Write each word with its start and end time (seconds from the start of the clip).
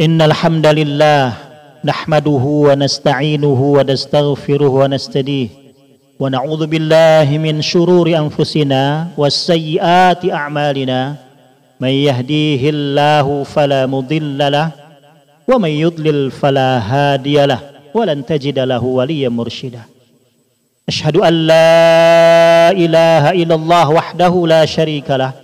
إن 0.00 0.22
الحمد 0.22 0.66
لله 0.66 1.32
نحمده 1.84 2.44
ونستعينه 2.66 3.60
ونستغفره 3.62 4.68
ونستديه 4.68 5.48
ونعوذ 6.20 6.66
بالله 6.66 7.38
من 7.38 7.62
شرور 7.62 8.08
أنفسنا 8.18 9.08
والسيئات 9.16 10.30
أعمالنا 10.30 11.14
من 11.80 11.88
يهديه 11.88 12.70
الله 12.70 13.44
فلا 13.44 13.86
مضل 13.86 14.38
له 14.52 14.70
ومن 15.48 15.68
يضلل 15.70 16.30
فلا 16.30 16.78
هادي 16.78 17.46
له 17.46 17.60
ولن 17.94 18.26
تجد 18.26 18.58
له 18.58 18.84
وليا 18.84 19.28
مرشدا 19.28 19.82
أشهد 20.88 21.16
أن 21.16 21.34
لا 21.46 22.70
إله 22.70 23.30
إلا 23.30 23.54
الله 23.54 23.90
وحده 23.90 24.46
لا 24.46 24.64
شريك 24.64 25.10
له 25.10 25.41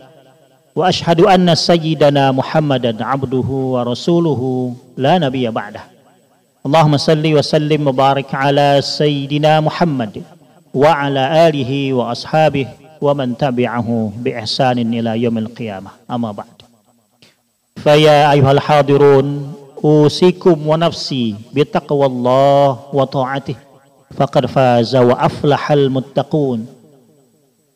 وأشهد 0.78 1.20
أن 1.20 1.54
سيدنا 1.54 2.32
محمدا 2.32 3.04
عبده 3.04 3.48
ورسوله 3.74 4.72
لا 4.96 5.18
نبي 5.18 5.50
بعده. 5.50 5.80
اللهم 6.66 6.96
صل 6.96 7.34
وسلم 7.34 7.88
وبارك 7.88 8.34
على 8.34 8.78
سيدنا 8.82 9.60
محمد 9.60 10.22
وعلى 10.74 11.48
آله 11.48 11.92
وأصحابه 11.92 12.66
ومن 13.00 13.36
تبعه 13.36 14.12
بإحسان 14.22 14.78
إلى 14.78 15.22
يوم 15.22 15.38
القيامة. 15.38 15.90
أما 16.10 16.30
بعد. 16.32 16.56
فيا 17.76 18.32
أيها 18.32 18.52
الحاضرون 18.52 19.26
أوصيكم 19.84 20.66
ونفسي 20.66 21.34
بتقوى 21.54 22.06
الله 22.06 22.78
وطاعته. 22.92 23.54
فقد 24.16 24.46
فاز 24.46 24.96
وأفلح 24.96 25.72
المتقون. 25.72 26.66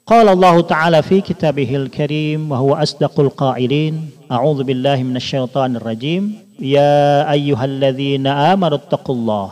قال 0.06 0.28
الله 0.28 0.60
تعالى 0.60 1.02
في 1.02 1.20
كتابه 1.20 1.76
الكريم 1.76 2.50
وهو 2.50 2.74
أصدق 2.74 3.20
القائلين 3.20 4.10
أعوذ 4.32 4.62
بالله 4.62 5.02
من 5.02 5.16
الشيطان 5.16 5.76
الرجيم. 5.76 6.42
يا 6.58 7.30
أيها 7.32 7.64
الذين 7.64 8.26
آمنوا 8.26 8.78
اتقوا 8.78 9.14
الله 9.14 9.50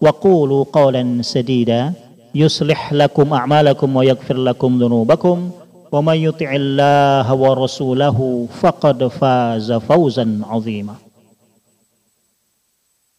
وقولوا 0.00 0.64
قولا 0.72 1.22
سديدا 1.22 1.92
يصلح 2.34 2.92
لكم 2.92 3.32
أعمالكم 3.34 3.96
ويغفر 3.96 4.36
لكم 4.36 4.78
ذنوبكم 4.82 5.50
ومن 5.92 6.16
يطع 6.16 6.50
الله 6.54 7.34
ورسوله 7.34 8.48
فقد 8.60 9.06
فاز 9.06 9.72
فوزا 9.72 10.40
عظيما. 10.50 10.94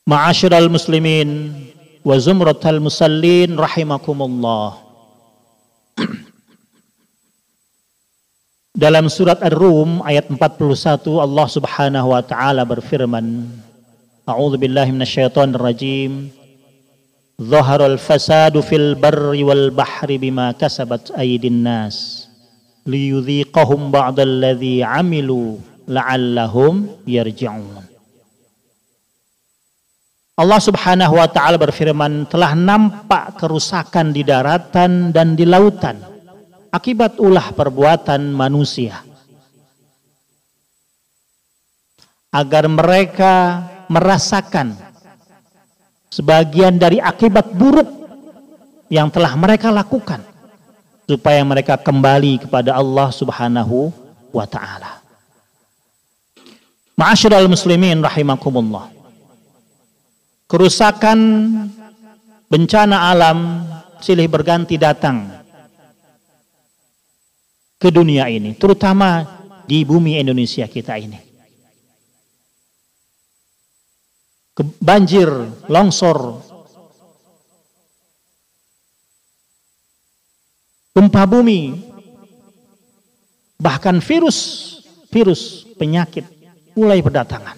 معاشر 0.08 0.58
المسلمين 0.58 1.54
وزمرة 2.06 2.60
المصلين 2.66 3.60
رحمكم 3.60 4.22
الله. 4.22 4.74
Dalam 8.80 9.12
surat 9.12 9.44
Ar-Rum 9.44 10.00
ayat 10.08 10.32
41 10.32 11.04
Allah 11.20 11.48
Subhanahu 11.52 12.16
wa 12.16 12.24
taala 12.24 12.64
berfirman 12.64 13.44
A'udzu 14.24 14.56
billahi 14.56 14.96
minasyaitonir 14.96 15.60
rajim. 15.60 16.32
Zaharal 17.36 18.00
fasadu 18.00 18.64
fil 18.64 18.96
barri 18.96 19.44
wal 19.44 19.76
bahri 19.76 20.16
bima 20.16 20.56
kasabat 20.56 21.12
aydin 21.20 21.60
nas. 21.60 22.24
Liyudhiqahum 22.88 23.92
ba'dalladzi 23.92 24.80
amilu 24.80 25.60
la'allahum 25.84 27.04
yarji'un. 27.04 27.84
Allah 30.40 30.60
Subhanahu 30.64 31.20
wa 31.20 31.28
taala 31.28 31.60
berfirman 31.60 32.32
telah 32.32 32.56
nampak 32.56 33.44
kerusakan 33.44 34.16
di 34.16 34.24
daratan 34.24 35.12
dan 35.12 35.36
di 35.36 35.44
lautan 35.44 36.19
akibat 36.70 37.18
ulah 37.18 37.54
perbuatan 37.54 38.34
manusia. 38.34 39.02
Agar 42.30 42.70
mereka 42.70 43.66
merasakan 43.90 44.78
sebagian 46.14 46.78
dari 46.78 47.02
akibat 47.02 47.50
buruk 47.58 47.90
yang 48.90 49.10
telah 49.10 49.34
mereka 49.34 49.74
lakukan 49.74 50.22
supaya 51.10 51.42
mereka 51.42 51.74
kembali 51.74 52.46
kepada 52.46 52.78
Allah 52.78 53.10
Subhanahu 53.10 53.90
wa 54.30 54.46
taala. 54.46 55.02
Ma'asyiral 56.94 57.50
muslimin 57.50 57.98
rahimakumullah. 58.06 58.94
Kerusakan 60.46 61.18
bencana 62.46 63.10
alam 63.10 63.66
silih 64.02 64.30
berganti 64.30 64.78
datang 64.78 65.39
ke 67.80 67.88
dunia 67.88 68.28
ini, 68.28 68.52
terutama 68.60 69.24
di 69.64 69.88
bumi 69.88 70.20
Indonesia 70.20 70.68
kita 70.68 71.00
ini. 71.00 71.32
Banjir, 74.84 75.32
longsor, 75.72 76.44
gempa 80.92 81.24
bumi, 81.24 81.80
bahkan 83.56 84.04
virus, 84.04 84.38
virus 85.08 85.64
penyakit 85.80 86.28
mulai 86.76 87.00
berdatangan. 87.00 87.56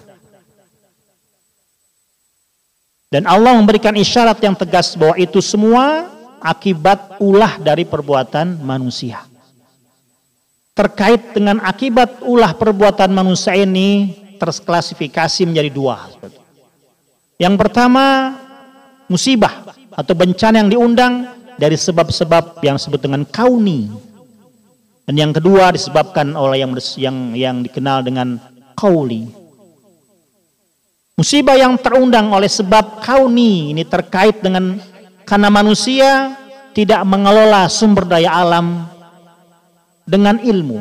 Dan 3.10 3.26
Allah 3.26 3.58
memberikan 3.58 3.98
isyarat 3.98 4.38
yang 4.38 4.54
tegas 4.54 4.94
bahwa 4.94 5.18
itu 5.18 5.42
semua 5.42 6.06
akibat 6.38 7.18
ulah 7.18 7.58
dari 7.58 7.82
perbuatan 7.82 8.62
manusia 8.62 9.31
terkait 10.72 11.36
dengan 11.36 11.60
akibat 11.60 12.24
ulah 12.24 12.56
perbuatan 12.56 13.12
manusia 13.12 13.52
ini 13.52 14.16
terklasifikasi 14.40 15.44
menjadi 15.44 15.70
dua. 15.70 16.08
Yang 17.36 17.54
pertama 17.60 18.36
musibah 19.06 19.76
atau 19.92 20.14
bencana 20.16 20.64
yang 20.64 20.70
diundang 20.72 21.28
dari 21.60 21.76
sebab-sebab 21.76 22.64
yang 22.64 22.80
disebut 22.80 23.00
dengan 23.04 23.22
kauni. 23.28 23.92
Dan 25.02 25.14
yang 25.18 25.32
kedua 25.34 25.74
disebabkan 25.74 26.32
oleh 26.32 26.62
yang 26.62 26.72
yang 26.96 27.16
yang 27.36 27.56
dikenal 27.60 28.06
dengan 28.06 28.40
kauli. 28.72 29.28
Musibah 31.12 31.58
yang 31.60 31.76
terundang 31.76 32.32
oleh 32.32 32.48
sebab 32.48 33.04
kauni 33.04 33.76
ini 33.76 33.84
terkait 33.84 34.40
dengan 34.40 34.80
karena 35.28 35.52
manusia 35.52 36.32
tidak 36.72 37.04
mengelola 37.04 37.68
sumber 37.68 38.08
daya 38.08 38.32
alam 38.32 38.88
dengan 40.06 40.38
ilmu. 40.38 40.78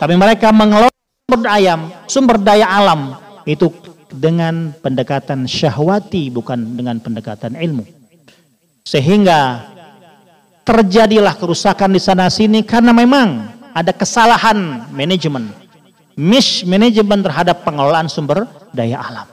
Tapi 0.00 0.14
mereka 0.16 0.48
mengelola 0.50 0.90
sumber 1.28 1.40
daya, 1.44 1.74
sumber 2.08 2.36
daya 2.40 2.66
alam 2.66 3.20
itu 3.44 3.68
dengan 4.10 4.74
pendekatan 4.80 5.44
syahwati 5.44 6.32
bukan 6.32 6.74
dengan 6.74 6.98
pendekatan 6.98 7.54
ilmu. 7.54 7.84
Sehingga 8.82 9.70
terjadilah 10.64 11.36
kerusakan 11.36 11.94
di 11.94 12.00
sana 12.00 12.32
sini 12.32 12.64
karena 12.64 12.90
memang 12.96 13.60
ada 13.76 13.92
kesalahan 13.94 14.88
manajemen. 14.90 15.52
Mismanagement 16.20 17.22
terhadap 17.24 17.64
pengelolaan 17.64 18.10
sumber 18.10 18.44
daya 18.74 19.00
alam. 19.00 19.28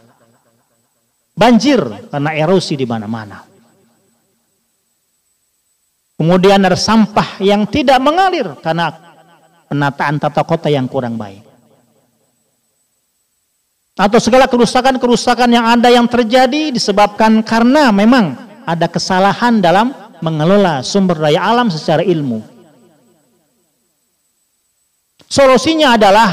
Banjir 1.38 1.80
karena 2.10 2.32
erosi 2.34 2.74
di 2.74 2.86
mana-mana. 2.88 3.44
Kemudian 6.18 6.66
ada 6.66 6.74
sampah 6.74 7.38
yang 7.38 7.70
tidak 7.70 8.02
mengalir 8.02 8.58
karena 8.66 8.90
penataan 9.70 10.18
tata 10.18 10.42
kota 10.42 10.66
yang 10.66 10.90
kurang 10.90 11.14
baik. 11.14 11.46
Atau 13.98 14.18
segala 14.22 14.50
kerusakan-kerusakan 14.50 15.50
yang 15.50 15.66
ada 15.66 15.90
yang 15.94 16.10
terjadi 16.10 16.74
disebabkan 16.74 17.42
karena 17.46 17.94
memang 17.94 18.34
ada 18.66 18.90
kesalahan 18.90 19.62
dalam 19.62 19.94
mengelola 20.22 20.82
sumber 20.82 21.18
daya 21.22 21.42
alam 21.42 21.70
secara 21.70 22.02
ilmu. 22.02 22.42
Solusinya 25.30 25.98
adalah 25.98 26.30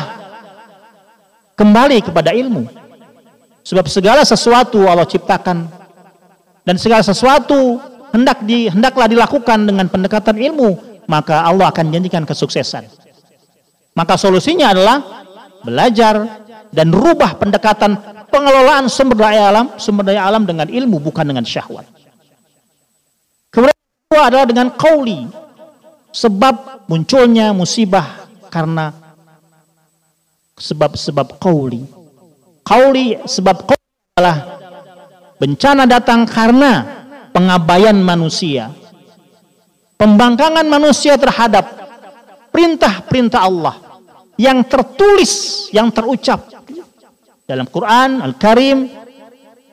kembali 1.56 1.98
kepada 2.04 2.32
ilmu. 2.32 2.68
Sebab 3.64 3.88
segala 3.88 4.28
sesuatu 4.28 4.84
Allah 4.84 5.08
ciptakan 5.08 5.64
dan 6.68 6.76
segala 6.76 7.00
sesuatu 7.00 7.80
hendak 8.14 8.46
di, 8.46 8.70
hendaklah 8.70 9.10
dilakukan 9.10 9.66
dengan 9.66 9.90
pendekatan 9.90 10.38
ilmu, 10.38 11.02
maka 11.10 11.42
Allah 11.42 11.74
akan 11.74 11.90
janjikan 11.90 12.22
kesuksesan. 12.22 12.86
Maka 13.98 14.14
solusinya 14.14 14.70
adalah 14.70 15.26
belajar 15.66 16.46
dan 16.70 16.94
rubah 16.94 17.34
pendekatan 17.34 17.98
pengelolaan 18.30 18.86
sumber 18.86 19.18
daya 19.18 19.50
alam, 19.50 19.74
sumber 19.82 20.06
daya 20.06 20.22
alam 20.30 20.46
dengan 20.46 20.70
ilmu 20.70 21.02
bukan 21.02 21.26
dengan 21.26 21.42
syahwat. 21.42 21.86
Kemudian 23.50 23.78
kedua 24.06 24.22
adalah 24.30 24.46
dengan 24.46 24.70
kauli, 24.74 25.26
sebab 26.14 26.86
munculnya 26.86 27.50
musibah 27.50 28.30
karena 28.50 28.94
sebab-sebab 30.58 31.42
kauli. 31.42 31.82
Kauli 32.64 33.18
sebab 33.26 33.66
kauli 33.66 33.90
adalah 34.14 34.36
bencana 35.38 35.84
datang 35.84 36.24
karena 36.24 37.03
pengabaian 37.34 37.98
manusia, 37.98 38.70
pembangkangan 39.98 40.62
manusia 40.70 41.18
terhadap 41.18 41.66
perintah-perintah 42.54 43.40
Allah 43.42 43.74
yang 44.38 44.62
tertulis, 44.62 45.66
yang 45.74 45.90
terucap 45.90 46.46
dalam 47.42 47.66
Quran 47.66 48.22
Al-Karim 48.22 48.86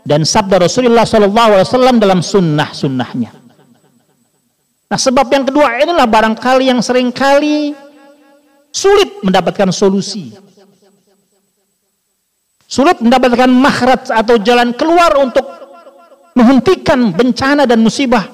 dan 0.01 0.25
sabda 0.25 0.65
Rasulullah 0.65 1.05
SAW 1.05 2.01
dalam 2.01 2.25
sunnah-sunnahnya. 2.25 3.31
Nah 4.91 4.99
sebab 4.99 5.29
yang 5.29 5.45
kedua 5.45 5.79
inilah 5.79 6.09
barangkali 6.09 6.67
yang 6.67 6.81
sering 6.81 7.13
kali 7.13 7.77
sulit 8.73 9.21
mendapatkan 9.21 9.69
solusi. 9.69 10.33
Sulit 12.65 13.03
mendapatkan 13.03 13.51
makhraj 13.51 14.09
atau 14.09 14.39
jalan 14.39 14.71
keluar 14.75 15.15
untuk 15.19 15.43
menghentikan 16.37 17.11
bencana 17.11 17.63
dan 17.67 17.79
musibah. 17.81 18.27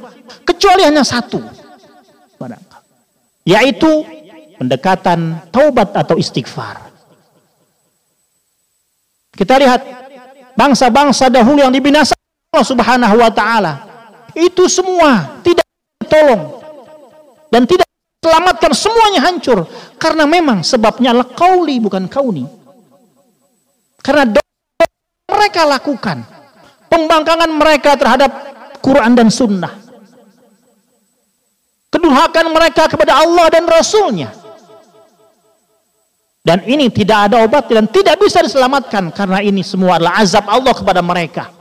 Kecuali 0.43 0.83
hanya 0.83 1.03
satu. 1.03 1.39
Yaitu 3.47 4.03
pendekatan 4.59 5.47
taubat 5.53 5.95
atau 5.95 6.19
istighfar. 6.19 6.89
Kita 9.37 9.53
lihat 9.61 9.81
bangsa-bangsa 10.57 11.29
dahulu 11.29 11.61
yang 11.61 11.71
dibinasakan 11.71 12.17
Allah 12.51 12.65
Subhanahu 12.65 13.15
wa 13.21 13.31
taala. 13.31 13.73
Itu 14.33 14.65
semua 14.65 15.41
tidak 15.45 15.65
tolong 16.09 16.57
dan 17.53 17.63
tidak 17.69 17.87
selamatkan 18.21 18.73
semuanya 18.73 19.21
hancur 19.23 19.69
karena 20.01 20.25
memang 20.25 20.65
sebabnya 20.65 21.13
kauli 21.37 21.79
bukan 21.79 22.09
kauni 22.09 22.43
karena 24.01 24.35
mereka 25.27 25.61
lakukan 25.63 26.23
pembangkangan 26.97 27.51
mereka 27.53 27.93
terhadap 27.93 28.31
Quran 28.81 29.13
dan 29.13 29.29
Sunnah. 29.29 29.73
Kedurhakan 31.93 32.49
mereka 32.49 32.89
kepada 32.89 33.21
Allah 33.21 33.45
dan 33.53 33.63
Rasulnya. 33.69 34.33
Dan 36.41 36.63
ini 36.63 36.87
tidak 36.89 37.27
ada 37.29 37.43
obat 37.43 37.67
dan 37.67 37.85
tidak 37.91 38.17
bisa 38.23 38.39
diselamatkan 38.39 39.11
karena 39.11 39.43
ini 39.43 39.61
semua 39.61 39.99
adalah 39.99 40.23
azab 40.23 40.47
Allah 40.47 40.73
kepada 40.73 41.03
mereka. 41.03 41.51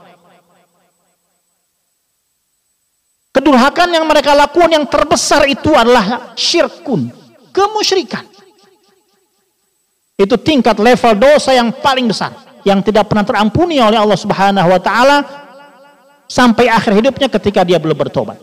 Kedurhakan 3.35 3.93
yang 3.93 4.05
mereka 4.07 4.33
lakukan 4.33 4.71
yang 4.73 4.85
terbesar 4.87 5.45
itu 5.45 5.69
adalah 5.75 6.33
syirkun, 6.33 7.11
kemusyrikan. 7.53 8.25
Itu 10.17 10.39
tingkat 10.39 10.79
level 10.81 11.13
dosa 11.19 11.53
yang 11.53 11.69
paling 11.69 12.09
besar 12.09 12.46
yang 12.65 12.81
tidak 12.81 13.09
pernah 13.11 13.25
terampuni 13.27 13.77
oleh 13.77 13.99
Allah 13.99 14.17
Subhanahu 14.17 14.69
wa 14.69 14.81
taala 14.81 15.17
sampai 16.27 16.67
akhir 16.71 16.97
hidupnya 16.97 17.27
ketika 17.29 17.61
dia 17.67 17.77
belum 17.77 17.95
bertobat. 17.95 18.39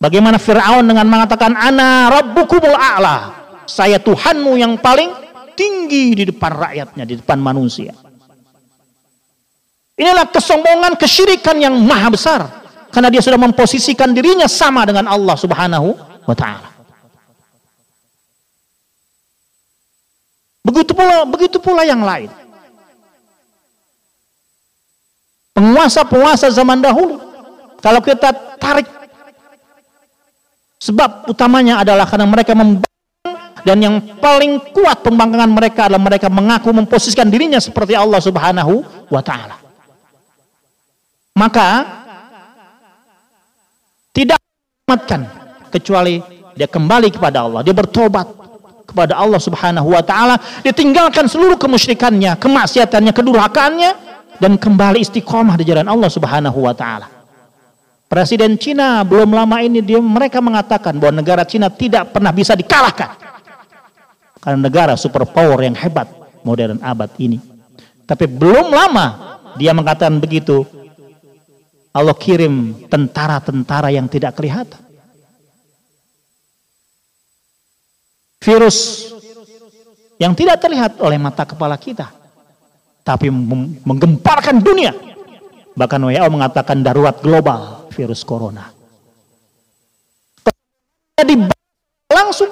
Bagaimana 0.00 0.40
Firaun 0.40 0.88
dengan 0.88 1.04
mengatakan 1.04 1.52
ana 1.52 2.08
rabbukumul 2.08 2.72
a'la. 2.72 3.36
Saya 3.68 4.00
Tuhanmu 4.00 4.56
yang 4.56 4.80
paling 4.80 5.12
tinggi 5.54 6.16
di 6.16 6.24
depan 6.26 6.56
rakyatnya, 6.56 7.04
di 7.04 7.20
depan 7.20 7.38
manusia. 7.38 7.92
Inilah 10.00 10.32
kesombongan 10.32 10.96
kesyirikan 10.96 11.60
yang 11.60 11.76
maha 11.84 12.08
besar 12.08 12.40
karena 12.88 13.12
dia 13.12 13.20
sudah 13.20 13.36
memposisikan 13.36 14.16
dirinya 14.16 14.48
sama 14.48 14.88
dengan 14.88 15.04
Allah 15.06 15.36
Subhanahu 15.36 15.92
wa 16.24 16.34
taala. 16.34 16.79
Begitu 20.70 20.94
pula 20.94 21.26
begitu 21.26 21.58
pula 21.58 21.82
yang 21.82 22.06
lain. 22.06 22.30
Penguasa-penguasa 25.50 26.54
zaman 26.54 26.78
dahulu 26.78 27.18
kalau 27.82 27.98
kita 27.98 28.30
tarik 28.62 28.86
sebab 30.78 31.26
utamanya 31.26 31.82
adalah 31.82 32.06
karena 32.06 32.30
mereka 32.30 32.54
membangkang 32.54 32.88
dan 33.66 33.76
yang 33.82 33.96
paling 34.22 34.72
kuat 34.72 35.04
pembangkangan 35.04 35.50
mereka 35.52 35.80
adalah 35.90 36.00
mereka 36.00 36.32
mengaku 36.32 36.72
memposisikan 36.72 37.28
dirinya 37.28 37.60
seperti 37.60 37.92
Allah 37.92 38.22
Subhanahu 38.22 38.80
wa 39.12 39.20
taala. 39.20 39.60
Maka 41.36 41.68
tidak 44.16 44.40
selamatkan 44.40 45.20
kecuali 45.68 46.22
dia 46.56 46.68
kembali 46.70 47.08
kepada 47.12 47.44
Allah, 47.44 47.60
dia 47.60 47.76
bertobat 47.76 48.39
kepada 48.90 49.14
Allah 49.14 49.38
Subhanahu 49.38 49.94
wa 49.94 50.02
taala, 50.02 50.36
dia 50.66 50.74
tinggalkan 50.74 51.30
seluruh 51.30 51.54
kemusyrikannya, 51.54 52.34
kemaksiatannya, 52.42 53.14
kedurhakaannya 53.14 53.90
dan 54.42 54.58
kembali 54.58 54.98
istiqomah 54.98 55.54
di 55.54 55.64
jalan 55.70 55.86
Allah 55.86 56.10
Subhanahu 56.10 56.58
wa 56.66 56.74
taala. 56.74 57.06
Presiden 58.10 58.58
Cina 58.58 59.06
belum 59.06 59.30
lama 59.30 59.62
ini 59.62 59.78
dia 59.78 60.02
mereka 60.02 60.42
mengatakan 60.42 60.98
bahwa 60.98 61.22
negara 61.22 61.46
Cina 61.46 61.70
tidak 61.70 62.10
pernah 62.10 62.34
bisa 62.34 62.58
dikalahkan. 62.58 63.14
Karena 64.42 64.58
negara 64.58 64.98
superpower 64.98 65.62
yang 65.62 65.78
hebat 65.78 66.10
modern 66.42 66.82
abad 66.82 67.14
ini. 67.22 67.38
Tapi 68.10 68.26
belum 68.26 68.74
lama 68.74 69.38
dia 69.54 69.70
mengatakan 69.70 70.18
begitu, 70.18 70.66
Allah 71.94 72.16
kirim 72.18 72.86
tentara-tentara 72.90 73.94
yang 73.94 74.10
tidak 74.10 74.34
kelihatan. 74.34 74.89
Virus 78.40 79.08
yang 80.16 80.32
tidak 80.32 80.60
terlihat 80.60 80.96
oleh 81.00 81.20
mata 81.20 81.44
kepala 81.44 81.76
kita. 81.76 82.08
Tapi 83.04 83.28
menggemparkan 83.84 84.60
dunia. 84.60 84.92
Bahkan 85.76 86.00
WHO 86.00 86.28
mengatakan 86.28 86.84
darurat 86.84 87.16
global 87.20 87.88
virus 87.92 88.24
corona. 88.24 88.68
Langsung 92.10 92.48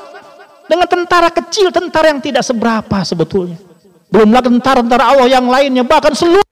dengan 0.68 0.88
tentara 0.88 1.32
kecil, 1.32 1.72
tentara 1.72 2.12
yang 2.12 2.20
tidak 2.20 2.44
seberapa 2.44 3.00
sebetulnya. 3.04 3.56
Belum 4.08 4.32
lagi 4.32 4.48
tentara-tentara 4.48 5.04
Allah 5.08 5.28
yang 5.28 5.48
lainnya. 5.48 5.84
Bahkan 5.84 6.12
seluruh 6.16 6.44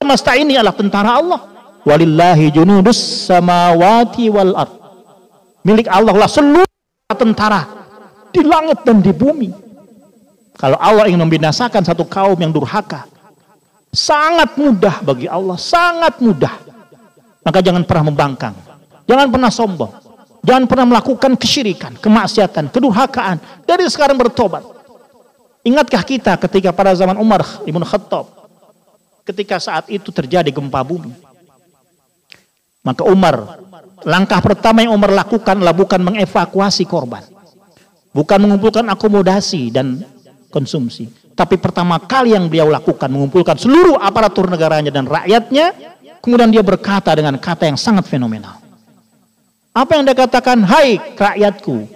semesta 0.00 0.36
ini 0.36 0.56
adalah 0.56 0.76
tentara 0.76 1.10
Allah 1.16 1.40
walillahi 1.82 2.50
junudus 2.54 3.26
samawati 3.26 4.30
wal 4.30 4.54
ard 4.54 4.72
milik 5.66 5.86
Allah 5.90 6.14
lah 6.14 6.30
seluruh 6.30 6.66
tentara 7.14 7.81
di 8.32 8.42
langit 8.42 8.82
dan 8.82 9.04
di 9.04 9.12
bumi. 9.12 9.50
Kalau 10.56 10.76
Allah 10.80 11.08
ingin 11.08 11.22
membinasakan 11.22 11.84
satu 11.84 12.08
kaum 12.08 12.36
yang 12.40 12.52
durhaka 12.52 13.08
sangat 13.92 14.56
mudah 14.56 15.04
bagi 15.04 15.28
Allah 15.28 15.60
sangat 15.60 16.18
mudah. 16.18 16.54
Maka 17.42 17.58
jangan 17.58 17.82
pernah 17.82 18.08
membangkang 18.08 18.54
jangan 19.06 19.28
pernah 19.28 19.50
sombong 19.50 19.92
jangan 20.46 20.64
pernah 20.66 20.86
melakukan 20.88 21.32
kesyirikan 21.34 21.92
kemaksiatan 21.98 22.70
kedurhakaan 22.70 23.38
dari 23.66 23.86
sekarang 23.90 24.18
bertobat. 24.18 24.64
Ingatkah 25.62 26.02
kita 26.02 26.34
ketika 26.42 26.74
pada 26.74 26.90
zaman 26.98 27.14
Umar 27.18 27.46
Ibn 27.62 27.82
Khattab 27.86 28.26
ketika 29.22 29.62
saat 29.62 29.86
itu 29.86 30.10
terjadi 30.10 30.50
gempa 30.50 30.82
bumi? 30.82 31.14
Maka 32.82 33.06
Umar, 33.06 33.62
langkah 34.02 34.42
pertama 34.42 34.82
yang 34.82 34.90
Umar 34.90 35.14
lakukan 35.14 35.54
adalah 35.54 35.70
bukan 35.70 36.02
mengevakuasi 36.02 36.82
korban. 36.82 37.22
Bukan 38.12 38.38
mengumpulkan 38.44 38.84
akomodasi 38.92 39.72
dan 39.72 40.04
konsumsi. 40.52 41.08
Tapi 41.32 41.56
pertama 41.56 41.96
kali 41.96 42.36
yang 42.36 42.44
beliau 42.46 42.68
lakukan 42.68 43.08
mengumpulkan 43.08 43.56
seluruh 43.56 43.96
aparatur 43.96 44.52
negaranya 44.52 44.92
dan 44.92 45.08
rakyatnya. 45.08 45.72
Kemudian 46.20 46.52
dia 46.52 46.62
berkata 46.62 47.16
dengan 47.16 47.40
kata 47.40 47.66
yang 47.72 47.80
sangat 47.80 48.06
fenomenal. 48.06 48.60
Apa 49.72 49.96
yang 49.96 50.04
dia 50.04 50.12
katakan? 50.12 50.60
Hai 50.60 51.00
rakyatku. 51.16 51.88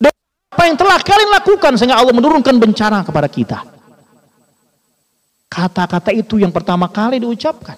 Dan 0.00 0.12
apa 0.50 0.62
yang 0.64 0.76
telah 0.80 0.98
kalian 1.04 1.30
lakukan 1.36 1.72
sehingga 1.76 2.00
Allah 2.00 2.16
menurunkan 2.16 2.56
bencana 2.56 3.04
kepada 3.04 3.28
kita. 3.28 3.60
Kata-kata 5.52 6.16
itu 6.16 6.40
yang 6.40 6.50
pertama 6.50 6.88
kali 6.88 7.20
diucapkan. 7.20 7.76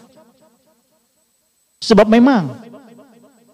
Sebab 1.82 2.06
memang 2.06 2.61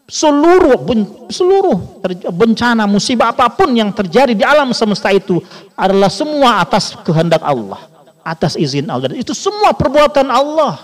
seluruh 0.09 0.89
seluruh 1.29 2.01
bencana 2.33 2.89
musibah 2.89 3.29
apa 3.29 3.53
pun 3.53 3.69
yang 3.77 3.93
terjadi 3.93 4.33
di 4.33 4.41
alam 4.41 4.73
semesta 4.73 5.13
itu 5.13 5.45
adalah 5.77 6.09
semua 6.09 6.65
atas 6.65 6.97
kehendak 7.05 7.45
Allah, 7.45 7.85
atas 8.25 8.57
izin 8.57 8.89
Allah. 8.89 9.13
Itu 9.13 9.37
semua 9.37 9.77
perbuatan 9.77 10.27
Allah. 10.33 10.81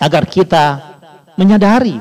Agar 0.00 0.24
kita 0.24 0.96
menyadari, 1.36 2.00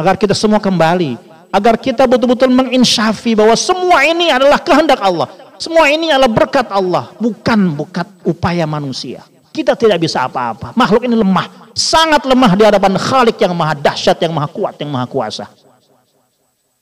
agar 0.00 0.16
kita 0.16 0.32
semua 0.32 0.56
kembali, 0.56 1.20
agar 1.52 1.76
kita 1.76 2.08
betul-betul 2.08 2.48
menginsyafi 2.48 3.36
bahwa 3.36 3.52
semua 3.60 4.00
ini 4.08 4.32
adalah 4.32 4.56
kehendak 4.56 5.04
Allah. 5.04 5.28
Semua 5.60 5.92
ini 5.92 6.08
adalah 6.08 6.32
berkat 6.32 6.72
Allah, 6.72 7.12
bukan 7.20 7.76
berkat 7.76 8.08
upaya 8.24 8.64
manusia. 8.64 9.20
Kita 9.52 9.76
tidak 9.76 10.00
bisa 10.00 10.24
apa-apa. 10.24 10.72
Makhluk 10.72 11.04
ini 11.04 11.20
lemah 11.20 11.69
sangat 11.80 12.20
lemah 12.28 12.52
di 12.52 12.62
hadapan 12.68 13.00
Khalik 13.00 13.40
yang 13.40 13.56
maha 13.56 13.72
dahsyat, 13.72 14.20
yang 14.20 14.36
maha 14.36 14.48
kuat, 14.52 14.76
yang 14.76 14.92
maha 14.92 15.08
kuasa. 15.08 15.48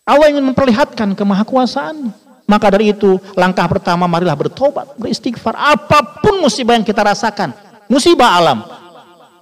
Allah 0.08 0.32
ingin 0.32 0.42
memperlihatkan 0.42 1.14
kemahakuasaan. 1.14 2.10
Maka 2.48 2.72
dari 2.72 2.96
itu, 2.96 3.20
langkah 3.36 3.68
pertama 3.68 4.08
marilah 4.08 4.32
bertobat, 4.32 4.96
beristighfar. 4.96 5.52
Apa 5.52 6.24
pun 6.24 6.40
musibah 6.40 6.80
yang 6.80 6.82
kita 6.82 7.04
rasakan, 7.04 7.52
musibah 7.92 8.40
alam, 8.40 8.64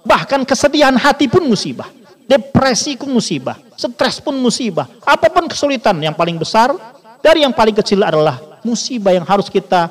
bahkan 0.03 0.43
kesedihan 0.43 0.91
hati 0.99 1.31
pun 1.31 1.47
musibah. 1.47 1.87
Depresi 2.27 2.99
pun 2.99 3.07
musibah, 3.07 3.55
stres 3.79 4.19
pun 4.19 4.35
musibah. 4.35 4.91
Apa 5.07 5.31
pun 5.31 5.47
kesulitan 5.47 5.95
yang 6.03 6.11
paling 6.11 6.35
besar 6.35 6.75
dari 7.23 7.47
yang 7.47 7.55
paling 7.55 7.71
kecil 7.71 8.03
adalah 8.03 8.35
musibah 8.59 9.15
yang 9.15 9.23
harus 9.23 9.47
kita 9.47 9.87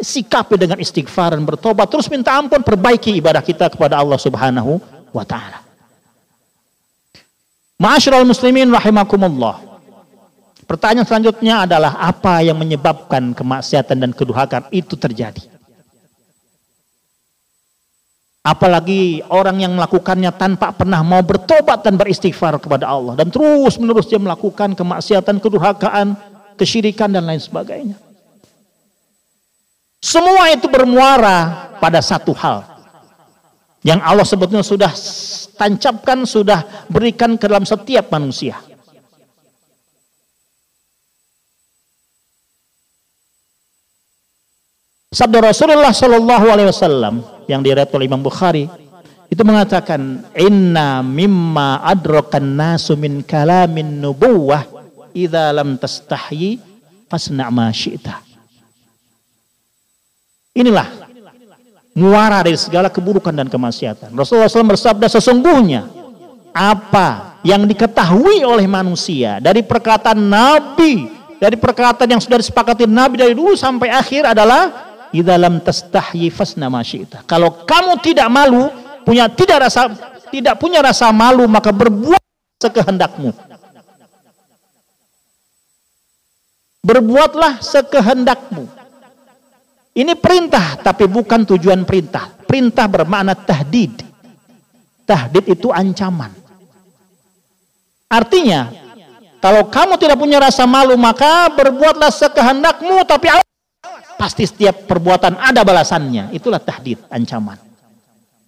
sikapi 0.00 0.56
dengan 0.56 0.80
istighfar 0.80 1.36
dan 1.36 1.44
bertobat. 1.44 1.92
Terus 1.92 2.08
minta 2.08 2.32
ampun, 2.32 2.64
perbaiki 2.64 3.20
ibadah 3.20 3.44
kita 3.44 3.68
kepada 3.68 4.00
Allah 4.00 4.16
Subhanahu 4.16 4.95
wa 5.16 5.24
taala. 5.24 5.64
Ma'asyiral 7.80 8.24
muslimin 8.24 8.68
rahimakumullah. 8.72 9.64
Pertanyaan 10.66 11.06
selanjutnya 11.06 11.62
adalah 11.68 11.94
apa 12.00 12.42
yang 12.42 12.58
menyebabkan 12.58 13.36
kemaksiatan 13.36 14.02
dan 14.02 14.10
kedurhakaan 14.10 14.66
itu 14.74 14.98
terjadi? 14.98 15.46
Apalagi 18.46 19.26
orang 19.26 19.58
yang 19.58 19.74
melakukannya 19.74 20.30
tanpa 20.34 20.70
pernah 20.70 21.02
mau 21.02 21.18
bertobat 21.22 21.82
dan 21.82 21.98
beristighfar 21.98 22.62
kepada 22.62 22.86
Allah. 22.86 23.18
Dan 23.18 23.30
terus 23.30 23.74
menerus 23.78 24.06
dia 24.06 24.22
melakukan 24.22 24.74
kemaksiatan, 24.74 25.42
kedurhakaan, 25.42 26.14
kesyirikan 26.54 27.10
dan 27.10 27.26
lain 27.26 27.42
sebagainya. 27.42 27.98
Semua 29.98 30.50
itu 30.54 30.70
bermuara 30.70 31.70
pada 31.82 31.98
satu 31.98 32.30
hal. 32.38 32.75
Yang 33.86 34.00
Allah 34.02 34.26
sebetulnya 34.26 34.66
sudah 34.66 34.90
tancapkan, 35.54 36.26
sudah 36.26 36.90
berikan 36.90 37.38
ke 37.38 37.46
dalam 37.46 37.62
setiap 37.62 38.10
manusia. 38.10 38.58
Sabda 45.14 45.38
Rasulullah 45.38 45.94
Shallallahu 45.94 46.46
Alaihi 46.50 46.68
Wasallam 46.68 47.24
yang 47.46 47.62
diriwayatkan 47.62 47.94
oleh 47.94 48.10
Imam 48.10 48.20
Bukhari 48.20 48.66
itu 49.30 49.42
mengatakan 49.46 50.26
inna 50.34 51.00
mimma 51.00 51.80
adrakan 51.86 52.58
nasu 52.58 52.98
min 52.98 53.22
kalamin 53.22 54.02
nubuwah 54.02 54.66
idza 55.14 55.54
lam 55.56 55.78
tastahyi 55.78 56.58
fasna 57.08 57.48
ma 57.54 57.70
syi'ta. 57.70 58.18
Inilah 60.58 60.95
muara 61.96 62.44
dari 62.44 62.60
segala 62.60 62.92
keburukan 62.92 63.32
dan 63.32 63.48
kemaksiatan. 63.48 64.12
Rasulullah 64.12 64.52
SAW 64.52 64.76
bersabda 64.76 65.08
sesungguhnya 65.08 65.88
apa 66.52 67.40
yang 67.40 67.64
diketahui 67.64 68.44
oleh 68.44 68.68
manusia 68.68 69.40
dari 69.40 69.64
perkataan 69.64 70.20
Nabi, 70.20 71.08
dari 71.40 71.56
perkataan 71.56 72.12
yang 72.12 72.20
sudah 72.20 72.36
disepakati 72.36 72.84
Nabi 72.84 73.16
dari 73.16 73.32
dulu 73.32 73.56
sampai 73.56 73.88
akhir 73.88 74.36
adalah 74.36 74.92
idza 75.08 75.34
lam 75.40 75.56
tastahyi 75.64 76.28
fasna 76.28 76.68
Kalau 77.24 77.64
kamu 77.64 77.96
tidak 78.04 78.28
malu, 78.28 78.68
punya 79.08 79.32
tidak 79.32 79.72
rasa 79.72 79.88
tidak 80.28 80.60
punya 80.60 80.84
rasa 80.84 81.08
malu 81.16 81.48
maka 81.48 81.72
berbuat 81.72 82.20
sekehendakmu. 82.60 83.32
Berbuatlah 86.84 87.58
sekehendakmu. 87.64 88.85
Ini 89.96 90.12
perintah 90.20 90.76
tapi 90.76 91.08
bukan 91.08 91.48
tujuan 91.48 91.88
perintah. 91.88 92.28
Perintah 92.44 92.84
bermakna 92.84 93.32
tahdid. 93.32 94.04
Tahdid 95.08 95.44
itu 95.48 95.72
ancaman. 95.72 96.30
Artinya, 98.06 98.70
kalau 99.40 99.66
kamu 99.72 99.96
tidak 99.96 100.20
punya 100.20 100.36
rasa 100.36 100.68
malu 100.68 100.94
maka 101.00 101.48
berbuatlah 101.48 102.12
sekehendakmu 102.12 103.02
tapi 103.08 103.32
Pasti 104.16 104.48
setiap 104.48 104.88
perbuatan 104.88 105.36
ada 105.36 105.60
balasannya. 105.60 106.32
Itulah 106.32 106.56
tahdid, 106.56 107.04
ancaman. 107.12 107.60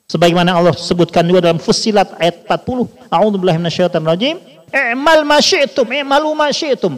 Sebagaimana 0.09 0.57
Allah 0.57 0.73
sebutkan 0.73 1.21
juga 1.28 1.45
dalam 1.45 1.61
Fussilat 1.61 2.17
ayat 2.17 2.49
40. 2.49 3.12
A'udzubillahi 3.12 3.61
minasyaitonir 3.61 4.09
rajim. 4.09 4.37
I'mal 4.73 5.28
ma 5.28 5.37
syi'tum, 5.45 5.85
i'malu 5.93 6.33
ma 6.33 6.49
syi'tum. 6.49 6.97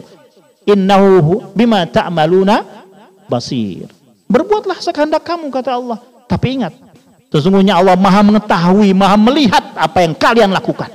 Innahu 0.63 1.51
bima 1.51 1.83
ta'maluna 1.83 2.63
basir. 3.27 3.91
Berbuatlah 4.31 4.79
sekehendak 4.79 5.27
kamu 5.27 5.51
kata 5.51 5.75
Allah. 5.75 5.99
Tapi 6.31 6.63
ingat, 6.63 6.71
sesungguhnya 7.27 7.75
Allah 7.75 7.99
Maha 7.99 8.23
mengetahui, 8.23 8.95
Maha 8.95 9.19
melihat 9.19 9.75
apa 9.75 10.07
yang 10.07 10.15
kalian 10.15 10.55
lakukan. 10.55 10.87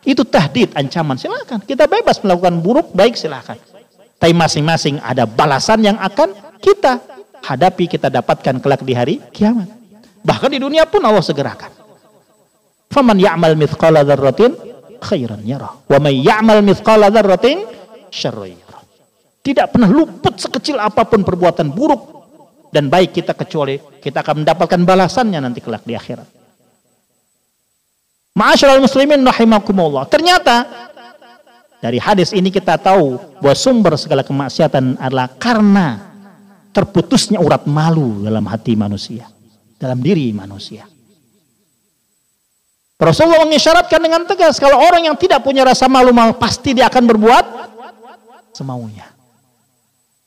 Itu 0.00 0.24
tahdid, 0.24 0.72
ancaman. 0.72 1.20
Silakan. 1.20 1.60
Kita 1.68 1.84
bebas 1.84 2.16
melakukan 2.24 2.56
buruk, 2.64 2.96
baik 2.96 3.20
silakan. 3.20 3.60
Tapi 4.16 4.32
masing-masing 4.32 4.96
ada 5.04 5.28
balasan 5.28 5.84
yang 5.84 6.00
akan 6.00 6.32
kita 6.56 7.04
hadapi, 7.44 7.84
kita 7.84 8.08
dapatkan 8.08 8.64
kelak 8.64 8.80
di 8.80 8.96
hari 8.96 9.14
kiamat. 9.28 9.68
Bahkan 10.24 10.48
di 10.56 10.58
dunia 10.62 10.88
pun 10.88 11.04
Allah 11.04 11.20
segerakan. 11.20 11.68
Faman 12.88 13.20
ya'mal 13.20 13.52
mithqala 13.60 14.00
dzarratin 14.00 14.56
khairan 15.04 15.44
yarah. 15.44 15.76
Wa 15.84 16.00
may 16.00 16.24
ya'mal 16.24 16.64
mithqala 16.64 17.12
yarah. 17.12 17.36
Tidak 19.44 19.66
pernah 19.68 19.90
luput 19.92 20.40
sekecil 20.40 20.80
apa 20.80 21.04
pun 21.04 21.20
perbuatan 21.20 21.68
buruk 21.68 22.15
dan 22.76 22.92
baik 22.92 23.16
kita 23.16 23.32
kecuali 23.32 23.80
kita 23.80 24.20
akan 24.20 24.44
mendapatkan 24.44 24.76
balasannya 24.84 25.40
nanti 25.40 25.64
kelak 25.64 25.80
di 25.88 25.96
akhirat. 25.96 26.28
Ma'asyiral 28.36 28.84
muslimin 28.84 29.24
rahimakumullah. 29.24 30.04
Ternyata 30.12 30.84
dari 31.80 31.96
hadis 31.96 32.36
ini 32.36 32.52
kita 32.52 32.76
tahu 32.76 33.16
bahwa 33.40 33.56
sumber 33.56 33.96
segala 33.96 34.20
kemaksiatan 34.20 35.00
adalah 35.00 35.32
karena 35.40 36.04
terputusnya 36.76 37.40
urat 37.40 37.64
malu 37.64 38.20
dalam 38.20 38.44
hati 38.44 38.76
manusia, 38.76 39.24
dalam 39.80 40.04
diri 40.04 40.36
manusia. 40.36 40.84
Rasulullah 43.00 43.48
mengisyaratkan 43.48 44.00
dengan 44.04 44.28
tegas 44.28 44.60
kalau 44.60 44.84
orang 44.84 45.08
yang 45.08 45.16
tidak 45.16 45.40
punya 45.40 45.64
rasa 45.64 45.88
malu 45.88 46.12
mal 46.12 46.36
pasti 46.36 46.76
dia 46.76 46.92
akan 46.92 47.04
berbuat 47.08 47.44
semaunya. 48.52 49.15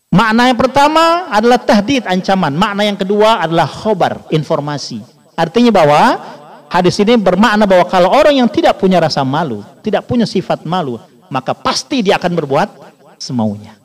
Makna 0.10 0.50
yang 0.50 0.58
pertama 0.58 1.30
adalah 1.30 1.62
tahdid 1.62 2.10
ancaman, 2.10 2.50
makna 2.58 2.82
yang 2.82 2.98
kedua 2.98 3.46
adalah 3.46 3.70
khobar 3.70 4.26
informasi. 4.34 5.06
Artinya 5.38 5.70
bahwa 5.70 6.02
hadis 6.66 6.98
ini 6.98 7.14
bermakna 7.14 7.70
bahwa 7.70 7.86
kalau 7.86 8.10
orang 8.10 8.42
yang 8.42 8.50
tidak 8.50 8.82
punya 8.82 8.98
rasa 8.98 9.22
malu, 9.22 9.62
tidak 9.86 10.10
punya 10.10 10.26
sifat 10.26 10.66
malu, 10.66 10.98
maka 11.30 11.54
pasti 11.54 12.02
dia 12.02 12.18
akan 12.18 12.32
berbuat 12.42 12.70
semaunya. 13.22 13.78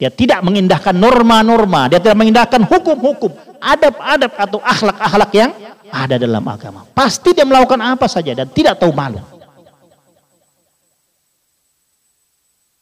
Dia 0.00 0.08
tidak 0.08 0.40
mengindahkan 0.40 0.96
norma-norma, 0.96 1.92
dia 1.92 2.00
tidak 2.00 2.18
mengindahkan 2.24 2.64
hukum-hukum, 2.64 3.36
adab-adab 3.60 4.32
atau 4.40 4.58
akhlak-akhlak 4.64 5.30
yang 5.36 5.50
ada 5.92 6.16
dalam 6.16 6.42
agama. 6.48 6.88
Pasti 6.96 7.36
dia 7.36 7.44
melakukan 7.44 7.84
apa 7.84 8.08
saja 8.08 8.32
dan 8.32 8.48
tidak 8.48 8.80
tahu 8.80 8.96
malu. 8.96 9.20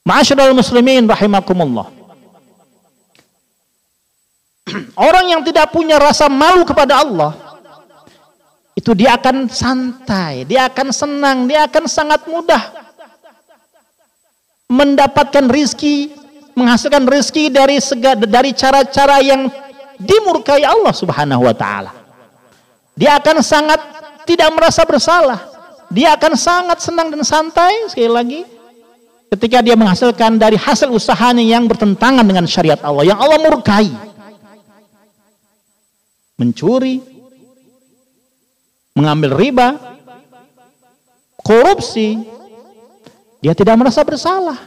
Ma'asyiral 0.07 0.55
muslimin 0.55 1.11
rahimakumullah. 1.11 2.02
Orang 5.09 5.29
yang 5.29 5.43
tidak 5.45 5.71
punya 5.71 6.01
rasa 6.01 6.27
malu 6.31 6.65
kepada 6.65 7.03
Allah, 7.03 7.33
itu 8.73 8.93
dia 8.97 9.15
akan 9.21 9.47
santai, 9.53 10.49
dia 10.49 10.67
akan 10.69 10.89
senang, 10.91 11.45
dia 11.45 11.69
akan 11.69 11.85
sangat 11.85 12.25
mudah 12.27 12.83
mendapatkan 14.73 15.45
rizki 15.53 16.17
menghasilkan 16.57 17.05
rezeki 17.09 17.53
dari 17.53 17.77
dari 18.29 18.51
cara-cara 18.53 19.21
yang 19.25 19.49
dimurkai 19.97 20.65
Allah 20.65 20.93
Subhanahu 20.93 21.45
wa 21.45 21.55
taala. 21.57 21.93
Dia 22.97 23.17
akan 23.17 23.41
sangat 23.41 23.81
tidak 24.29 24.53
merasa 24.53 24.85
bersalah. 24.85 25.41
Dia 25.93 26.17
akan 26.17 26.33
sangat 26.37 26.79
senang 26.81 27.13
dan 27.13 27.21
santai 27.21 27.89
sekali 27.93 28.09
lagi 28.09 28.41
ketika 29.33 29.61
dia 29.61 29.77
menghasilkan 29.77 30.41
dari 30.41 30.57
hasil 30.57 30.89
usahanya 30.93 31.45
yang 31.45 31.69
bertentangan 31.69 32.25
dengan 32.25 32.45
syariat 32.49 32.81
Allah 32.85 33.13
yang 33.13 33.21
Allah 33.21 33.41
murkai. 33.41 34.12
Mencuri, 36.43 36.99
mengambil 38.99 39.39
riba, 39.39 39.79
korupsi, 41.39 42.19
dia 43.39 43.55
tidak 43.55 43.79
merasa 43.79 44.03
bersalah. 44.03 44.59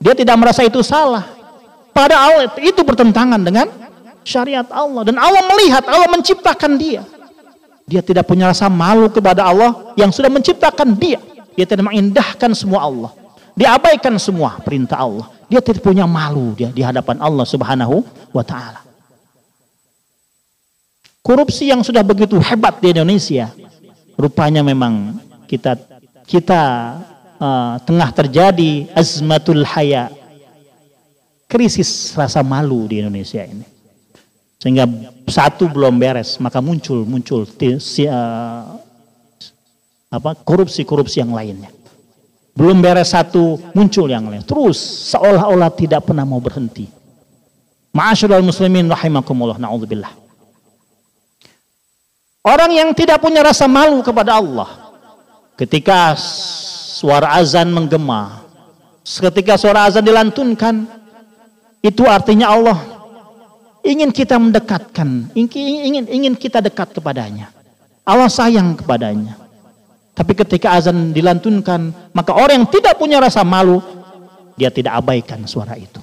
Dia 0.00 0.16
tidak 0.16 0.36
merasa 0.40 0.64
itu 0.64 0.80
salah. 0.80 1.28
Padahal 1.92 2.56
itu 2.56 2.80
bertentangan 2.80 3.40
dengan 3.44 3.68
syariat 4.24 4.64
Allah. 4.72 5.04
Dan 5.04 5.20
Allah 5.20 5.44
melihat, 5.44 5.84
Allah 5.84 6.08
menciptakan 6.08 6.80
dia. 6.80 7.04
Dia 7.84 8.00
tidak 8.00 8.24
punya 8.24 8.48
rasa 8.48 8.72
malu 8.72 9.12
kepada 9.12 9.44
Allah 9.44 9.92
yang 10.00 10.08
sudah 10.08 10.32
menciptakan 10.32 10.96
dia. 10.96 11.20
Dia 11.52 11.68
tidak 11.68 11.92
mengindahkan 11.92 12.56
semua 12.56 12.88
Allah. 12.88 13.12
Dia 13.54 13.76
abaikan 13.76 14.16
semua 14.16 14.56
perintah 14.64 15.04
Allah. 15.04 15.28
Dia 15.52 15.60
tidak 15.60 15.84
punya 15.84 16.08
malu 16.08 16.56
dia 16.56 16.72
di 16.72 16.80
hadapan 16.80 17.20
Allah 17.20 17.44
Subhanahu 17.44 18.02
wa 18.32 18.42
taala. 18.42 18.82
Korupsi 21.24 21.72
yang 21.72 21.80
sudah 21.80 22.04
begitu 22.04 22.36
hebat 22.36 22.84
di 22.84 22.92
Indonesia, 22.92 23.48
rupanya 24.12 24.60
memang 24.60 25.16
kita 25.48 25.72
kita 26.28 26.62
uh, 27.40 27.80
tengah 27.80 28.12
terjadi 28.12 28.92
azmatul 28.92 29.64
haya 29.64 30.12
krisis 31.48 32.12
rasa 32.12 32.44
malu 32.44 32.84
di 32.84 33.00
Indonesia 33.00 33.40
ini 33.40 33.64
sehingga 34.60 34.84
satu 35.28 35.68
belum 35.68 35.96
beres 35.96 36.40
maka 36.40 36.60
muncul 36.60 37.04
muncul 37.08 37.44
si, 37.80 38.08
uh, 38.08 38.80
apa 40.14 40.38
korupsi-korupsi 40.46 41.18
yang 41.18 41.34
lainnya. 41.34 41.74
Belum 42.54 42.78
beres 42.78 43.10
satu, 43.10 43.58
muncul 43.74 44.06
yang 44.06 44.30
lain. 44.30 44.46
Terus 44.46 44.78
seolah-olah 45.10 45.74
tidak 45.74 46.06
pernah 46.06 46.22
mau 46.22 46.38
berhenti. 46.38 46.86
Ma'asyiral 47.90 48.46
muslimin 48.46 48.86
rahimakumullah 48.86 49.58
naudzubillah. 49.58 50.23
Orang 52.44 52.76
yang 52.76 52.92
tidak 52.92 53.24
punya 53.24 53.40
rasa 53.40 53.64
malu 53.64 54.04
kepada 54.04 54.36
Allah 54.36 54.92
ketika 55.56 56.12
suara 56.92 57.40
azan 57.40 57.72
menggema, 57.72 58.44
ketika 59.00 59.56
suara 59.56 59.88
azan 59.88 60.04
dilantunkan, 60.04 60.84
itu 61.80 62.04
artinya 62.04 62.52
Allah 62.52 62.78
ingin 63.80 64.12
kita 64.12 64.36
mendekatkan, 64.36 65.32
ingin 65.32 66.04
ingin 66.04 66.34
kita 66.36 66.60
dekat 66.60 66.92
kepadanya. 66.92 67.48
Allah 68.04 68.28
sayang 68.28 68.76
kepadanya. 68.76 69.40
Tapi 70.12 70.36
ketika 70.36 70.76
azan 70.76 71.16
dilantunkan, 71.16 72.12
maka 72.12 72.36
orang 72.36 72.60
yang 72.60 72.68
tidak 72.68 73.00
punya 73.00 73.24
rasa 73.24 73.40
malu, 73.40 73.80
dia 74.52 74.68
tidak 74.68 75.00
abaikan 75.00 75.48
suara 75.48 75.80
itu. 75.80 75.98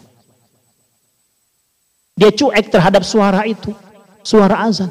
Dia 2.18 2.34
cuek 2.34 2.66
terhadap 2.74 3.06
suara 3.06 3.46
itu, 3.46 3.72
suara 4.26 4.66
azan. 4.66 4.90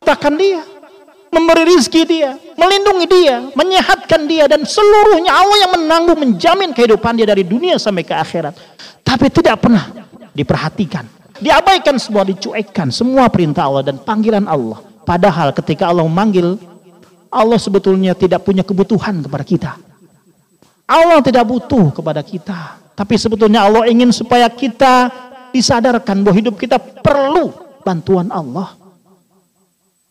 Takkan 0.00 0.34
dia, 0.40 0.64
memberi 1.28 1.76
rizki 1.76 2.08
dia, 2.08 2.40
melindungi 2.56 3.06
dia, 3.06 3.36
menyehatkan 3.52 4.24
dia, 4.24 4.48
dan 4.48 4.64
seluruhnya 4.64 5.28
Allah 5.28 5.56
yang 5.68 5.72
menanggung, 5.76 6.18
menjamin 6.18 6.72
kehidupan 6.72 7.20
dia 7.20 7.28
dari 7.28 7.44
dunia 7.44 7.76
sampai 7.76 8.02
ke 8.02 8.16
akhirat. 8.16 8.56
Tapi 9.04 9.28
tidak 9.28 9.60
pernah 9.60 9.92
diperhatikan. 10.32 11.04
Diabaikan 11.40 11.96
semua, 11.96 12.24
dicuekkan 12.24 12.88
semua 12.88 13.28
perintah 13.28 13.68
Allah 13.68 13.92
dan 13.92 13.96
panggilan 14.00 14.44
Allah. 14.48 14.80
Padahal 15.04 15.52
ketika 15.52 15.88
Allah 15.88 16.04
memanggil 16.04 16.56
Allah 17.30 17.60
sebetulnya 17.60 18.16
tidak 18.16 18.42
punya 18.42 18.64
kebutuhan 18.66 19.22
kepada 19.24 19.44
kita. 19.44 19.72
Allah 20.90 21.22
tidak 21.22 21.46
butuh 21.46 21.94
kepada 21.94 22.20
kita. 22.24 22.82
Tapi 22.98 23.14
sebetulnya 23.14 23.64
Allah 23.64 23.86
ingin 23.86 24.10
supaya 24.10 24.50
kita 24.50 25.08
disadarkan 25.54 26.20
bahwa 26.26 26.36
hidup 26.36 26.58
kita 26.58 26.76
perlu 26.76 27.54
bantuan 27.86 28.28
Allah. 28.34 28.79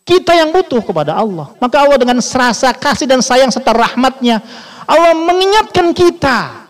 Kita 0.09 0.33
yang 0.33 0.49
butuh 0.49 0.81
kepada 0.81 1.13
Allah. 1.13 1.53
Maka 1.61 1.85
Allah 1.85 2.01
dengan 2.01 2.17
serasa 2.17 2.73
kasih 2.73 3.05
dan 3.05 3.21
sayang 3.21 3.53
serta 3.53 3.69
rahmatnya. 3.69 4.41
Allah 4.89 5.13
mengingatkan 5.13 5.93
kita. 5.93 6.65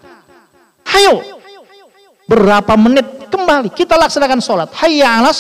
Hayo. 0.84 1.24
Berapa 2.28 2.76
menit 2.76 3.32
kembali. 3.32 3.72
Kita 3.72 3.96
laksanakan 3.96 4.44
sholat. 4.44 4.68
Hayya 4.76 5.24
alas 5.24 5.40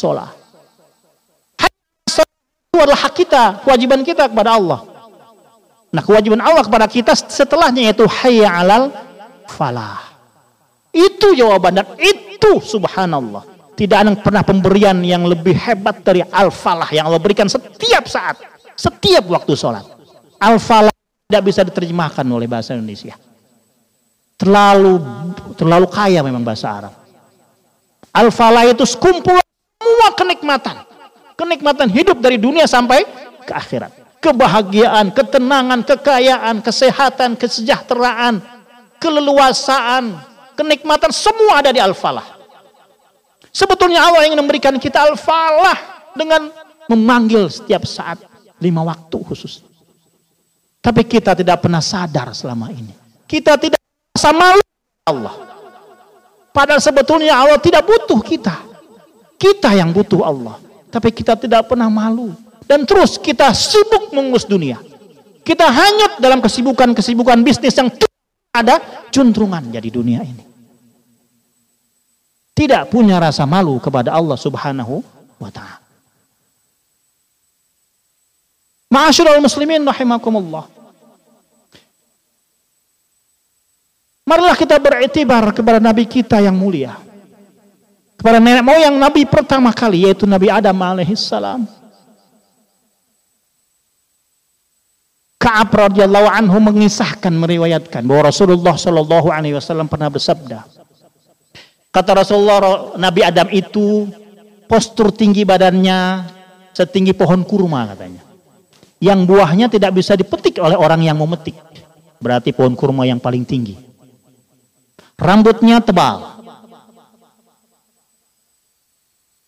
sholat 0.00 0.44
itu 2.74 2.82
adalah 2.82 3.06
hak 3.06 3.14
kita, 3.14 3.42
kewajiban 3.62 4.02
kita 4.02 4.26
kepada 4.26 4.58
Allah. 4.58 4.82
Nah, 5.94 6.02
kewajiban 6.02 6.42
Allah 6.42 6.66
kepada 6.66 6.90
kita 6.90 7.14
setelahnya 7.14 7.86
yaitu 7.86 8.02
hayya 8.02 8.50
alal 8.50 8.90
falah. 9.46 10.02
Itu 10.90 11.38
jawaban 11.38 11.78
dan 11.78 11.86
itu 12.02 12.58
subhanallah. 12.58 13.53
Tidak 13.74 13.96
ada 13.98 14.14
yang 14.14 14.22
pernah 14.22 14.46
pemberian 14.46 15.02
yang 15.02 15.26
lebih 15.26 15.54
hebat 15.58 15.98
dari 16.06 16.22
al-falah 16.22 16.86
yang 16.94 17.10
Allah 17.10 17.18
berikan 17.18 17.50
setiap 17.50 18.06
saat, 18.06 18.38
setiap 18.78 19.26
waktu 19.26 19.58
sholat. 19.58 19.82
Al-falah 20.38 20.94
tidak 21.26 21.42
bisa 21.42 21.66
diterjemahkan 21.66 22.22
oleh 22.22 22.46
bahasa 22.46 22.78
Indonesia. 22.78 23.18
Terlalu 24.38 25.02
terlalu 25.58 25.86
kaya 25.90 26.22
memang 26.22 26.46
bahasa 26.46 26.70
Arab. 26.70 26.94
Al-falah 28.14 28.62
itu 28.70 28.86
sekumpulan 28.86 29.42
semua 29.82 30.08
kenikmatan 30.14 30.94
kenikmatan 31.38 31.90
hidup 31.90 32.18
dari 32.22 32.38
dunia 32.38 32.64
sampai 32.64 33.04
ke 33.44 33.52
akhirat. 33.52 33.92
Kebahagiaan, 34.22 35.12
ketenangan, 35.12 35.84
kekayaan, 35.84 36.64
kesehatan, 36.64 37.36
kesejahteraan, 37.36 38.40
keleluasaan, 38.96 40.16
kenikmatan 40.56 41.12
semua 41.12 41.60
ada 41.60 41.68
di 41.68 41.76
Al-Falah. 41.82 42.43
Sebetulnya 43.54 44.02
Allah 44.02 44.26
ingin 44.26 44.42
memberikan 44.42 44.74
kita 44.82 45.06
Al-Falah 45.06 46.10
dengan 46.18 46.50
memanggil 46.90 47.46
setiap 47.46 47.86
saat 47.86 48.18
lima 48.58 48.82
waktu 48.82 49.14
khusus. 49.22 49.62
Tapi 50.82 51.06
kita 51.06 51.38
tidak 51.38 51.62
pernah 51.62 51.78
sadar 51.78 52.34
selama 52.34 52.74
ini. 52.74 52.90
Kita 53.30 53.54
tidak 53.54 53.78
sama 54.18 54.58
Allah. 55.06 55.34
Padahal 56.50 56.82
sebetulnya 56.82 57.38
Allah 57.38 57.56
tidak 57.62 57.86
butuh 57.86 58.20
kita. 58.26 58.58
Kita 59.38 59.70
yang 59.72 59.94
butuh 59.94 60.26
Allah. 60.26 60.58
Tapi 60.90 61.14
kita 61.14 61.38
tidak 61.38 61.70
pernah 61.70 61.86
malu. 61.86 62.34
Dan 62.66 62.84
terus 62.84 63.16
kita 63.22 63.54
sibuk 63.54 64.10
mengurus 64.10 64.44
dunia. 64.44 64.82
Kita 65.44 65.70
hanyut 65.70 66.18
dalam 66.18 66.42
kesibukan-kesibukan 66.42 67.38
bisnis 67.44 67.76
yang 67.76 67.92
ada 68.50 68.80
juntrungannya 69.14 69.78
di 69.78 69.90
dunia 69.92 70.20
ini. 70.24 70.53
Tidak 72.54 72.86
punya 72.86 73.18
rasa 73.18 73.42
malu 73.44 73.82
kepada 73.82 74.14
Allah 74.14 74.38
subhanahu 74.38 75.02
wa 75.42 75.50
ta'ala. 75.50 75.82
Ma'asyiral 78.94 79.42
muslimin 79.42 79.82
rahimakumullah. 79.82 80.70
Marilah 84.24 84.54
kita 84.54 84.78
beriktibar 84.78 85.50
kepada 85.50 85.82
Nabi 85.82 86.06
kita 86.06 86.38
yang 86.38 86.54
mulia 86.54 86.94
kepada 88.24 88.40
nenek 88.40 88.64
moyang 88.64 88.96
Nabi 88.96 89.28
pertama 89.28 89.68
kali 89.68 90.08
yaitu 90.08 90.24
Nabi 90.24 90.48
Adam 90.48 90.72
alaihissalam. 90.80 91.68
Ka'ab 95.36 95.68
radhiyallahu 95.68 96.32
anhu 96.32 96.56
mengisahkan 96.56 97.28
meriwayatkan 97.28 98.00
bahwa 98.08 98.32
Rasulullah 98.32 98.80
shallallahu 98.80 99.28
alaihi 99.28 99.60
wasallam 99.60 99.92
pernah 99.92 100.08
bersabda. 100.08 100.64
Kata 101.94 102.10
Rasulullah 102.10 102.98
Nabi 102.98 103.22
Adam 103.22 103.46
itu 103.54 104.10
postur 104.66 105.14
tinggi 105.14 105.46
badannya 105.46 106.26
setinggi 106.74 107.14
pohon 107.14 107.46
kurma 107.46 107.94
katanya. 107.94 108.26
Yang 108.98 109.20
buahnya 109.30 109.70
tidak 109.70 109.94
bisa 109.94 110.18
dipetik 110.18 110.58
oleh 110.58 110.74
orang 110.74 111.06
yang 111.06 111.14
memetik. 111.14 111.54
Berarti 112.18 112.50
pohon 112.50 112.74
kurma 112.74 113.06
yang 113.06 113.22
paling 113.22 113.46
tinggi. 113.46 113.78
Rambutnya 115.14 115.78
tebal 115.78 116.34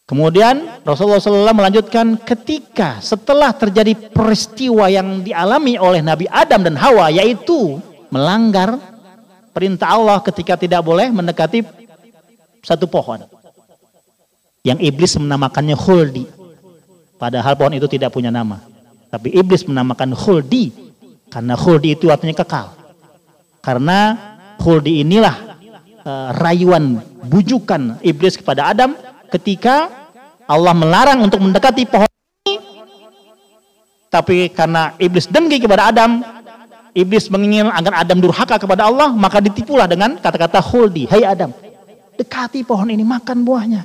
Kemudian 0.07 0.87
Rasulullah 0.87 1.19
SAW 1.19 1.51
melanjutkan 1.51 2.15
ketika 2.23 3.03
setelah 3.03 3.51
terjadi 3.51 4.15
peristiwa 4.15 4.87
yang 4.87 5.27
dialami 5.27 5.83
oleh 5.83 5.99
Nabi 5.99 6.31
Adam 6.31 6.63
dan 6.63 6.79
Hawa 6.79 7.11
yaitu 7.11 7.83
melanggar 8.07 8.79
perintah 9.51 9.99
Allah 9.99 10.23
ketika 10.23 10.55
tidak 10.55 10.87
boleh 10.87 11.11
mendekati 11.11 11.86
satu 12.67 12.91
pohon. 12.91 13.23
Yang 14.67 14.79
iblis 14.83 15.15
menamakannya 15.15 15.79
khuldi. 15.79 16.27
Padahal 17.15 17.55
pohon 17.55 17.79
itu 17.79 17.87
tidak 17.87 18.11
punya 18.11 18.35
nama. 18.35 18.59
Tapi 19.07 19.31
iblis 19.31 19.63
menamakan 19.63 20.19
khuldi. 20.19 20.75
Karena 21.31 21.55
khuldi 21.55 21.95
itu 21.95 22.11
artinya 22.11 22.35
kekal. 22.35 22.75
Karena 23.63 24.19
khuldi 24.59 25.07
inilah 25.07 25.55
uh, 26.03 26.35
rayuan 26.43 26.99
bujukan 27.31 28.03
iblis 28.03 28.35
kepada 28.35 28.75
Adam 28.75 28.99
ketika 29.31 29.87
Allah 30.51 30.75
melarang 30.75 31.23
untuk 31.23 31.39
mendekati 31.39 31.87
pohon 31.87 32.11
ini. 32.51 32.59
Tapi 34.11 34.51
karena 34.51 34.99
iblis 34.99 35.31
dengki 35.31 35.63
kepada 35.63 35.95
Adam 35.95 36.23
iblis 36.95 37.31
menginginkan 37.31 37.75
agar 37.75 38.03
Adam 38.03 38.19
durhaka 38.19 38.59
kepada 38.59 38.91
Allah 38.91 39.15
maka 39.15 39.39
ditipulah 39.39 39.87
dengan 39.87 40.19
kata-kata 40.19 40.59
khuldi. 40.63 41.07
Hai 41.11 41.23
Adam 41.27 41.66
dekati 42.17 42.65
pohon 42.65 42.89
ini 42.91 43.05
makan 43.05 43.45
buahnya 43.45 43.83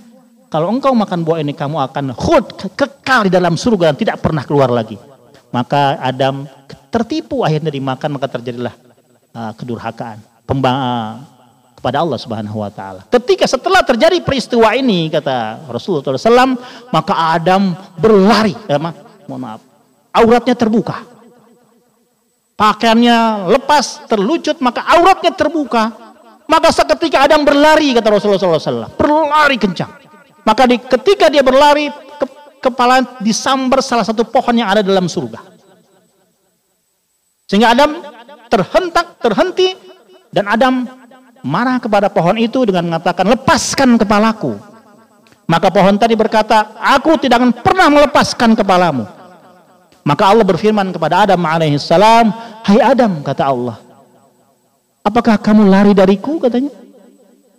kalau 0.51 0.67
engkau 0.71 0.91
makan 0.91 1.23
buah 1.23 1.39
ini 1.43 1.55
kamu 1.55 1.77
akan 1.91 2.05
khuld 2.15 2.75
kekal 2.75 3.27
di 3.27 3.31
dalam 3.31 3.55
surga 3.59 3.91
dan 3.93 3.97
tidak 3.99 4.17
pernah 4.23 4.43
keluar 4.47 4.71
lagi 4.71 4.95
maka 5.51 5.99
Adam 5.99 6.47
tertipu 6.91 7.43
akhirnya 7.43 7.71
dimakan 7.71 8.15
maka 8.15 8.27
terjadilah 8.31 8.75
uh, 9.35 9.51
kedurhakaan 9.55 10.31
Pembang, 10.41 10.75
uh, 10.75 11.11
kepada 11.81 12.05
Allah 12.05 12.19
Subhanahu 12.21 12.61
wa 12.61 12.69
taala. 12.69 13.01
Ketika 13.09 13.49
setelah 13.49 13.81
terjadi 13.81 14.21
peristiwa 14.21 14.69
ini 14.77 15.09
kata 15.09 15.65
Rasulullah 15.65 16.13
SAW, 16.13 16.59
maka 16.93 17.13
Adam 17.33 17.73
berlari, 17.97 18.53
ya, 18.69 18.77
ma 18.77 18.93
mohon 19.25 19.41
maaf, 19.41 19.61
auratnya 20.13 20.53
terbuka. 20.53 21.01
Pakaiannya 22.53 23.49
lepas, 23.49 24.05
terlucut, 24.05 24.61
maka 24.61 24.85
auratnya 24.85 25.33
terbuka. 25.33 25.89
Maka 26.51 26.67
seketika 26.75 27.23
Adam 27.23 27.47
berlari 27.47 27.95
kata 27.95 28.11
Rasulullah 28.11 28.59
SAW, 28.59 28.91
berlari 28.99 29.55
kencang. 29.55 29.87
Maka 30.43 30.67
di, 30.67 30.75
ketika 30.83 31.31
dia 31.31 31.39
berlari, 31.39 31.87
ke, 32.19 32.25
kepala 32.59 33.23
disambar 33.23 33.79
salah 33.79 34.03
satu 34.03 34.27
pohon 34.27 34.59
yang 34.59 34.67
ada 34.67 34.83
dalam 34.83 35.07
surga. 35.07 35.39
Sehingga 37.47 37.71
Adam 37.71 38.03
terhentak, 38.51 39.15
terhenti, 39.23 39.79
dan 40.27 40.51
Adam 40.51 40.83
marah 41.47 41.79
kepada 41.79 42.11
pohon 42.11 42.35
itu 42.35 42.67
dengan 42.67 42.91
mengatakan 42.91 43.25
lepaskan 43.31 43.97
kepalaku 43.97 44.55
maka 45.49 45.73
pohon 45.73 45.97
tadi 45.97 46.13
berkata 46.13 46.77
aku 46.77 47.17
tidak 47.17 47.41
akan 47.41 47.51
pernah 47.65 47.89
melepaskan 47.89 48.53
kepalamu 48.53 49.03
Maka 50.01 50.33
Allah 50.33 50.45
berfirman 50.45 50.89
kepada 50.89 51.29
Adam 51.29 51.41
alaihissalam, 51.45 52.33
Hai 52.65 52.81
Adam, 52.81 53.21
kata 53.21 53.53
Allah, 53.53 53.77
apakah 55.01 55.37
kamu 55.37 55.67
lari 55.67 55.91
dariku 55.93 56.37
katanya? 56.41 56.71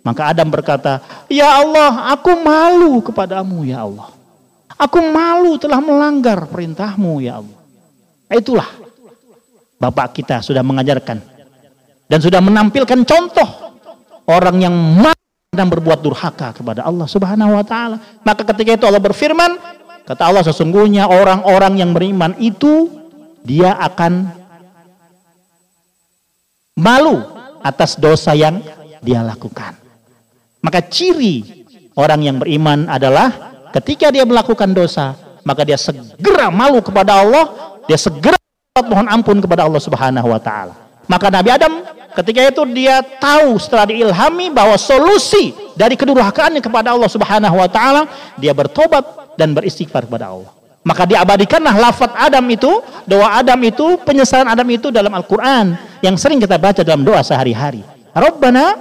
Maka 0.03 0.35
Adam 0.35 0.51
berkata, 0.51 0.99
Ya 1.31 1.63
Allah, 1.63 2.11
aku 2.11 2.35
malu 2.43 2.99
kepadamu 2.99 3.63
ya 3.63 3.87
Allah. 3.87 4.11
Aku 4.75 4.99
malu 4.99 5.55
telah 5.55 5.79
melanggar 5.79 6.43
perintahmu 6.49 7.23
ya 7.23 7.39
Allah. 7.39 7.59
Itulah 8.27 8.83
Bapak 9.83 10.15
kita 10.15 10.39
sudah 10.39 10.63
mengajarkan 10.63 11.19
dan 12.07 12.19
sudah 12.23 12.39
menampilkan 12.39 13.03
contoh 13.03 13.75
orang 14.31 14.63
yang 14.63 14.71
malu 14.71 15.27
dan 15.51 15.67
berbuat 15.67 15.99
durhaka 15.99 16.55
kepada 16.55 16.87
Allah 16.87 17.03
Subhanahu 17.03 17.51
wa 17.51 17.63
taala. 17.67 17.99
Maka 18.23 18.47
ketika 18.47 18.79
itu 18.79 18.85
Allah 18.87 19.03
berfirman, 19.03 19.59
kata 20.07 20.23
Allah 20.23 20.43
sesungguhnya 20.47 21.11
orang-orang 21.11 21.83
yang 21.83 21.91
beriman 21.91 22.31
itu 22.39 22.87
dia 23.43 23.75
akan 23.75 24.31
malu 26.79 27.32
atas 27.63 27.95
dosa 27.95 28.35
yang 28.35 28.59
dia 28.99 29.23
lakukan. 29.23 29.73
Maka 30.59 30.83
ciri 30.83 31.65
orang 31.95 32.21
yang 32.23 32.37
beriman 32.39 32.87
adalah 32.91 33.55
ketika 33.75 34.11
dia 34.11 34.27
melakukan 34.27 34.71
dosa, 34.71 35.15
maka 35.43 35.63
dia 35.67 35.79
segera 35.79 36.51
malu 36.51 36.79
kepada 36.79 37.19
Allah, 37.19 37.79
dia 37.87 37.99
segera 37.99 38.37
mohon 38.83 39.07
ampun 39.07 39.39
kepada 39.43 39.67
Allah 39.67 39.81
Subhanahu 39.81 40.27
wa 40.27 40.39
taala. 40.39 40.75
Maka 41.07 41.27
Nabi 41.27 41.49
Adam 41.51 41.83
ketika 42.15 42.47
itu 42.47 42.63
dia 42.71 43.03
tahu 43.03 43.59
setelah 43.59 43.91
diilhami 43.91 44.53
bahwa 44.55 44.79
solusi 44.79 45.51
dari 45.75 45.99
kedurhakaannya 45.99 46.63
kepada 46.63 46.95
Allah 46.95 47.11
Subhanahu 47.11 47.59
wa 47.59 47.67
taala, 47.67 48.07
dia 48.39 48.55
bertobat 48.55 49.35
dan 49.35 49.51
beristighfar 49.51 50.07
kepada 50.07 50.31
Allah. 50.31 50.62
Maka 50.83 51.07
diabadikanlah 51.07 51.79
lafaz 51.79 52.11
Adam 52.11 52.43
itu, 52.51 52.83
doa 53.07 53.39
Adam 53.39 53.55
itu, 53.63 53.95
penyesalan 54.03 54.51
Adam 54.51 54.67
itu 54.67 54.91
dalam 54.91 55.15
Al-Qur'an 55.15 55.79
yang 56.03 56.19
sering 56.19 56.43
kita 56.43 56.59
baca 56.59 56.83
dalam 56.83 57.07
doa 57.07 57.23
sehari-hari. 57.23 57.79
Rabbana 58.11 58.75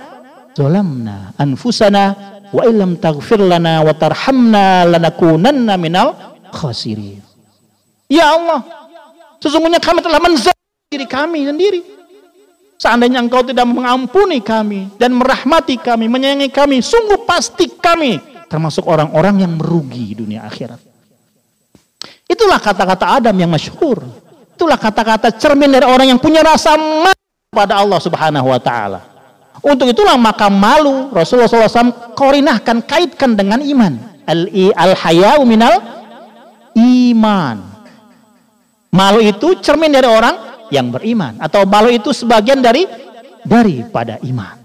zalamna 0.50 1.30
anfusana 1.38 2.04
wa 2.50 2.62
illam 2.66 2.98
taghfir 2.98 3.38
lana 3.38 3.86
wa 3.86 3.94
tarhamna 3.94 4.82
lanakunanna 4.90 5.78
minal 5.78 6.18
khasirin. 6.50 7.22
Ya 8.10 8.34
Allah, 8.34 8.66
sesungguhnya 9.38 9.78
kami 9.78 10.02
telah 10.02 10.18
menzalimi 10.18 10.90
diri 10.90 11.06
kami 11.06 11.46
sendiri. 11.48 11.80
Seandainya 12.82 13.22
engkau 13.22 13.46
tidak 13.46 13.62
mengampuni 13.62 14.42
kami 14.42 14.90
dan 14.98 15.14
merahmati 15.14 15.78
kami, 15.78 16.10
menyayangi 16.10 16.50
kami, 16.50 16.82
sungguh 16.82 17.22
pasti 17.22 17.70
kami 17.78 18.18
termasuk 18.50 18.84
orang-orang 18.84 19.46
yang 19.46 19.54
merugi 19.54 20.18
dunia 20.18 20.44
akhirat. 20.44 20.91
Itulah 22.32 22.56
kata-kata 22.56 23.20
Adam 23.20 23.36
yang 23.36 23.52
masyhur. 23.52 24.00
Itulah 24.56 24.80
kata-kata 24.80 25.36
cermin 25.36 25.68
dari 25.68 25.84
orang 25.84 26.16
yang 26.16 26.20
punya 26.20 26.40
rasa 26.40 26.80
malu 26.80 27.20
pada 27.52 27.84
Allah 27.84 28.00
Subhanahu 28.00 28.48
wa 28.48 28.56
taala. 28.56 29.00
Untuk 29.60 29.92
itulah 29.92 30.16
maka 30.16 30.48
malu 30.48 31.12
Rasulullah 31.12 31.46
SAW 31.46 32.16
korinahkan 32.16 32.80
kaitkan 32.88 33.36
dengan 33.36 33.60
iman. 33.60 33.92
Al 34.24 34.48
al 34.72 34.92
hayau 34.96 35.44
minal 35.44 35.76
iman. 36.72 37.58
Malu 38.92 39.20
itu 39.20 39.60
cermin 39.60 39.92
dari 39.92 40.08
orang 40.08 40.66
yang 40.72 40.88
beriman 40.88 41.36
atau 41.36 41.68
malu 41.68 41.92
itu 41.92 42.16
sebagian 42.16 42.64
dari 42.64 42.88
daripada 43.44 44.16
iman. 44.24 44.61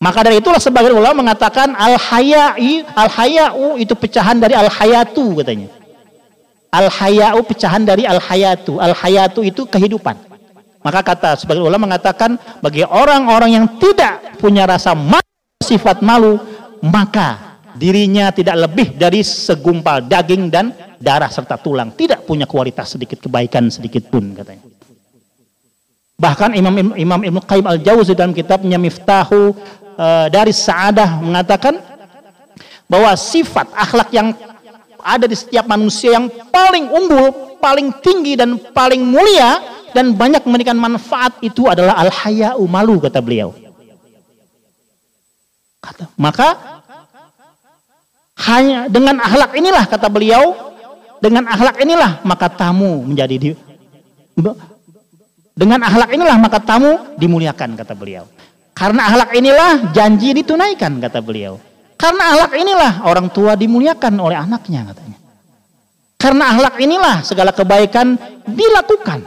Maka 0.00 0.24
dari 0.24 0.40
itulah 0.40 0.56
sebagian 0.56 0.96
ulama 0.96 1.20
mengatakan 1.20 1.76
al 1.76 2.00
hayai 2.00 2.88
al 2.96 3.12
hayau 3.12 3.76
itu 3.76 3.92
pecahan 3.92 4.40
dari 4.40 4.56
al 4.56 4.72
hayatu 4.72 5.36
katanya. 5.44 5.68
Al 6.72 6.88
hayau 6.88 7.44
pecahan 7.44 7.84
dari 7.84 8.08
al 8.08 8.16
hayatu. 8.16 8.80
Al 8.80 8.96
hayatu 8.96 9.44
itu 9.44 9.68
kehidupan. 9.68 10.16
Maka 10.80 11.04
kata 11.04 11.36
sebagai 11.36 11.60
ulama 11.60 11.84
mengatakan 11.84 12.40
bagi 12.64 12.80
orang-orang 12.80 13.60
yang 13.60 13.66
tidak 13.76 14.40
punya 14.40 14.64
rasa 14.64 14.96
malu, 14.96 15.28
sifat 15.60 16.00
malu, 16.00 16.40
maka 16.80 17.60
dirinya 17.76 18.32
tidak 18.32 18.56
lebih 18.56 18.96
dari 18.96 19.20
segumpal 19.20 20.00
daging 20.08 20.48
dan 20.48 20.72
darah 20.96 21.28
serta 21.28 21.60
tulang, 21.60 21.92
tidak 21.92 22.24
punya 22.24 22.48
kualitas 22.48 22.96
sedikit 22.96 23.20
kebaikan 23.20 23.68
sedikit 23.68 24.08
pun 24.08 24.32
katanya. 24.32 24.64
Bahkan 26.20 26.56
Imam 26.56 26.96
Imam 26.96 27.20
Ibnu 27.20 27.40
Qayyim 27.44 27.66
Al-Jauzi 27.68 28.12
dalam 28.16 28.32
kitabnya 28.32 28.80
Miftahu 28.80 29.56
uh, 30.00 30.26
dari 30.32 30.56
Sa'adah 30.56 31.20
mengatakan 31.20 31.76
bahwa 32.88 33.12
sifat 33.14 33.68
akhlak 33.76 34.08
yang 34.16 34.32
ada 35.00 35.28
di 35.28 35.36
setiap 35.36 35.68
manusia 35.68 36.16
yang 36.16 36.28
paling 36.48 36.88
unggul, 36.88 37.56
paling 37.60 37.92
tinggi 38.00 38.36
dan 38.36 38.56
paling 38.72 39.04
mulia 39.04 39.60
dan 39.92 40.16
banyak 40.16 40.44
memberikan 40.48 40.76
manfaat 40.76 41.36
itu 41.44 41.68
adalah 41.68 42.00
al 42.00 42.08
hayau 42.08 42.64
malu 42.64 43.00
kata 43.00 43.20
beliau. 43.20 43.52
Kata, 45.80 46.12
maka 46.20 46.48
hanya 48.40 48.88
dengan 48.92 49.16
akhlak 49.20 49.56
inilah 49.56 49.84
kata 49.88 50.08
beliau, 50.12 50.52
dengan 51.24 51.48
akhlak 51.48 51.80
inilah 51.80 52.20
maka 52.20 52.52
tamu 52.52 53.00
menjadi 53.08 53.34
di, 53.40 53.50
dengan 55.56 55.80
akhlak 55.84 56.10
inilah 56.12 56.36
maka 56.36 56.58
tamu 56.60 57.16
dimuliakan 57.16 57.80
kata 57.80 57.96
beliau. 57.96 58.28
Karena 58.80 59.12
akhlak 59.12 59.36
inilah 59.36 59.72
janji 59.92 60.32
ditunaikan 60.32 61.04
kata 61.04 61.20
beliau. 61.20 61.60
Karena 62.00 62.32
akhlak 62.32 62.52
inilah 62.56 62.92
orang 63.04 63.28
tua 63.28 63.52
dimuliakan 63.52 64.16
oleh 64.16 64.40
anaknya 64.40 64.88
katanya. 64.88 65.20
Karena 66.16 66.44
akhlak 66.56 66.80
inilah 66.80 67.16
segala 67.20 67.52
kebaikan 67.52 68.16
dilakukan. 68.48 69.20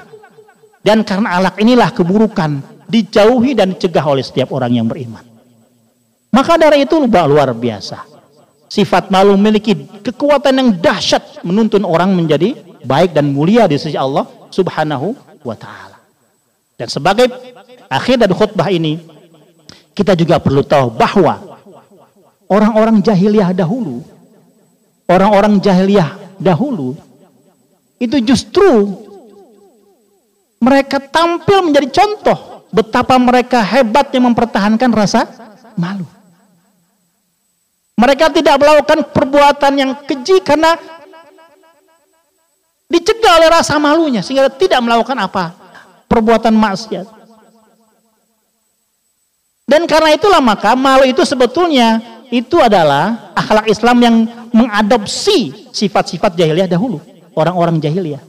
Dan 0.82 1.06
karena 1.06 1.38
alak 1.38 1.62
inilah 1.62 1.94
keburukan 1.94 2.60
dijauhi 2.90 3.56
dan 3.56 3.78
dicegah 3.78 4.04
oleh 4.04 4.26
setiap 4.26 4.52
orang 4.52 4.74
yang 4.74 4.90
beriman. 4.90 5.22
Maka 6.34 6.58
dari 6.58 6.84
itu 6.84 6.98
luar 6.98 7.54
biasa. 7.54 8.10
Sifat 8.68 9.14
malu 9.14 9.38
memiliki 9.38 9.78
kekuatan 10.02 10.54
yang 10.58 10.70
dahsyat 10.82 11.46
menuntun 11.46 11.86
orang 11.86 12.10
menjadi 12.10 12.58
baik 12.84 13.14
dan 13.14 13.30
mulia 13.30 13.70
di 13.70 13.78
sisi 13.78 13.94
Allah 13.94 14.26
Subhanahu 14.50 15.14
wa 15.46 15.54
taala. 15.54 16.02
Dan 16.74 16.90
sebagai 16.90 17.30
akhir 17.86 18.18
dari 18.18 18.34
khutbah 18.34 18.68
ini 18.74 18.98
kita 19.94 20.18
juga 20.18 20.42
perlu 20.42 20.66
tahu 20.66 20.94
bahwa 20.94 21.58
orang-orang 22.50 23.02
jahiliyah 23.02 23.54
dahulu 23.54 24.02
orang-orang 25.10 25.62
jahiliyah 25.62 26.38
dahulu 26.42 26.98
itu 28.02 28.18
justru 28.26 29.00
mereka 30.64 31.00
tampil 31.00 31.72
menjadi 31.72 31.88
contoh 31.92 32.54
betapa 32.72 33.20
mereka 33.20 33.62
hebatnya 33.62 34.24
mempertahankan 34.24 34.90
rasa 34.90 35.28
malu. 35.76 36.08
Mereka 37.94 38.34
tidak 38.34 38.58
melakukan 38.58 39.06
perbuatan 39.14 39.74
yang 39.78 39.92
keji 40.08 40.42
karena 40.42 40.74
dicegah 42.90 43.38
oleh 43.38 43.50
rasa 43.54 43.78
malunya 43.78 44.26
sehingga 44.26 44.50
tidak 44.50 44.82
melakukan 44.82 45.20
apa? 45.20 45.46
perbuatan 46.10 46.54
maksiat. 46.54 47.23
Dan 49.74 49.90
karena 49.90 50.14
itulah 50.14 50.38
maka 50.38 50.78
malu 50.78 51.02
itu 51.02 51.26
sebetulnya 51.26 51.98
itu 52.30 52.62
adalah 52.62 53.34
akhlak 53.34 53.66
Islam 53.66 53.98
yang 54.06 54.16
mengadopsi 54.54 55.66
sifat-sifat 55.74 56.38
jahiliyah 56.38 56.70
dahulu, 56.70 57.02
orang-orang 57.34 57.82
jahiliyah. 57.82 58.22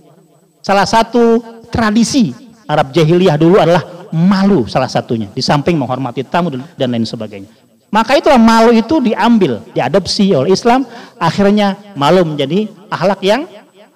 Salah 0.65 0.89
satu 0.89 1.45
tradisi 1.69 2.33
Arab 2.65 2.97
jahiliyah 2.97 3.37
dulu 3.37 3.61
adalah 3.61 4.09
malu 4.09 4.65
salah 4.65 4.89
satunya 4.89 5.29
di 5.29 5.45
samping 5.45 5.77
menghormati 5.77 6.25
tamu 6.25 6.49
dan 6.81 6.89
lain 6.89 7.05
sebagainya. 7.05 7.53
Maka 7.93 8.17
itulah 8.17 8.41
malu 8.41 8.73
itu 8.73 9.05
diambil 9.05 9.61
diadopsi 9.77 10.33
oleh 10.33 10.57
Islam 10.57 10.89
akhirnya 11.21 11.77
malu 11.93 12.25
menjadi 12.25 12.73
akhlak 12.89 13.21
yang 13.21 13.45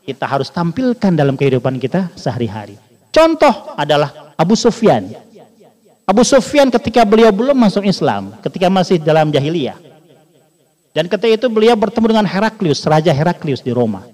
kita 0.05 0.29
harus 0.29 0.53
tampilkan 0.53 1.17
dalam 1.17 1.33
kehidupan 1.33 1.81
kita 1.81 2.13
sehari-hari. 2.13 2.77
Contoh 3.09 3.73
adalah 3.73 4.37
Abu 4.37 4.53
Sufyan 4.53 5.28
Abu 6.09 6.25
Sufyan 6.25 6.73
ketika 6.73 7.05
beliau 7.05 7.29
belum 7.29 7.53
masuk 7.53 7.85
Islam 7.85 8.33
ketika 8.41 8.73
masih 8.73 8.97
dalam 8.97 9.29
jahiliyah. 9.29 9.77
Dan 10.97 11.05
ketika 11.05 11.45
itu 11.45 11.47
beliau 11.53 11.77
bertemu 11.77 12.17
dengan 12.17 12.25
Heraklius 12.25 12.81
raja 12.89 13.13
Heraklius 13.13 13.61
di 13.61 13.77
Roma. 13.77 14.09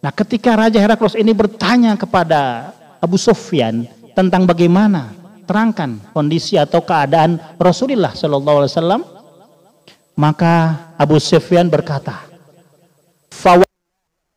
Nah 0.00 0.08
ketika 0.08 0.56
Raja 0.56 0.80
Heraklius 0.80 1.12
ini 1.12 1.36
bertanya 1.36 1.92
kepada 2.00 2.72
Abu 3.04 3.20
Sufyan 3.20 3.84
tentang 4.16 4.48
bagaimana 4.48 5.12
terangkan 5.44 6.00
kondisi 6.16 6.56
atau 6.56 6.80
keadaan 6.80 7.36
Rasulullah 7.60 8.16
Shallallahu 8.16 8.64
Alaihi 8.64 8.72
Wasallam, 8.72 9.02
maka 10.16 10.88
Abu 10.96 11.20
Sufyan 11.20 11.68
berkata, 11.68 12.24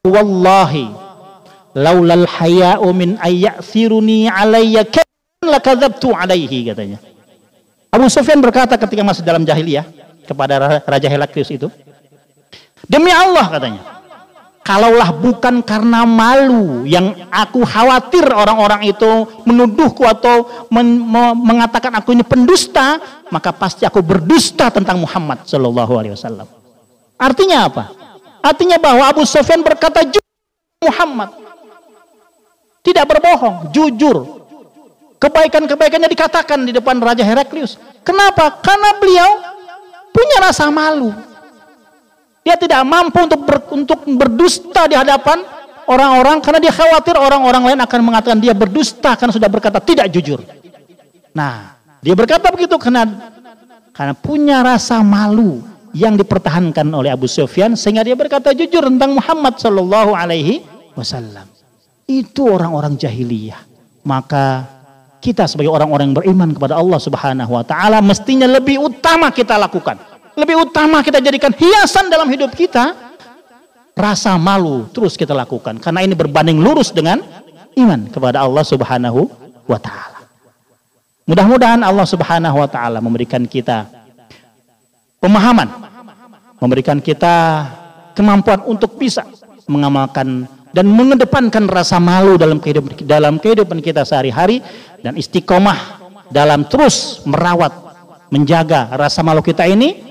"Wallahi, 0.04 0.92
laulal 1.76 2.28
haya'u 2.28 2.88
min 2.92 3.16
ayya'thiruni 3.24 4.28
alayya 4.28 4.84
lakadzabtu 5.48 6.12
alaihi," 6.14 6.68
katanya. 6.72 7.00
Abu 7.90 8.06
Sufyan 8.12 8.44
berkata 8.44 8.76
ketika 8.76 9.02
masih 9.02 9.24
dalam 9.24 9.48
jahiliyah 9.48 9.88
kepada 10.28 10.84
Raja 10.84 11.08
Heraklius 11.08 11.50
itu, 11.50 11.68
"Demi 12.86 13.10
Allah," 13.10 13.48
katanya, 13.48 13.98
Kalaulah 14.68 15.16
bukan 15.16 15.64
karena 15.64 16.04
malu 16.04 16.84
yang 16.84 17.16
aku 17.32 17.64
khawatir 17.64 18.28
orang-orang 18.28 18.92
itu 18.92 19.24
menuduhku 19.48 20.04
atau 20.04 20.68
men 20.68 21.08
mengatakan 21.40 21.96
aku 21.96 22.12
ini 22.12 22.28
pendusta, 22.28 23.00
maka 23.32 23.56
pasti 23.56 23.88
aku 23.88 24.04
berdusta 24.04 24.68
tentang 24.68 25.00
Muhammad 25.00 25.48
Shallallahu 25.48 25.94
Alaihi 25.96 26.20
Wasallam. 26.20 26.52
Artinya 27.16 27.72
apa? 27.72 27.96
Artinya 28.44 28.76
bahwa 28.76 29.08
Abu 29.08 29.24
Sufyan 29.24 29.64
berkata 29.64 30.04
Muhammad, 30.84 31.32
tidak 32.84 33.08
berbohong, 33.08 33.72
jujur. 33.72 34.37
Kebaikan-kebaikannya 35.18 36.10
dikatakan 36.14 36.62
di 36.62 36.72
depan 36.78 37.02
Raja 37.02 37.26
Heraklius. 37.26 37.82
Kenapa? 38.06 38.62
Karena 38.62 38.94
beliau 39.02 39.30
punya 40.14 40.38
rasa 40.46 40.70
malu. 40.70 41.10
Dia 42.46 42.56
tidak 42.56 42.86
mampu 42.86 43.20
untuk 43.26 43.42
ber, 43.44 43.58
untuk 43.74 44.00
berdusta 44.08 44.86
di 44.88 44.96
hadapan 44.96 45.42
orang-orang 45.90 46.38
karena 46.40 46.60
dia 46.64 46.72
khawatir 46.72 47.18
orang-orang 47.18 47.74
lain 47.74 47.80
akan 47.82 48.00
mengatakan 48.06 48.40
dia 48.40 48.54
berdusta 48.54 49.18
karena 49.18 49.34
sudah 49.34 49.50
berkata 49.50 49.82
tidak 49.82 50.08
jujur. 50.14 50.40
Nah, 51.34 51.76
dia 52.00 52.14
berkata 52.14 52.54
begitu 52.54 52.78
karena 52.78 53.04
karena 53.92 54.14
punya 54.14 54.62
rasa 54.62 55.02
malu 55.02 55.66
yang 55.98 56.14
dipertahankan 56.14 56.86
oleh 56.94 57.10
Abu 57.10 57.26
Sufyan 57.26 57.74
sehingga 57.74 58.06
dia 58.06 58.14
berkata 58.14 58.54
jujur 58.54 58.86
tentang 58.86 59.18
Muhammad 59.18 59.58
Shallallahu 59.58 60.14
Alaihi 60.14 60.62
Wasallam. 60.94 61.50
Itu 62.06 62.48
orang-orang 62.48 62.96
jahiliyah. 62.96 63.60
Maka 64.08 64.77
kita 65.18 65.50
sebagai 65.50 65.74
orang-orang 65.74 66.14
yang 66.14 66.18
beriman 66.18 66.50
kepada 66.54 66.78
Allah 66.78 67.00
Subhanahu 67.02 67.52
Wa 67.52 67.64
Taala 67.66 67.98
mestinya 68.02 68.46
lebih 68.46 68.82
utama 68.82 69.34
kita 69.34 69.58
lakukan 69.58 70.18
lebih 70.38 70.70
utama 70.70 71.02
kita 71.02 71.18
jadikan 71.18 71.50
hiasan 71.50 72.14
dalam 72.14 72.30
hidup 72.30 72.54
kita, 72.54 72.94
rasa 73.98 74.38
malu 74.38 74.86
terus 74.94 75.18
kita 75.18 75.34
lakukan. 75.34 75.82
Karena 75.82 76.06
ini 76.06 76.14
berbanding 76.14 76.62
lurus 76.62 76.94
dengan 76.94 77.18
iman 77.74 78.06
kepada 78.14 78.46
Allah 78.46 78.62
Subhanahu 78.62 79.26
wa 79.66 79.80
taala. 79.82 80.30
Mudah-mudahan 81.26 81.82
Allah 81.82 82.06
Subhanahu 82.06 82.62
wa 82.62 82.70
taala 82.70 83.02
memberikan 83.02 83.50
kita 83.50 83.90
pemahaman, 85.18 85.74
memberikan 86.62 87.02
kita 87.02 87.66
kemampuan 88.14 88.62
untuk 88.70 88.94
bisa 88.94 89.26
mengamalkan 89.66 90.46
dan 90.76 90.86
mengedepankan 90.88 91.66
rasa 91.68 91.98
malu 91.98 92.36
dalam 92.36 92.60
kehidupan 92.60 93.08
dalam 93.08 93.40
kehidupan 93.40 93.80
kita 93.80 94.04
sehari-hari 94.04 94.60
dan 95.02 95.16
istiqomah 95.16 96.02
dalam 96.28 96.68
terus 96.68 97.24
merawat 97.24 97.72
menjaga 98.32 98.92
rasa 98.96 99.24
malu 99.24 99.40
kita 99.40 99.64
ini 99.68 100.04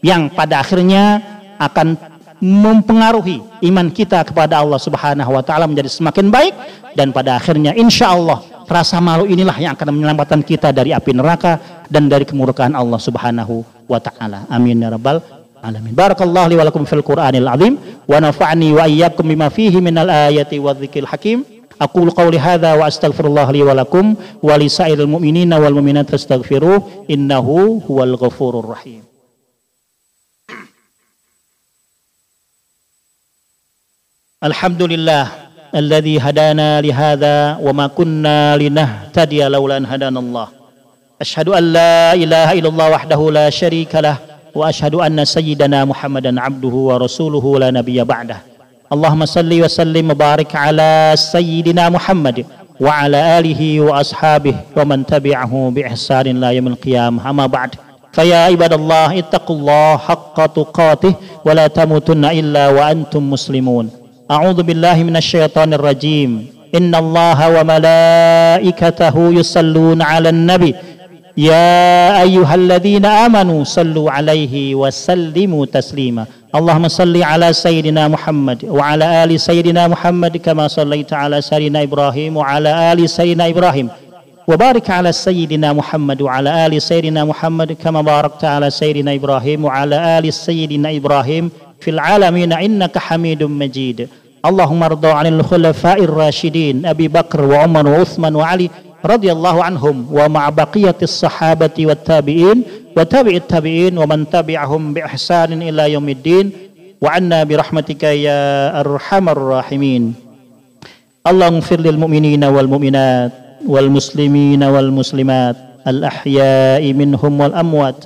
yang 0.00 0.32
pada 0.32 0.60
akhirnya 0.64 1.20
akan 1.60 1.96
mempengaruhi 2.44 3.40
iman 3.64 3.88
kita 3.88 4.20
kepada 4.26 4.60
Allah 4.60 4.80
Subhanahu 4.80 5.30
wa 5.32 5.42
taala 5.44 5.64
menjadi 5.64 5.88
semakin 5.88 6.28
baik 6.28 6.52
dan 6.92 7.08
pada 7.08 7.40
akhirnya 7.40 7.72
insya 7.72 8.12
Allah 8.12 8.44
rasa 8.68 9.00
malu 9.00 9.28
inilah 9.28 9.56
yang 9.60 9.76
akan 9.76 9.92
menyelamatkan 9.92 10.40
kita 10.40 10.72
dari 10.72 10.92
api 10.92 11.12
neraka 11.12 11.84
dan 11.88 12.08
dari 12.08 12.24
kemurkaan 12.24 12.72
Allah 12.72 13.00
Subhanahu 13.00 13.64
wa 13.88 14.00
taala. 14.00 14.48
Amin 14.48 14.80
ya 14.80 14.92
rabbal 14.92 15.33
alamin. 15.64 15.96
Barakallahu 15.96 16.52
li 16.52 16.56
wa 16.60 16.64
lakum 16.68 16.84
fil 16.84 17.00
Qur'anil 17.00 17.48
azim 17.48 17.74
wa 18.06 18.20
nafa'ni 18.20 18.68
wa 18.76 18.84
iyyakum 18.84 19.24
bima 19.32 19.48
fihi 19.48 19.80
minal 19.80 20.12
ayati 20.12 20.60
wa 20.60 20.76
dzikril 20.76 21.08
hakim. 21.08 21.44
Aqulu 21.80 22.12
qawli 22.12 22.38
hadza 22.38 22.76
wa 22.78 22.86
astaghfirullah 22.86 23.48
li 23.56 23.62
wa 23.64 23.74
lakum 23.74 24.14
wa 24.44 24.54
li 24.60 24.68
sa'iril 24.68 25.10
mu'minina 25.10 25.58
wal 25.58 25.74
mu'minat 25.74 26.06
fastaghfiruh 26.12 27.08
innahu 27.08 27.80
huwal 27.88 28.14
ghafurur 28.20 28.68
rahim. 28.76 29.02
الحمد 34.44 34.82
لله 34.92 35.24
الذي 35.74 36.20
هدانا 36.20 36.80
لهذا 36.80 37.56
وما 37.64 37.86
كنا 37.86 38.56
لنهتدي 38.56 39.40
لولا 39.48 39.76
أن 39.76 39.86
هدانا 39.86 40.20
الله 40.20 40.48
أشهد 41.20 41.48
أن 41.48 41.64
لا 41.72 42.12
إله 42.12 42.52
إلا 42.52 42.68
الله 42.68 42.86
وحده 42.90 43.20
لا 43.30 43.50
شريك 43.50 43.94
له 43.94 44.33
wa 44.54 44.70
ashhadu 44.70 45.02
anna 45.02 45.26
sayyidana 45.26 45.82
Muhammadan 45.82 46.38
abduhu 46.38 46.94
wa 46.94 47.02
rasuluhu 47.02 47.58
la 47.58 47.74
nabiyya 47.74 48.06
ba'dah. 48.06 48.38
Allahumma 48.86 49.26
salli 49.26 49.58
wa 49.58 49.66
sallim 49.66 50.14
mubarak 50.14 50.54
ala 50.54 51.18
sayyidina 51.18 51.90
Muhammad 51.90 52.46
wa 52.78 52.86
ala 53.02 53.42
alihi 53.42 53.82
wa 53.82 53.98
ashabihi 53.98 54.70
wa 54.70 54.86
man 54.86 55.02
tabi'ahu 55.02 55.74
bi 55.74 55.82
ihsanin 55.82 56.38
la 56.38 56.54
yaumil 56.54 56.78
qiyamah. 56.78 57.26
Amma 57.26 57.50
ba'd. 57.50 57.74
Faya 58.14 58.46
ibadallah 58.54 59.10
ittaqullah 59.18 59.98
haqqa 59.98 60.46
tuqatih 60.46 61.18
wa 61.42 61.50
la 61.50 61.66
tamutunna 61.66 62.30
illa 62.30 62.70
wa 62.70 62.86
antum 62.86 63.26
muslimun. 63.26 63.90
A'udzu 64.30 64.62
billahi 64.62 65.02
minasy 65.02 65.34
syaithanir 65.34 65.82
rajim. 65.82 66.46
Inna 66.70 67.02
Allah 67.02 67.38
wa 67.58 67.74
malaikatahu 67.74 69.34
yusalluna 69.34 70.06
'alan 70.06 70.46
nabi 70.46 70.78
يا 71.36 72.22
أيها 72.22 72.54
الذين 72.54 73.06
آمنوا 73.06 73.64
صلوا 73.64 74.10
عليه 74.10 74.74
وسلموا 74.74 75.66
تسليما. 75.66 76.24
اللهم 76.54 76.88
صل 76.88 77.22
على 77.22 77.52
سيدنا 77.52 78.08
محمد 78.08 78.64
وعلى 78.64 79.24
آل 79.24 79.40
سيدنا 79.40 79.88
محمد 79.88 80.36
كما 80.36 80.68
صليت 80.68 81.12
على 81.12 81.42
سيدنا 81.42 81.82
إبراهيم 81.82 82.36
وعلى 82.36 82.92
آل 82.92 83.10
سيدنا 83.10 83.48
إبراهيم. 83.48 83.88
وبارك 84.48 84.90
على 84.90 85.12
سيدنا 85.12 85.72
محمد 85.72 86.22
وعلى 86.22 86.66
آل 86.66 86.82
سيدنا 86.82 87.24
محمد 87.24 87.72
كما 87.72 88.00
باركت 88.02 88.44
على 88.44 88.70
سيدنا 88.70 89.14
إبراهيم 89.14 89.64
وعلى 89.64 90.18
آل 90.18 90.32
سيدنا 90.32 90.96
إبراهيم 90.96 91.50
في 91.80 91.90
العالمين. 91.90 92.52
إنك 92.52 92.98
حميد 92.98 93.42
مجيد. 93.42 94.08
اللهم 94.46 94.82
ارضى 94.82 95.08
عن 95.08 95.26
الخلفاء 95.26 96.04
الراشدين 96.04 96.86
أبي 96.86 97.08
بكر 97.08 97.40
وعمر 97.44 97.88
وعثمان 97.88 98.34
وعلي. 98.36 98.70
رضي 99.06 99.32
الله 99.32 99.64
عنهم 99.64 100.06
ومع 100.12 100.48
بقية 100.48 100.96
الصحابة 101.02 101.76
والتابعين 101.78 102.62
وتابع 102.96 103.30
التابعين 103.30 103.98
ومن 103.98 104.30
تبعهم 104.30 104.94
بإحسان 104.94 105.62
إلى 105.62 105.92
يوم 105.92 106.08
الدين. 106.08 106.46
وعنا 107.02 107.44
برحمتك 107.44 108.02
يا 108.02 108.80
أرحم 108.80 109.28
الراحمين. 109.28 110.14
اللهم 111.26 111.54
اغفر 111.54 111.80
للمؤمنين 111.80 112.44
والمؤمنات 112.44 113.32
والمسلمين 113.68 114.62
والمسلمات 114.64 115.56
الأحياء 115.88 116.92
منهم 116.92 117.40
والأموات. 117.40 118.04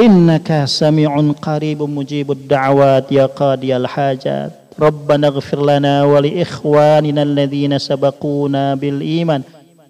إنك 0.00 0.62
سميع 0.64 1.32
قريب 1.42 1.82
مجيب 1.82 2.30
الدعوات 2.30 3.12
يا 3.12 3.26
قاضي 3.26 3.76
الحاجات. 3.76 4.50
ربنا 4.80 5.26
اغفر 5.26 5.66
لنا 5.66 6.04
ولإخواننا 6.04 7.22
الذين 7.22 7.78
سبقونا 7.78 8.74
بالإيمان. 8.74 9.42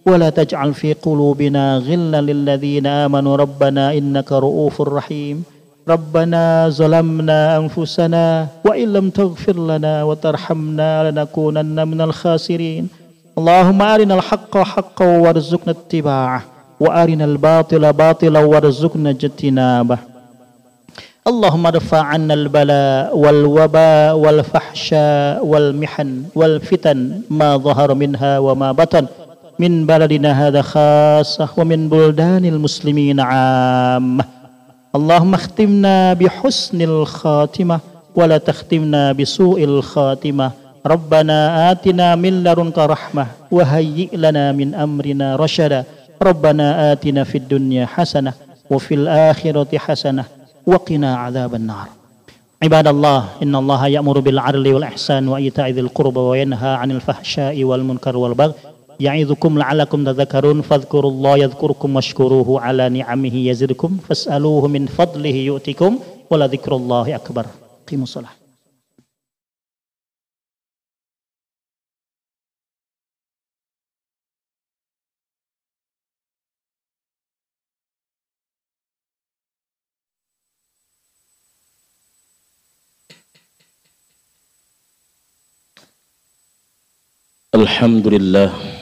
ولا 0.07 0.29
تجعل 0.31 0.75
في 0.75 0.93
قلوبنا 0.93 1.79
غلا 1.79 2.21
للذين 2.21 2.87
آمنوا. 2.87 3.37
ربنا 3.37 3.93
إنك 3.93 4.33
رؤوف 4.33 4.81
رحيم. 4.81 5.45
ربنا 5.89 6.69
ظلمنا 6.69 7.57
أنفسنا 7.57 8.47
وإن 8.65 8.93
لم 8.93 9.11
تغفر 9.11 9.57
لنا 9.67 10.03
وترحمنا 10.05 11.11
لنكونن 11.11 11.89
من 11.89 12.01
الخاسرين. 12.01 12.89
اللهم 13.39 13.83
أرنا 13.83 14.15
الحق 14.15 14.59
حقا 14.59 15.07
وارزقنا 15.19 15.73
اتباعه 15.77 16.43
وأرنا 16.81 17.25
الباطل 17.25 17.93
باطلا 17.93 18.41
وارزقنا 18.41 19.11
اجتنابه. 19.11 19.99
اللهم 21.27 21.67
ارفع 21.67 22.03
عنا 22.03 22.35
البلاء 22.35 23.17
والوباء 23.17 24.17
والفحشاء 24.17 25.47
والمحن 25.47 26.23
والفتن 26.35 26.99
ما 27.31 27.57
ظهر 27.57 27.95
منها 27.95 28.39
وما 28.39 28.73
بطن. 28.73 29.07
من 29.59 29.87
بلدنا 29.87 30.47
هذا 30.47 30.63
خاصة 30.63 31.49
ومن 31.57 31.89
بلدان 31.89 32.45
المسلمين 32.45 33.21
عامة. 33.21 34.25
اللهم 34.95 35.35
اختمنا 35.35 36.13
بحسن 36.13 36.83
الخاتمة 36.83 37.81
ولا 38.17 38.39
تختمنا 38.39 39.13
بسوء 39.13 39.65
الخاتمة. 39.65 40.51
ربنا 40.87 41.71
آتنا 41.71 42.15
من 42.15 42.45
لدنك 42.45 42.79
رحمة 42.79 43.27
وهيئ 43.51 44.17
لنا 44.17 44.53
من 44.53 44.75
أمرنا 44.75 45.37
رشدا. 45.37 45.85
ربنا 46.23 46.93
آتنا 46.93 47.25
في 47.25 47.39
الدنيا 47.39 47.87
حسنة 47.87 48.33
وفي 48.71 48.95
الآخرة 48.95 49.79
حسنة 49.79 50.25
وقنا 50.67 51.17
عذاب 51.17 51.55
النار. 51.55 51.89
عباد 52.63 52.87
الله 52.89 53.25
إن 53.43 53.55
الله 53.57 53.87
يأمر 53.87 54.21
بالعدل 54.21 54.75
والإحسان 54.75 55.29
وإيتاء 55.29 55.71
ذي 55.71 55.81
القربى 55.81 56.21
وينهى 56.21 56.69
عن 56.69 56.91
الفحشاء 56.91 57.65
والمنكر 57.65 58.17
والبغي 58.17 58.53
يعظكم 59.01 59.59
لعلكم 59.59 60.05
تذكرون 60.05 60.63
فاذكروا 60.63 61.11
الله 61.11 61.39
يذكركم 61.39 61.97
واشكروه 61.97 62.61
على 62.61 62.89
نعمه 62.89 63.37
يزدكم 63.37 63.99
فاسألوه 64.09 64.69
من 64.69 64.87
فضله 64.87 65.35
يؤتكم 65.35 65.99
ولذكر 66.31 66.77
الله 66.77 67.15
أكبر. 67.15 67.47
قيموا 67.89 68.05
الصلاة. 68.05 68.31
الحمد 87.55 88.07
لله. 88.09 88.74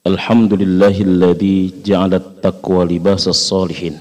Alhamdulillahilladzi 0.00 1.84
ja'alat 1.84 2.40
taqwa 2.40 2.88
libasas 2.88 3.36
salihin. 3.36 4.00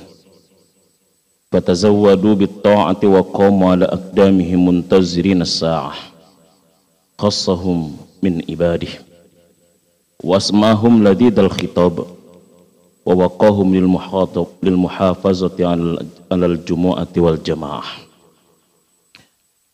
Fatazawwadu 1.51 2.39
bit-ta'ati 2.39 3.03
wa 3.03 3.19
qamu 3.19 3.67
ala 3.67 3.83
aqdamihim 3.91 4.63
muntazirin 4.63 5.43
as-sa'ah. 5.43 5.99
Khassahum 7.19 7.99
min 8.23 8.39
ibadih. 8.47 8.95
Wasmahum 10.23 11.03
ladidal 11.03 11.51
khitab 11.51 12.07
wa 12.07 13.13
waqahum 13.19 13.67
lil 13.75 13.91
muhatab 13.91 14.55
lil 14.63 14.79
muhafazati 14.79 15.67
alal 15.67 16.55
jumu'ati 16.63 17.19
wal 17.19 17.35
jamaah. 17.43 18.07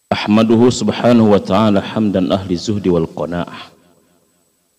Ahmaduhu 0.10 0.74
subhanahu 0.74 1.38
wa 1.38 1.42
ta'ala 1.42 1.86
hamdan 1.86 2.34
ahli 2.34 2.58
zuhdi 2.58 2.90
wal 2.90 3.06
qanaah 3.06 3.75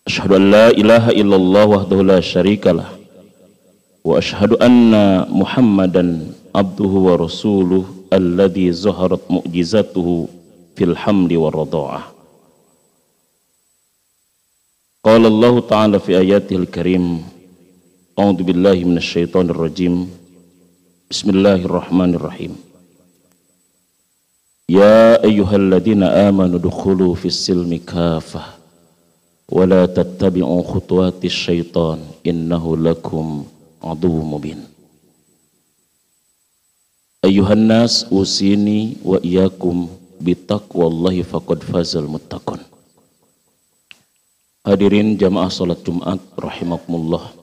أشهد 0.07 0.31
أن 0.31 0.51
لا 0.51 0.67
إله 0.69 1.09
إلا 1.09 1.35
الله 1.35 1.65
وحده 1.65 1.99
لا 2.03 2.19
شريك 2.19 2.67
له 2.67 2.89
وأشهد 4.03 4.51
أن 4.53 4.91
محمدا 5.39 6.05
عبده 6.55 6.93
ورسوله 7.07 7.83
الذي 8.13 8.67
ظهرت 8.73 9.23
مؤجزاته 9.31 10.27
في 10.75 10.83
الحمل 10.83 11.37
والرضاعة 11.37 12.01
قال 15.03 15.25
الله 15.25 15.59
تعالى 15.59 15.99
في 15.99 16.17
آياته 16.17 16.55
الكريم 16.55 17.23
أعوذ 18.19 18.43
بالله 18.43 18.77
من 18.89 18.97
الشيطان 18.97 19.49
الرجيم 19.49 19.95
بسم 21.11 21.29
الله 21.29 21.55
الرحمن 21.55 22.15
الرحيم 22.15 22.55
يا 24.69 25.23
أيها 25.23 25.55
الذين 25.55 26.03
آمنوا 26.03 26.59
ادخلوا 26.59 27.15
في 27.15 27.25
السلم 27.25 27.79
كافةً 27.87 28.57
ولا 29.52 29.86
تتبعوا 29.86 30.62
خطوات 30.62 31.24
الشيطان 31.24 31.98
إنه 32.26 32.76
لكم 32.76 33.44
عدو 33.84 34.16
مبين 34.22 34.60
أيها 37.24 37.52
الناس 37.52 38.04
أوصيني 38.12 38.96
وإياكم 39.04 39.88
بتقوى 40.20 40.86
الله 40.86 41.22
فقد 41.22 41.58
فاز 41.62 41.96
المتقون 41.96 42.62
Hadirin 44.62 45.18
jamaah 45.18 45.50
salat 45.50 45.82
Jumat 45.82 46.22
rahimakumullah. 46.38 47.34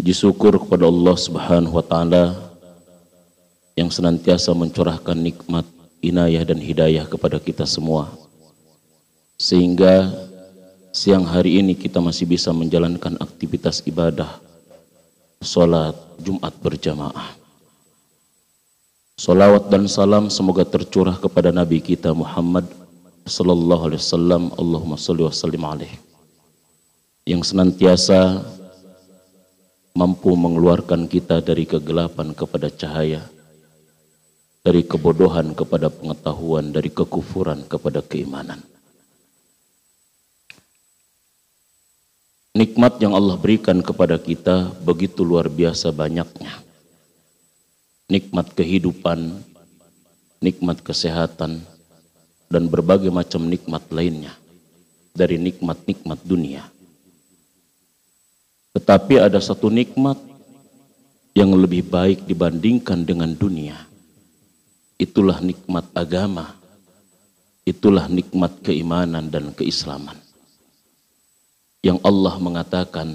Puji 0.00 0.16
syukur 0.16 0.56
kepada 0.56 0.88
Allah 0.88 1.12
Subhanahu 1.12 1.76
wa 1.76 1.84
taala 1.84 2.32
yang 3.76 3.92
senantiasa 3.92 4.56
mencurahkan 4.56 5.12
nikmat, 5.12 5.68
inayah 6.00 6.40
dan 6.48 6.56
hidayah 6.56 7.04
kepada 7.04 7.36
kita 7.36 7.68
semua. 7.68 8.08
Sehingga 9.37 10.09
siang 10.89 11.25
hari 11.29 11.61
ini 11.61 11.77
kita 11.77 12.01
masih 12.01 12.25
bisa 12.25 12.49
menjalankan 12.49 13.21
aktivitas 13.21 13.85
ibadah 13.85 14.41
salat 15.41 15.93
Jumat 16.17 16.53
berjamaah. 16.57 17.37
Salawat 19.17 19.73
dan 19.73 19.89
salam 19.89 20.29
semoga 20.29 20.61
tercurah 20.61 21.17
kepada 21.17 21.49
Nabi 21.49 21.81
kita 21.81 22.13
Muhammad 22.13 22.65
sallallahu 23.25 23.89
alaihi 23.89 24.01
wasallam. 24.01 24.43
Allahumma 24.57 24.97
salli 24.97 25.25
wa 25.25 25.33
sallim 25.33 25.63
alaihi. 25.65 25.97
Yang 27.25 27.53
senantiasa 27.53 28.41
mampu 29.97 30.33
mengeluarkan 30.37 31.09
kita 31.09 31.41
dari 31.41 31.65
kegelapan 31.65 32.33
kepada 32.37 32.69
cahaya 32.69 33.25
dari 34.67 34.83
kebodohan 34.83 35.55
kepada 35.55 35.87
pengetahuan, 35.87 36.75
dari 36.75 36.91
kekufuran 36.91 37.63
kepada 37.71 38.03
keimanan. 38.03 38.59
Nikmat 42.57 42.97
yang 42.97 43.13
Allah 43.13 43.37
berikan 43.37 43.85
kepada 43.85 44.17
kita 44.17 44.73
begitu 44.81 45.21
luar 45.21 45.45
biasa 45.45 45.93
banyaknya. 45.93 46.49
Nikmat 48.09 48.57
kehidupan, 48.57 49.45
nikmat 50.41 50.81
kesehatan, 50.81 51.61
dan 52.49 52.63
berbagai 52.65 53.13
macam 53.13 53.45
nikmat 53.45 53.85
lainnya 53.93 54.33
dari 55.13 55.37
nikmat-nikmat 55.37 56.17
dunia. 56.25 56.65
Tetapi 58.73 59.21
ada 59.21 59.37
satu 59.37 59.69
nikmat 59.69 60.17
yang 61.37 61.53
lebih 61.53 61.85
baik 61.85 62.25
dibandingkan 62.25 63.05
dengan 63.05 63.37
dunia 63.37 63.87
Itulah 64.97 65.37
nikmat 65.45 65.85
agama. 65.93 66.57
Itulah 67.61 68.09
nikmat 68.09 68.65
keimanan 68.65 69.29
dan 69.29 69.53
keislaman. 69.53 70.17
Yang 71.85 71.99
Allah 72.01 72.35
mengatakan 72.41 73.13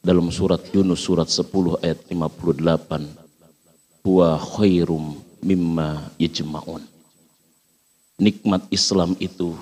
dalam 0.00 0.32
surat 0.32 0.64
Yunus 0.72 1.04
surat 1.04 1.28
10 1.28 1.84
ayat 1.84 2.00
58 2.08 4.04
huwa 4.08 4.40
khairum 4.40 5.20
mimma 5.44 6.08
yajma'un. 6.16 6.80
Nikmat 8.18 8.66
Islam 8.72 9.14
itu, 9.20 9.54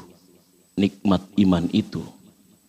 nikmat 0.79 1.21
iman 1.37 1.67
itu, 1.75 2.01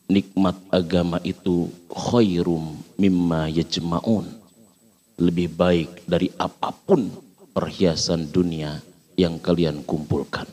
nikmat 0.10 0.58
agama 0.74 1.22
itu 1.22 1.70
khairum 1.92 2.76
mimma 2.98 3.48
yajma'un. 3.54 4.26
Lebih 5.22 5.54
baik 5.54 6.10
dari 6.10 6.34
apa 6.38 6.74
pun 6.74 7.14
perhiasan 7.54 8.30
dunia 8.30 8.82
yang 9.18 9.38
kalian 9.38 9.82
kumpulkan. 9.86 10.46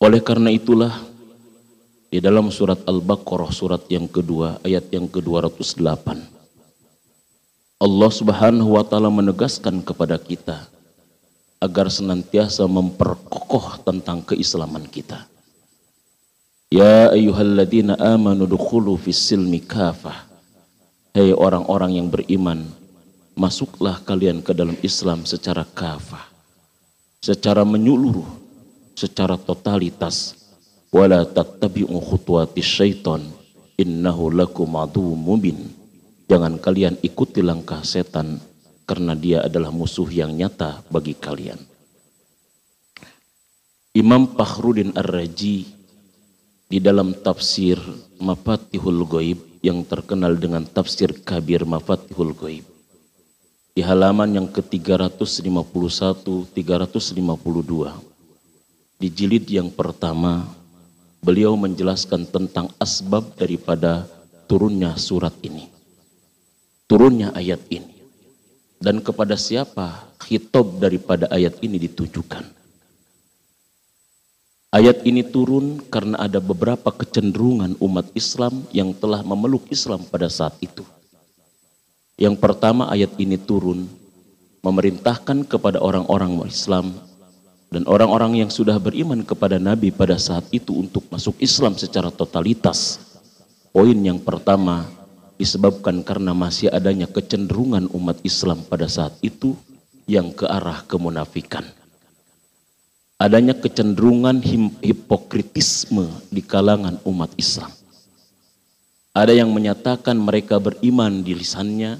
Oleh 0.00 0.20
karena 0.24 0.52
itulah 0.52 0.96
di 2.08 2.18
dalam 2.24 2.48
surat 2.48 2.80
Al-Baqarah 2.88 3.52
surat 3.52 3.84
yang 3.92 4.08
kedua 4.08 4.60
ayat 4.64 4.88
yang 4.88 5.04
ke-208 5.08 6.08
Allah 7.78 8.10
Subhanahu 8.10 8.74
wa 8.74 8.82
taala 8.82 9.06
menegaskan 9.06 9.84
kepada 9.86 10.18
kita 10.18 10.66
agar 11.62 11.86
senantiasa 11.86 12.66
memperkokoh 12.66 13.82
tentang 13.86 14.18
keislaman 14.26 14.82
kita. 14.86 15.30
Ya 16.74 17.14
ayyuhalladzina 17.14 17.94
amanu 17.98 18.50
dukhulu 18.50 18.98
fis 18.98 19.18
silmi 19.18 19.62
kafah. 19.62 20.26
Hei 21.14 21.30
orang-orang 21.30 22.02
yang 22.02 22.10
beriman, 22.10 22.66
masuklah 23.38 24.02
kalian 24.02 24.42
ke 24.42 24.50
dalam 24.50 24.74
Islam 24.82 25.22
secara 25.22 25.62
kafah, 25.62 26.26
secara 27.22 27.62
menyeluruh, 27.62 28.26
secara 28.98 29.38
totalitas. 29.38 30.34
Wala 30.88 31.28
tattabi'u 31.28 31.92
khutuwati 32.00 32.64
syaitan 32.64 33.20
innahu 33.76 34.32
lakum 34.32 34.72
aduwwum 34.74 35.20
mubin. 35.20 35.58
Jangan 36.28 36.56
kalian 36.60 36.96
ikuti 37.04 37.40
langkah 37.44 37.84
setan 37.84 38.40
karena 38.88 39.12
dia 39.12 39.44
adalah 39.44 39.68
musuh 39.68 40.08
yang 40.08 40.32
nyata 40.32 40.80
bagi 40.88 41.12
kalian. 41.12 41.60
Imam 43.96 44.32
Fakhrudin 44.32 44.96
Ar-Raji 44.96 45.66
di 46.68 46.78
dalam 46.84 47.16
tafsir 47.16 47.80
Mafatihul 48.20 49.08
Goib 49.08 49.40
yang 49.64 49.84
terkenal 49.88 50.36
dengan 50.36 50.64
tafsir 50.68 51.16
kabir 51.24 51.64
Mafatihul 51.64 52.36
Goib 52.36 52.68
di 53.72 53.80
halaman 53.80 54.34
yang 54.36 54.48
ke-351 54.50 55.54
352 56.52 56.52
di 58.98 59.08
jilid 59.08 59.46
yang 59.48 59.70
pertama 59.72 60.57
beliau 61.22 61.58
menjelaskan 61.58 62.26
tentang 62.30 62.70
asbab 62.78 63.34
daripada 63.34 64.06
turunnya 64.46 64.94
surat 64.96 65.34
ini. 65.42 65.68
Turunnya 66.88 67.34
ayat 67.36 67.60
ini. 67.68 67.94
Dan 68.78 69.02
kepada 69.02 69.34
siapa 69.34 70.06
khitab 70.22 70.78
daripada 70.78 71.26
ayat 71.34 71.58
ini 71.60 71.82
ditujukan? 71.82 72.46
Ayat 74.68 75.00
ini 75.08 75.24
turun 75.24 75.80
karena 75.88 76.28
ada 76.28 76.38
beberapa 76.44 76.92
kecenderungan 76.92 77.80
umat 77.80 78.12
Islam 78.12 78.68
yang 78.70 78.92
telah 78.92 79.24
memeluk 79.24 79.64
Islam 79.72 80.04
pada 80.04 80.28
saat 80.28 80.54
itu. 80.60 80.84
Yang 82.20 82.36
pertama 82.36 82.86
ayat 82.92 83.16
ini 83.16 83.40
turun 83.40 83.88
memerintahkan 84.60 85.48
kepada 85.48 85.80
orang-orang 85.80 86.44
Islam 86.44 86.92
dan 87.68 87.84
orang-orang 87.84 88.40
yang 88.44 88.50
sudah 88.50 88.80
beriman 88.80 89.20
kepada 89.20 89.60
Nabi 89.60 89.92
pada 89.92 90.16
saat 90.16 90.48
itu 90.52 90.72
untuk 90.72 91.04
masuk 91.12 91.36
Islam 91.36 91.76
secara 91.76 92.08
totalitas. 92.08 93.00
Poin 93.68 93.94
yang 93.94 94.16
pertama 94.24 94.88
disebabkan 95.36 96.00
karena 96.00 96.32
masih 96.32 96.72
adanya 96.72 97.06
kecenderungan 97.06 97.92
umat 97.92 98.18
Islam 98.24 98.64
pada 98.64 98.88
saat 98.88 99.14
itu 99.20 99.54
yang 100.08 100.32
ke 100.32 100.48
arah 100.48 100.82
kemunafikan. 100.88 101.62
Adanya 103.20 103.52
kecenderungan 103.52 104.40
hipokritisme 104.80 106.08
di 106.32 106.40
kalangan 106.40 106.96
umat 107.04 107.34
Islam. 107.36 107.70
Ada 109.12 109.34
yang 109.34 109.50
menyatakan 109.50 110.14
mereka 110.14 110.62
beriman 110.62 111.26
di 111.26 111.34
lisannya, 111.34 111.98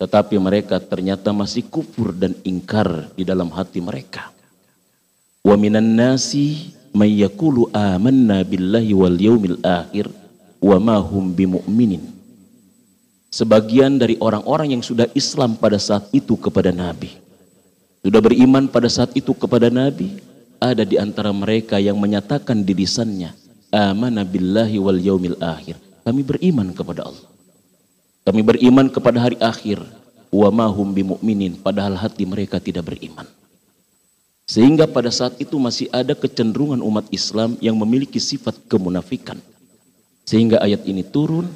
tetapi 0.00 0.40
mereka 0.40 0.80
ternyata 0.80 1.30
masih 1.36 1.68
kufur 1.68 2.16
dan 2.16 2.32
ingkar 2.42 3.12
di 3.12 3.28
dalam 3.28 3.52
hati 3.52 3.84
mereka. 3.84 4.35
Wa 5.46 5.54
minan 5.54 5.94
nasi 5.94 6.74
may 6.90 7.22
yaqulu 7.22 7.70
amanna 7.70 8.42
billahi 8.42 8.90
wal 8.98 9.14
yaumil 9.14 9.62
akhir 9.62 10.10
wa 10.58 10.74
ma 10.82 10.98
hum 10.98 11.30
bimu'minin. 11.30 12.02
Sebagian 13.30 13.94
dari 13.94 14.18
orang-orang 14.18 14.74
yang 14.74 14.82
sudah 14.82 15.06
Islam 15.14 15.54
pada 15.54 15.78
saat 15.78 16.10
itu 16.10 16.34
kepada 16.34 16.74
Nabi. 16.74 17.14
Sudah 18.02 18.18
beriman 18.18 18.66
pada 18.66 18.90
saat 18.90 19.14
itu 19.14 19.30
kepada 19.38 19.70
Nabi, 19.70 20.18
ada 20.58 20.82
di 20.82 20.98
antara 20.98 21.30
mereka 21.30 21.78
yang 21.78 21.94
menyatakan 21.94 22.66
di 22.66 22.74
lisannya, 22.74 23.30
amana 23.70 24.26
billahi 24.26 24.82
wal 24.82 24.98
yaumil 24.98 25.38
akhir. 25.38 25.78
Kami 26.02 26.26
beriman 26.26 26.74
kepada 26.74 27.06
Allah. 27.06 27.30
Kami 28.26 28.42
beriman 28.42 28.90
kepada 28.90 29.22
hari 29.22 29.38
akhir. 29.38 29.78
Wa 30.26 30.50
mahum 30.50 30.90
bimu'minin. 30.90 31.54
Padahal 31.62 31.94
hati 31.94 32.26
mereka 32.26 32.58
tidak 32.58 32.90
beriman. 32.90 33.26
Sehingga 34.46 34.86
pada 34.86 35.10
saat 35.10 35.34
itu 35.42 35.58
masih 35.58 35.90
ada 35.90 36.14
kecenderungan 36.14 36.78
umat 36.78 37.10
Islam 37.10 37.58
yang 37.58 37.74
memiliki 37.74 38.22
sifat 38.22 38.54
kemunafikan. 38.70 39.42
Sehingga 40.22 40.62
ayat 40.62 40.86
ini 40.86 41.02
turun 41.02 41.50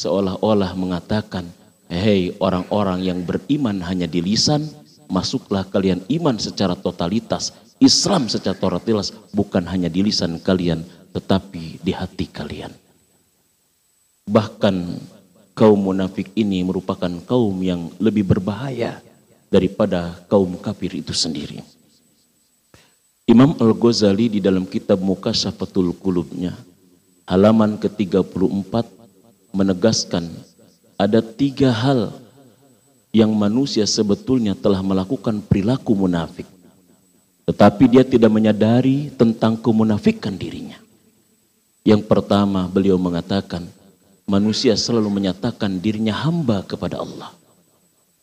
seolah-olah 0.00 0.72
mengatakan, 0.72 1.44
Hei 1.92 2.32
orang-orang 2.40 3.04
yang 3.04 3.20
beriman 3.28 3.84
hanya 3.84 4.08
di 4.08 4.24
lisan, 4.24 4.64
masuklah 5.12 5.68
kalian 5.68 6.00
iman 6.08 6.40
secara 6.40 6.72
totalitas, 6.72 7.52
Islam 7.76 8.32
secara 8.32 8.56
totalitas, 8.56 9.12
bukan 9.36 9.68
hanya 9.68 9.92
di 9.92 10.00
lisan 10.00 10.40
kalian, 10.40 10.80
tetapi 11.12 11.84
di 11.84 11.92
hati 11.92 12.24
kalian. 12.24 12.72
Bahkan 14.24 14.76
kaum 15.52 15.92
munafik 15.92 16.32
ini 16.32 16.64
merupakan 16.64 17.12
kaum 17.28 17.60
yang 17.60 17.92
lebih 18.00 18.24
berbahaya 18.24 19.04
daripada 19.52 20.16
kaum 20.32 20.56
kafir 20.56 20.96
itu 20.96 21.12
sendiri. 21.12 21.60
Imam 23.24 23.56
Al-Ghazali 23.56 24.36
di 24.36 24.40
dalam 24.44 24.68
kitab 24.68 25.00
Mukasyafatul 25.00 25.96
Qulubnya 25.96 26.52
halaman 27.24 27.80
ke-34 27.80 28.84
menegaskan 29.48 30.28
ada 31.00 31.24
tiga 31.24 31.72
hal 31.72 32.12
yang 33.16 33.32
manusia 33.32 33.88
sebetulnya 33.88 34.52
telah 34.52 34.84
melakukan 34.84 35.40
perilaku 35.40 35.96
munafik. 35.96 36.44
Tetapi 37.48 37.84
dia 37.88 38.04
tidak 38.04 38.28
menyadari 38.28 39.08
tentang 39.16 39.56
kemunafikan 39.56 40.36
dirinya. 40.36 40.76
Yang 41.80 42.04
pertama 42.04 42.68
beliau 42.68 43.00
mengatakan, 43.00 43.64
manusia 44.28 44.76
selalu 44.76 45.08
menyatakan 45.08 45.80
dirinya 45.80 46.12
hamba 46.12 46.60
kepada 46.60 47.00
Allah. 47.00 47.32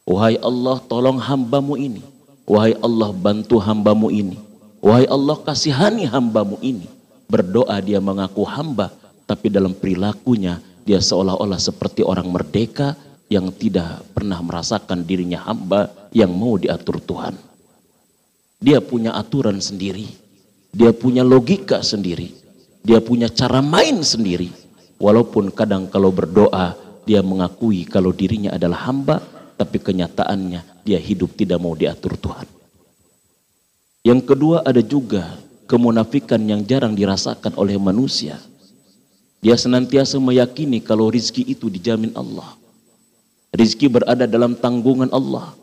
Wahai 0.06 0.38
Allah 0.38 0.78
tolong 0.86 1.18
hambamu 1.18 1.74
ini. 1.74 2.06
Wahai 2.46 2.78
Allah 2.86 3.10
bantu 3.10 3.58
hambamu 3.58 4.14
ini 4.14 4.51
Wahai 4.82 5.06
Allah 5.06 5.38
kasihani 5.38 6.10
hambamu 6.10 6.58
ini. 6.66 6.90
Berdoa 7.30 7.78
dia 7.80 8.02
mengaku 8.02 8.44
hamba, 8.44 8.92
tapi 9.30 9.48
dalam 9.48 9.72
perilakunya 9.78 10.60
dia 10.84 11.00
seolah-olah 11.00 11.62
seperti 11.62 12.02
orang 12.02 12.28
merdeka 12.28 12.98
yang 13.32 13.54
tidak 13.56 14.04
pernah 14.12 14.42
merasakan 14.44 15.08
dirinya 15.08 15.40
hamba 15.48 15.88
yang 16.12 16.34
mau 16.34 16.60
diatur 16.60 17.00
Tuhan. 17.00 17.38
Dia 18.60 18.84
punya 18.84 19.16
aturan 19.16 19.64
sendiri, 19.64 20.12
dia 20.76 20.92
punya 20.92 21.24
logika 21.24 21.80
sendiri, 21.80 22.36
dia 22.84 23.00
punya 23.00 23.32
cara 23.32 23.64
main 23.64 24.04
sendiri. 24.04 24.52
Walaupun 25.00 25.50
kadang 25.56 25.88
kalau 25.88 26.12
berdoa 26.12 26.76
dia 27.08 27.24
mengakui 27.24 27.88
kalau 27.88 28.12
dirinya 28.12 28.54
adalah 28.54 28.92
hamba, 28.92 29.18
tapi 29.56 29.80
kenyataannya 29.80 30.84
dia 30.84 31.00
hidup 31.00 31.38
tidak 31.38 31.58
mau 31.62 31.74
diatur 31.74 32.18
Tuhan. 32.18 32.61
Yang 34.02 34.34
kedua 34.34 34.66
ada 34.66 34.82
juga 34.82 35.38
kemunafikan 35.70 36.42
yang 36.42 36.66
jarang 36.66 36.98
dirasakan 36.98 37.54
oleh 37.54 37.78
manusia. 37.78 38.42
Dia 39.46 39.54
senantiasa 39.54 40.18
meyakini 40.18 40.82
kalau 40.82 41.14
rizki 41.14 41.46
itu 41.46 41.70
dijamin 41.70 42.10
Allah. 42.18 42.58
Rizki 43.54 43.86
berada 43.86 44.26
dalam 44.26 44.58
tanggungan 44.58 45.14
Allah. 45.14 45.54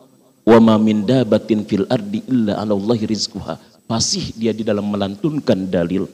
Wa 0.46 0.58
ma 0.62 0.78
min 0.78 1.02
dabatin 1.02 1.66
fil 1.66 1.86
ardi 1.90 2.22
illa 2.30 2.62
'ala 2.62 2.78
Allah 2.78 2.98
rizquha. 3.10 3.54
Fasih 3.90 4.30
dia 4.38 4.54
di 4.54 4.62
dalam 4.62 4.86
melantunkan 4.86 5.66
dalil. 5.66 6.06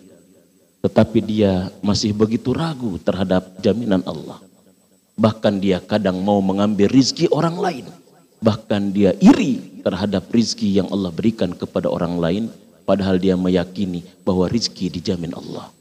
Tetapi 0.81 1.19
dia 1.21 1.69
masih 1.85 2.17
begitu 2.17 2.57
ragu 2.57 2.97
terhadap 3.05 3.61
jaminan 3.61 4.01
Allah. 4.09 4.41
Bahkan 5.21 5.61
dia 5.61 5.77
kadang 5.81 6.25
mau 6.25 6.41
mengambil 6.41 6.89
rizki 6.89 7.29
orang 7.29 7.57
lain. 7.61 7.87
Bahkan 8.45 8.93
dia 8.93 9.17
iri 9.25 9.81
terhadap 9.81 10.29
rizki 10.29 10.77
yang 10.77 10.93
Allah 10.93 11.09
berikan 11.09 11.57
kepada 11.57 11.89
orang 11.89 12.21
lain 12.21 12.45
padahal 12.85 13.17
dia 13.17 13.41
meyakini 13.41 14.05
bahwa 14.21 14.45
rizki 14.53 14.93
dijamin 14.93 15.33
Allah. 15.33 15.73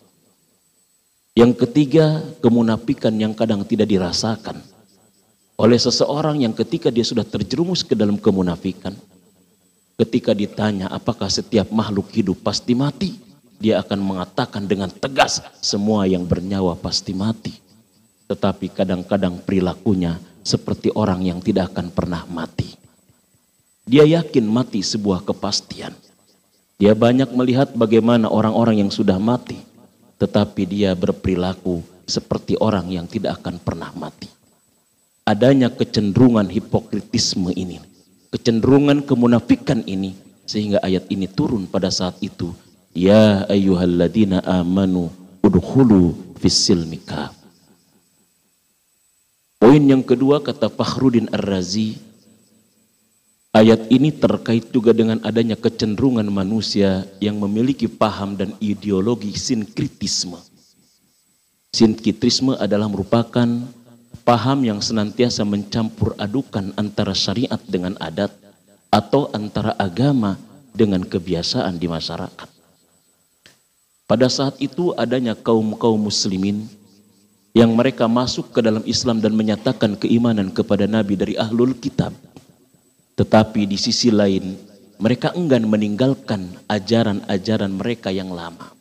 Yang 1.36 1.68
ketiga, 1.68 2.24
kemunafikan 2.40 3.12
yang 3.20 3.36
kadang 3.36 3.68
tidak 3.68 3.92
dirasakan 3.92 4.64
oleh 5.54 5.78
seseorang 5.78 6.42
yang 6.42 6.54
ketika 6.58 6.90
dia 6.90 7.06
sudah 7.06 7.22
terjerumus 7.22 7.86
ke 7.86 7.94
dalam 7.94 8.18
kemunafikan, 8.18 8.98
ketika 10.02 10.34
ditanya 10.34 10.90
apakah 10.90 11.30
setiap 11.30 11.70
makhluk 11.70 12.10
hidup 12.10 12.42
pasti 12.42 12.74
mati, 12.74 13.14
dia 13.62 13.78
akan 13.86 14.02
mengatakan 14.02 14.66
dengan 14.66 14.90
tegas 14.90 15.46
semua 15.62 16.10
yang 16.10 16.26
bernyawa 16.26 16.74
pasti 16.74 17.14
mati. 17.14 17.54
Tetapi 18.26 18.74
kadang-kadang 18.74 19.46
perilakunya 19.46 20.18
seperti 20.44 20.92
orang 20.94 21.24
yang 21.24 21.40
tidak 21.40 21.72
akan 21.74 21.90
pernah 21.90 22.28
mati. 22.28 22.76
Dia 23.84 24.04
yakin 24.04 24.48
mati 24.48 24.80
sebuah 24.80 25.24
kepastian. 25.28 25.92
Dia 26.80 26.96
banyak 26.96 27.32
melihat 27.32 27.72
bagaimana 27.76 28.28
orang-orang 28.28 28.84
yang 28.84 28.92
sudah 28.92 29.16
mati, 29.20 29.60
tetapi 30.20 30.64
dia 30.68 30.92
berperilaku 30.96 31.84
seperti 32.04 32.60
orang 32.60 32.92
yang 32.92 33.08
tidak 33.08 33.40
akan 33.40 33.60
pernah 33.60 33.92
mati. 33.96 34.28
Adanya 35.24 35.72
kecenderungan 35.72 36.52
hipokritisme 36.52 37.56
ini, 37.56 37.80
kecenderungan 38.32 39.04
kemunafikan 39.08 39.84
ini, 39.88 40.16
sehingga 40.44 40.84
ayat 40.84 41.08
ini 41.08 41.32
turun 41.32 41.64
pada 41.68 41.88
saat 41.88 42.20
itu. 42.20 42.52
Ya 42.92 43.48
ayyuhalladzina 43.48 44.44
amanu 44.44 45.08
udhulu 45.40 46.16
fissilmika. 46.40 47.32
Poin 49.64 49.80
yang 49.80 50.04
kedua 50.04 50.44
kata 50.44 50.68
Fakhrudin 50.68 51.32
Ar-Razi, 51.32 51.96
Ayat 53.56 53.88
ini 53.88 54.12
terkait 54.12 54.76
juga 54.76 54.92
dengan 54.92 55.24
adanya 55.24 55.56
kecenderungan 55.56 56.28
manusia 56.28 57.08
yang 57.24 57.40
memiliki 57.40 57.88
paham 57.88 58.36
dan 58.36 58.52
ideologi 58.60 59.32
sinkritisme. 59.32 60.36
Sinkritisme 61.72 62.60
adalah 62.60 62.92
merupakan 62.92 63.48
paham 64.28 64.68
yang 64.68 64.84
senantiasa 64.84 65.48
mencampur 65.48 66.12
adukan 66.20 66.76
antara 66.76 67.16
syariat 67.16 67.62
dengan 67.64 67.96
adat 68.04 68.36
atau 68.92 69.32
antara 69.32 69.80
agama 69.80 70.36
dengan 70.76 71.08
kebiasaan 71.08 71.80
di 71.80 71.88
masyarakat. 71.88 72.50
Pada 74.12 74.28
saat 74.28 74.60
itu 74.60 74.92
adanya 75.00 75.40
kaum-kaum 75.40 76.12
muslimin 76.12 76.68
yang 77.54 77.70
mereka 77.74 78.10
masuk 78.10 78.50
ke 78.50 78.60
dalam 78.66 78.82
Islam 78.90 79.22
dan 79.22 79.38
menyatakan 79.38 79.94
keimanan 79.98 80.50
kepada 80.50 80.90
Nabi 80.90 81.14
dari 81.14 81.34
ahlul 81.38 81.78
kitab 81.78 82.14
tetapi 83.14 83.70
di 83.70 83.78
sisi 83.78 84.10
lain, 84.10 84.58
mereka 84.98 85.30
enggan 85.38 85.70
meninggalkan 85.70 86.50
ajaran-ajaran 86.66 87.70
mereka 87.70 88.10
yang 88.10 88.34
lama. 88.34 88.74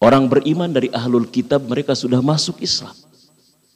Orang 0.00 0.32
beriman 0.32 0.72
dari 0.72 0.88
ahlul 0.88 1.28
kitab 1.28 1.68
mereka 1.68 1.92
sudah 1.92 2.24
masuk 2.24 2.64
Islam. 2.64 2.96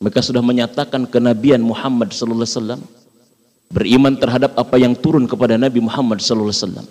Mereka 0.01 0.25
sudah 0.25 0.41
menyatakan 0.41 1.05
kenabian 1.05 1.61
Muhammad 1.61 2.17
sallallahu 2.17 2.49
alaihi 2.49 2.57
wasallam. 2.57 2.83
Beriman 3.69 4.15
terhadap 4.17 4.57
apa 4.57 4.81
yang 4.81 4.97
turun 4.97 5.29
kepada 5.29 5.61
Nabi 5.61 5.85
Muhammad 5.85 6.25
sallallahu 6.25 6.49
alaihi 6.49 6.65
wasallam. 6.65 6.87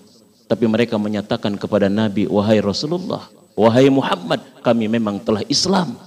Tapi 0.46 0.66
mereka 0.70 1.02
menyatakan 1.02 1.58
kepada 1.58 1.90
Nabi, 1.90 2.30
"Wahai 2.30 2.62
Rasulullah, 2.62 3.26
wahai 3.58 3.90
Muhammad, 3.90 4.46
kami 4.62 4.86
memang 4.86 5.18
telah 5.18 5.42
Islam, 5.50 5.98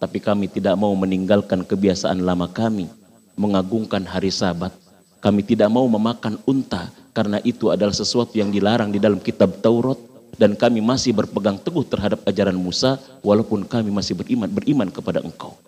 tapi 0.00 0.16
kami 0.16 0.48
tidak 0.48 0.80
mau 0.80 0.96
meninggalkan 0.96 1.60
kebiasaan 1.60 2.24
lama 2.24 2.48
kami, 2.48 2.88
mengagungkan 3.36 4.02
hari 4.08 4.32
Sabat, 4.32 4.72
kami 5.20 5.44
tidak 5.44 5.68
mau 5.68 5.84
memakan 5.84 6.40
unta 6.48 6.88
karena 7.12 7.36
itu 7.44 7.68
adalah 7.68 7.92
sesuatu 7.92 8.32
yang 8.40 8.48
dilarang 8.48 8.88
di 8.88 8.96
dalam 8.96 9.20
kitab 9.20 9.60
Taurat 9.60 10.00
dan 10.40 10.56
kami 10.56 10.80
masih 10.80 11.12
berpegang 11.12 11.60
teguh 11.60 11.84
terhadap 11.84 12.24
ajaran 12.24 12.56
Musa 12.56 12.96
walaupun 13.20 13.68
kami 13.68 13.92
masih 13.92 14.16
beriman 14.16 14.48
beriman 14.48 14.88
kepada 14.88 15.20
engkau. 15.20 15.60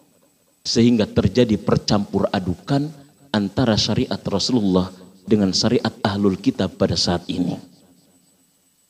Sehingga 0.64 1.04
terjadi 1.04 1.60
percampur 1.60 2.24
adukan 2.32 2.88
antara 3.28 3.76
syariat 3.76 4.20
Rasulullah 4.24 4.88
dengan 5.28 5.52
syariat 5.52 5.92
ahlul 6.00 6.40
kitab 6.40 6.72
pada 6.80 6.96
saat 6.96 7.28
ini. 7.28 7.60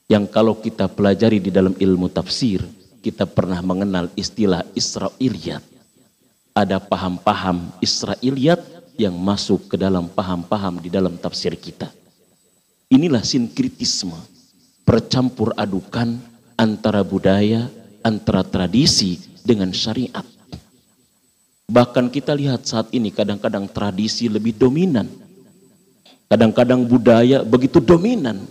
Yang 0.07 0.31
kalau 0.31 0.55
kita 0.61 0.87
pelajari 0.87 1.41
di 1.41 1.51
dalam 1.51 1.73
ilmu 1.73 2.07
tafsir, 2.13 2.63
kita 3.03 3.27
pernah 3.27 3.59
mengenal 3.59 4.07
istilah 4.15 4.63
Israiliyat. 4.79 5.61
Ada 6.55 6.79
paham-paham 6.79 7.75
Israiliyat 7.83 8.63
yang 8.95 9.19
masuk 9.19 9.75
ke 9.75 9.77
dalam 9.77 10.07
paham-paham 10.07 10.79
di 10.79 10.87
dalam 10.87 11.19
tafsir 11.19 11.59
kita. 11.59 11.91
Inilah 12.93 13.27
sinkritisme, 13.27 14.15
percampur 14.87 15.51
adukan 15.59 16.21
antara 16.55 17.03
budaya, 17.03 17.67
antara 18.07 18.47
tradisi 18.47 19.19
dengan 19.43 19.75
syariat. 19.75 20.23
Bahkan 21.73 22.13
kita 22.13 22.37
lihat 22.37 22.69
saat 22.69 22.93
ini 22.93 23.09
kadang-kadang 23.11 23.67
tradisi 23.67 24.29
lebih 24.29 24.55
dominan. 24.55 25.09
Kadang-kadang 26.29 26.85
budaya 26.85 27.41
begitu 27.43 27.81
dominan 27.81 28.45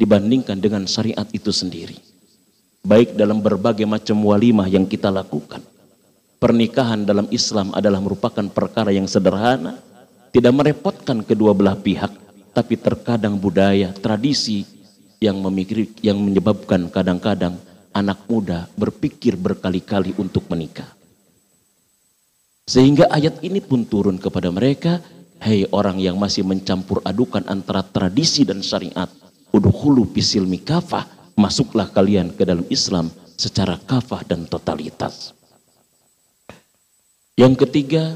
dibandingkan 0.00 0.56
dengan 0.56 0.88
syariat 0.88 1.28
itu 1.36 1.52
sendiri. 1.52 2.11
Baik 2.82 3.14
dalam 3.14 3.38
berbagai 3.38 3.86
macam 3.86 4.18
walimah 4.26 4.66
yang 4.66 4.82
kita 4.82 5.06
lakukan. 5.06 5.62
Pernikahan 6.42 7.06
dalam 7.06 7.30
Islam 7.30 7.70
adalah 7.70 8.02
merupakan 8.02 8.42
perkara 8.50 8.90
yang 8.90 9.06
sederhana, 9.06 9.78
tidak 10.34 10.50
merepotkan 10.50 11.22
kedua 11.22 11.54
belah 11.54 11.78
pihak, 11.78 12.10
tapi 12.50 12.74
terkadang 12.74 13.38
budaya, 13.38 13.94
tradisi 13.94 14.66
yang 15.22 15.38
memikir 15.38 15.94
yang 16.02 16.18
menyebabkan 16.18 16.90
kadang-kadang 16.90 17.54
anak 17.94 18.26
muda 18.26 18.66
berpikir 18.74 19.38
berkali-kali 19.38 20.18
untuk 20.18 20.50
menikah. 20.50 20.90
Sehingga 22.66 23.06
ayat 23.14 23.46
ini 23.46 23.62
pun 23.62 23.86
turun 23.86 24.18
kepada 24.18 24.50
mereka, 24.50 24.98
hei 25.38 25.70
orang 25.70 26.02
yang 26.02 26.18
masih 26.18 26.42
mencampur 26.42 26.98
adukan 27.06 27.46
antara 27.46 27.86
tradisi 27.86 28.42
dan 28.42 28.58
syariat, 28.58 29.06
udhulu 29.54 30.10
pisil 30.10 30.42
mikafah, 30.50 31.21
masuklah 31.38 31.88
kalian 31.88 32.32
ke 32.32 32.42
dalam 32.44 32.64
Islam 32.68 33.08
secara 33.36 33.80
kafah 33.80 34.22
dan 34.26 34.44
totalitas. 34.46 35.34
Yang 37.34 37.64
ketiga, 37.66 38.14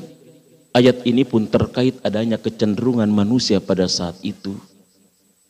ayat 0.76 1.02
ini 1.08 1.24
pun 1.24 1.48
terkait 1.48 1.96
adanya 2.04 2.36
kecenderungan 2.36 3.08
manusia 3.08 3.58
pada 3.58 3.88
saat 3.88 4.20
itu 4.20 4.54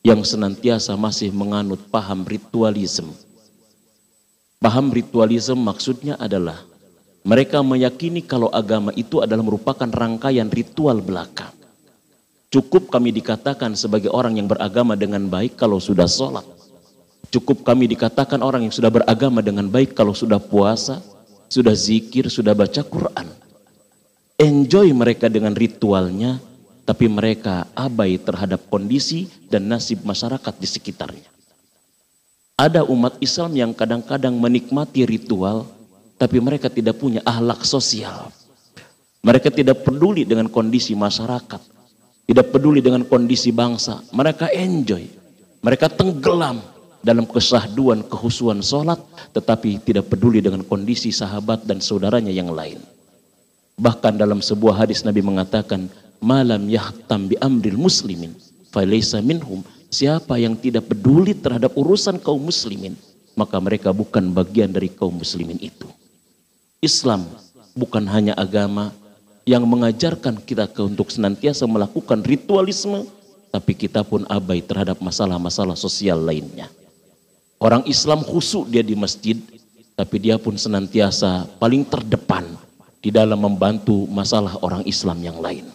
yang 0.07 0.23
senantiasa 0.23 0.95
masih 0.95 1.35
menganut 1.35 1.83
paham 1.91 2.23
ritualisme. 2.23 3.11
Paham 4.57 4.89
ritualisme 4.89 5.59
maksudnya 5.59 6.15
adalah 6.15 6.63
mereka 7.27 7.59
meyakini 7.59 8.23
kalau 8.23 8.47
agama 8.47 8.95
itu 8.95 9.19
adalah 9.19 9.43
merupakan 9.43 9.85
rangkaian 9.91 10.47
ritual 10.47 11.03
belaka. 11.03 11.51
Cukup 12.47 12.87
kami 12.87 13.11
dikatakan 13.11 13.75
sebagai 13.75 14.07
orang 14.07 14.39
yang 14.39 14.47
beragama 14.47 14.95
dengan 14.95 15.27
baik 15.27 15.59
kalau 15.59 15.83
sudah 15.83 16.07
sholat. 16.07 16.47
Cukup 17.27 17.67
kami 17.67 17.91
dikatakan 17.91 18.39
orang 18.39 18.67
yang 18.67 18.73
sudah 18.73 18.87
beragama 18.87 19.43
dengan 19.43 19.67
baik 19.67 19.91
kalau 19.91 20.15
sudah 20.15 20.39
puasa, 20.39 21.03
sudah 21.51 21.75
zikir, 21.75 22.31
sudah 22.31 22.55
baca 22.55 22.79
Quran. 22.87 23.27
Enjoy 24.39 24.87
mereka 24.95 25.27
dengan 25.27 25.51
ritualnya, 25.51 26.39
tapi 26.87 27.11
mereka 27.11 27.67
abai 27.75 28.15
terhadap 28.15 28.63
kondisi 28.71 29.27
dan 29.51 29.67
nasib 29.67 30.07
masyarakat 30.07 30.53
di 30.55 30.67
sekitarnya. 30.69 31.29
Ada 32.55 32.87
umat 32.87 33.19
Islam 33.19 33.51
yang 33.59 33.71
kadang-kadang 33.75 34.33
menikmati 34.39 35.03
ritual, 35.03 35.67
tapi 36.15 36.39
mereka 36.39 36.71
tidak 36.71 36.95
punya 36.95 37.19
ahlak 37.27 37.67
sosial. 37.67 38.31
Mereka 39.19 39.51
tidak 39.51 39.83
peduli 39.83 40.23
dengan 40.23 40.47
kondisi 40.47 40.95
masyarakat, 40.95 41.61
tidak 42.23 42.45
peduli 42.55 42.79
dengan 42.79 43.03
kondisi 43.03 43.51
bangsa. 43.51 43.99
Mereka 44.15 44.47
enjoy, 44.55 45.03
mereka 45.59 45.91
tenggelam 45.91 46.76
dalam 47.05 47.25
kesahduan, 47.25 48.05
kehusuan 48.05 48.61
sholat, 48.61 48.99
tetapi 49.33 49.81
tidak 49.81 50.09
peduli 50.09 50.41
dengan 50.41 50.61
kondisi 50.65 51.13
sahabat 51.13 51.63
dan 51.65 51.81
saudaranya 51.81 52.33
yang 52.33 52.51
lain. 52.51 52.81
Bahkan 53.77 54.17
dalam 54.17 54.41
sebuah 54.41 54.85
hadis 54.85 55.05
Nabi 55.05 55.21
mengatakan, 55.21 55.85
malam 56.17 56.65
yahtam 56.65 57.29
bi 57.29 57.37
amril 57.37 57.77
muslimin 57.77 58.33
falaysa 58.73 59.21
minhum. 59.21 59.61
Siapa 59.87 60.35
yang 60.35 60.59
tidak 60.59 60.91
peduli 60.91 61.31
terhadap 61.31 61.71
urusan 61.79 62.19
kaum 62.19 62.43
muslimin 62.43 62.99
maka 63.37 63.61
mereka 63.61 63.93
bukan 63.93 64.33
bagian 64.33 64.73
dari 64.73 64.89
kaum 64.89 65.13
muslimin 65.13 65.61
itu. 65.61 65.85
Islam 66.81 67.29
bukan 67.77 68.03
hanya 68.09 68.33
agama 68.33 68.89
yang 69.45 69.63
mengajarkan 69.63 70.41
kita 70.41 70.65
untuk 70.81 71.13
senantiasa 71.13 71.69
melakukan 71.69 72.25
ritualisme 72.25 73.05
tapi 73.53 73.77
kita 73.77 74.01
pun 74.03 74.25
abai 74.27 74.59
terhadap 74.59 74.99
masalah-masalah 74.99 75.77
sosial 75.77 76.19
lainnya 76.19 76.67
orang 77.61 77.83
Islam 77.89 78.21
khusyuk 78.23 78.69
dia 78.69 78.81
di 78.81 78.93
masjid 78.97 79.37
tapi 79.97 80.21
dia 80.21 80.37
pun 80.37 80.53
senantiasa 80.57 81.45
paling 81.57 81.85
terdepan 81.85 82.45
di 83.01 83.09
dalam 83.13 83.37
membantu 83.37 84.05
masalah 84.09 84.57
orang 84.61 84.83
Islam 84.85 85.17
yang 85.21 85.39
lain 85.41 85.65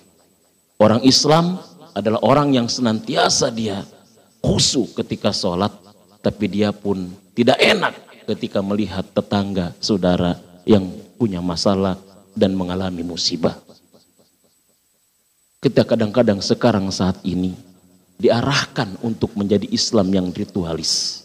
Orang 0.82 1.06
Islam 1.06 1.62
adalah 1.94 2.18
orang 2.26 2.58
yang 2.58 2.66
senantiasa 2.66 3.54
dia 3.54 3.86
khusyuk 4.42 4.98
ketika 4.98 5.30
sholat, 5.30 5.70
tapi 6.18 6.50
dia 6.50 6.74
pun 6.74 7.06
tidak 7.38 7.54
enak 7.62 7.94
ketika 8.26 8.58
melihat 8.58 9.06
tetangga, 9.14 9.70
saudara 9.78 10.34
yang 10.66 10.90
punya 11.14 11.38
masalah 11.38 11.94
dan 12.34 12.58
mengalami 12.58 13.06
musibah. 13.06 13.54
Kita 15.62 15.86
kadang-kadang 15.86 16.42
sekarang 16.42 16.90
saat 16.90 17.22
ini 17.22 17.54
diarahkan 18.18 18.98
untuk 19.06 19.38
menjadi 19.38 19.70
Islam 19.70 20.10
yang 20.10 20.34
ritualis. 20.34 21.21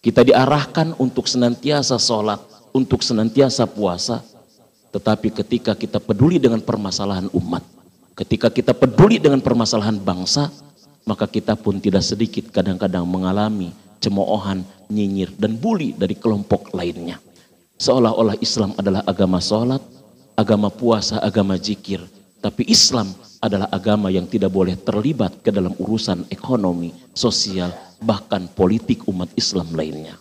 Kita 0.00 0.24
diarahkan 0.24 0.96
untuk 0.96 1.28
senantiasa 1.28 2.00
sholat, 2.00 2.40
untuk 2.72 3.04
senantiasa 3.04 3.68
puasa, 3.68 4.24
tetapi 4.90 5.28
ketika 5.30 5.76
kita 5.76 6.00
peduli 6.00 6.40
dengan 6.40 6.64
permasalahan 6.64 7.28
umat, 7.36 7.60
Ketika 8.20 8.52
kita 8.52 8.76
peduli 8.76 9.16
dengan 9.16 9.40
permasalahan 9.40 9.96
bangsa, 9.96 10.52
maka 11.08 11.24
kita 11.24 11.56
pun 11.56 11.80
tidak 11.80 12.04
sedikit 12.04 12.52
kadang-kadang 12.52 13.08
mengalami 13.08 13.72
cemoohan, 13.96 14.60
nyinyir, 14.92 15.32
dan 15.40 15.56
bully 15.56 15.96
dari 15.96 16.12
kelompok 16.20 16.68
lainnya. 16.76 17.16
Seolah-olah 17.80 18.36
Islam 18.44 18.76
adalah 18.76 19.00
agama 19.08 19.40
sholat, 19.40 19.80
agama 20.36 20.68
puasa, 20.68 21.16
agama 21.24 21.56
zikir. 21.56 22.04
Tapi 22.40 22.64
Islam 22.72 23.12
adalah 23.44 23.68
agama 23.68 24.08
yang 24.08 24.24
tidak 24.24 24.48
boleh 24.48 24.72
terlibat 24.80 25.44
ke 25.44 25.52
dalam 25.52 25.76
urusan 25.76 26.24
ekonomi, 26.32 26.88
sosial, 27.12 27.68
bahkan 28.00 28.48
politik 28.48 29.04
umat 29.08 29.28
Islam 29.36 29.68
lainnya. 29.76 30.16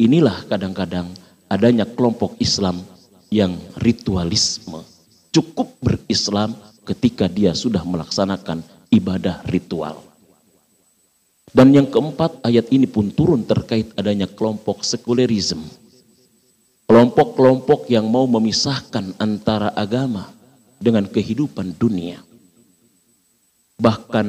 Inilah 0.00 0.48
kadang-kadang 0.48 1.12
adanya 1.52 1.84
kelompok 1.84 2.40
Islam 2.40 2.80
yang 3.28 3.56
ritualisme. 3.84 4.80
Cukup 5.28 5.76
berislam 5.84 6.56
ketika 6.88 7.28
dia 7.28 7.52
sudah 7.52 7.84
melaksanakan 7.84 8.64
ibadah 8.88 9.44
ritual. 9.52 10.00
Dan 11.52 11.72
yang 11.72 11.88
keempat, 11.88 12.40
ayat 12.44 12.68
ini 12.72 12.88
pun 12.88 13.12
turun 13.12 13.44
terkait 13.44 13.92
adanya 13.96 14.28
kelompok 14.28 14.84
sekulerisme. 14.84 15.64
Kelompok-kelompok 16.88 17.92
yang 17.92 18.08
mau 18.08 18.24
memisahkan 18.24 19.16
antara 19.20 19.72
agama 19.76 20.36
dengan 20.76 21.08
kehidupan 21.08 21.76
dunia. 21.76 22.20
Bahkan 23.76 24.26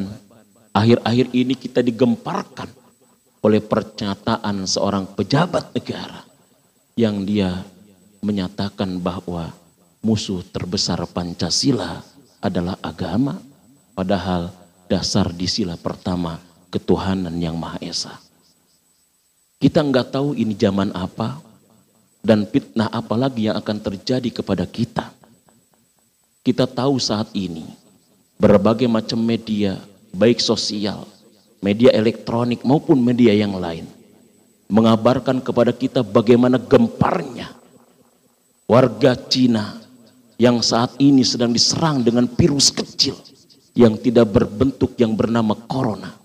akhir-akhir 0.76 1.28
ini 1.32 1.54
kita 1.56 1.80
digemparkan 1.84 2.68
oleh 3.43 3.64
pernyataan 3.64 4.68
seorang 4.68 5.08
pejabat 5.16 5.72
negara 5.72 6.28
yang 6.98 7.24
dia 7.24 7.64
menyatakan 8.20 8.98
bahwa 9.00 9.54
musuh 10.02 10.41
terbesar 10.41 11.00
Pancasila 11.08 12.02
adalah 12.41 12.76
agama, 12.82 13.38
padahal 13.93 14.52
dasar 14.91 15.30
di 15.32 15.45
sila 15.45 15.76
pertama 15.78 16.39
ketuhanan 16.72 17.34
yang 17.38 17.56
Maha 17.56 17.80
Esa. 17.82 18.14
Kita 19.58 19.82
nggak 19.82 20.14
tahu 20.14 20.38
ini 20.38 20.54
zaman 20.54 20.93
apa 20.93 21.41
dan 22.22 22.45
fitnah 22.45 22.93
apa 22.93 23.18
lagi 23.18 23.50
yang 23.50 23.58
akan 23.58 23.78
terjadi 23.82 24.30
kepada 24.30 24.70
kita. 24.70 25.16
Kita 26.48 26.64
tahu 26.64 26.95
saat 26.95 27.28
ini 27.36 27.68
berbagai 28.39 28.88
macam 28.88 29.20
media, 29.20 29.84
baik 30.16 30.39
sosial, 30.39 31.04
media 31.60 31.91
elektronik 31.91 32.64
maupun 32.64 33.04
media 33.04 33.36
yang 33.36 33.60
lain, 33.60 33.84
mengabarkan 34.72 35.43
kepada 35.43 35.76
kita 35.76 36.08
bagaimana 36.08 36.56
gemparnya 36.56 37.52
warga 38.64 39.20
Cina 39.28 39.76
yang 40.39 40.64
saat 40.64 40.95
ini 41.04 41.20
sedang 41.28 41.52
diserang 41.52 42.00
dengan 42.00 42.24
virus 42.32 42.72
kecil 42.72 43.20
yang 43.76 44.00
tidak 44.00 44.32
berbentuk 44.32 44.95
yang 44.95 45.20
bernama 45.20 45.52
corona 45.68 46.16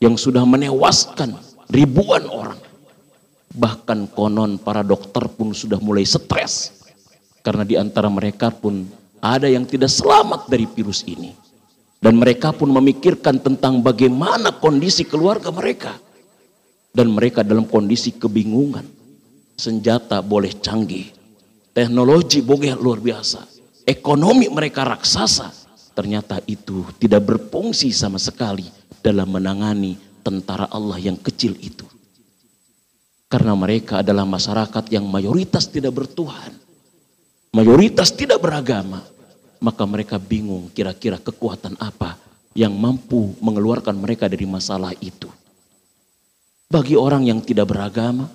yang 0.00 0.16
sudah 0.16 0.48
menewaskan 0.48 1.36
ribuan 1.68 2.24
orang. 2.32 2.56
Bahkan 3.52 4.16
konon 4.16 4.56
para 4.56 4.80
dokter 4.80 5.28
pun 5.28 5.52
sudah 5.52 5.76
mulai 5.76 6.08
stres 6.08 6.72
karena 7.44 7.68
di 7.68 7.76
antara 7.76 8.08
mereka 8.08 8.48
pun 8.48 9.04
ada 9.34 9.50
yang 9.50 9.66
tidak 9.66 9.90
selamat 9.90 10.46
dari 10.46 10.70
virus 10.70 11.02
ini 11.10 11.34
dan 11.98 12.14
mereka 12.14 12.54
pun 12.54 12.70
memikirkan 12.70 13.42
tentang 13.42 13.82
bagaimana 13.82 14.54
kondisi 14.54 15.02
keluarga 15.02 15.50
mereka 15.50 15.98
dan 16.94 17.10
mereka 17.10 17.42
dalam 17.42 17.66
kondisi 17.66 18.14
kebingungan 18.14 18.86
senjata 19.58 20.22
boleh 20.22 20.54
canggih 20.62 21.16
teknologi 21.76 22.40
bogeh 22.40 22.72
luar 22.72 23.04
biasa, 23.04 23.44
ekonomi 23.84 24.48
mereka 24.48 24.88
raksasa, 24.88 25.52
ternyata 25.92 26.40
itu 26.48 26.88
tidak 26.96 27.28
berfungsi 27.28 27.92
sama 27.92 28.16
sekali 28.16 28.64
dalam 29.04 29.28
menangani 29.28 30.00
tentara 30.24 30.72
Allah 30.72 30.96
yang 30.96 31.20
kecil 31.20 31.52
itu. 31.60 31.84
Karena 33.28 33.52
mereka 33.52 34.00
adalah 34.00 34.24
masyarakat 34.24 34.88
yang 34.88 35.04
mayoritas 35.04 35.68
tidak 35.68 35.92
bertuhan. 35.92 36.56
Mayoritas 37.52 38.08
tidak 38.08 38.40
beragama. 38.40 39.04
Maka 39.66 39.82
mereka 39.82 40.22
bingung 40.22 40.70
kira-kira 40.70 41.18
kekuatan 41.18 41.74
apa 41.82 42.14
yang 42.54 42.70
mampu 42.70 43.34
mengeluarkan 43.42 43.98
mereka 43.98 44.30
dari 44.30 44.46
masalah 44.46 44.94
itu. 45.02 45.26
Bagi 46.70 46.94
orang 46.94 47.26
yang 47.26 47.42
tidak 47.42 47.74
beragama, 47.74 48.30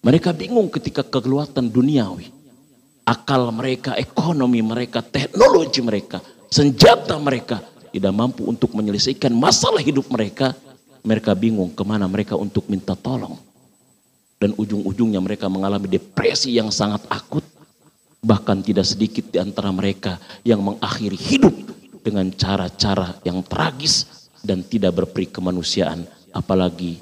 mereka 0.00 0.32
bingung 0.32 0.72
ketika 0.72 1.04
kekuatan 1.04 1.68
duniawi. 1.68 2.32
Akal 3.04 3.52
mereka, 3.52 3.92
ekonomi 3.96 4.64
mereka, 4.64 5.04
teknologi 5.04 5.84
mereka, 5.84 6.24
senjata 6.48 7.20
mereka 7.20 7.60
tidak 7.92 8.12
mampu 8.12 8.44
untuk 8.44 8.72
menyelesaikan 8.76 9.32
masalah 9.32 9.80
hidup 9.80 10.08
mereka. 10.12 10.52
Mereka 11.04 11.32
bingung 11.32 11.72
ke 11.72 11.82
mana 11.84 12.04
mereka 12.04 12.36
untuk 12.36 12.68
minta 12.68 12.92
tolong. 12.92 13.38
Dan 14.36 14.52
ujung-ujungnya 14.54 15.18
mereka 15.24 15.48
mengalami 15.48 15.88
depresi 15.88 16.52
yang 16.52 16.68
sangat 16.68 17.00
akut. 17.08 17.42
Bahkan 18.18 18.66
tidak 18.66 18.86
sedikit 18.86 19.30
di 19.30 19.38
antara 19.38 19.70
mereka 19.70 20.18
yang 20.42 20.58
mengakhiri 20.62 21.14
hidup 21.14 21.54
dengan 22.02 22.30
cara-cara 22.34 23.18
yang 23.22 23.42
tragis 23.46 24.30
dan 24.42 24.66
tidak 24.66 24.98
berperi 25.04 25.30
kemanusiaan. 25.30 26.02
Apalagi 26.34 26.98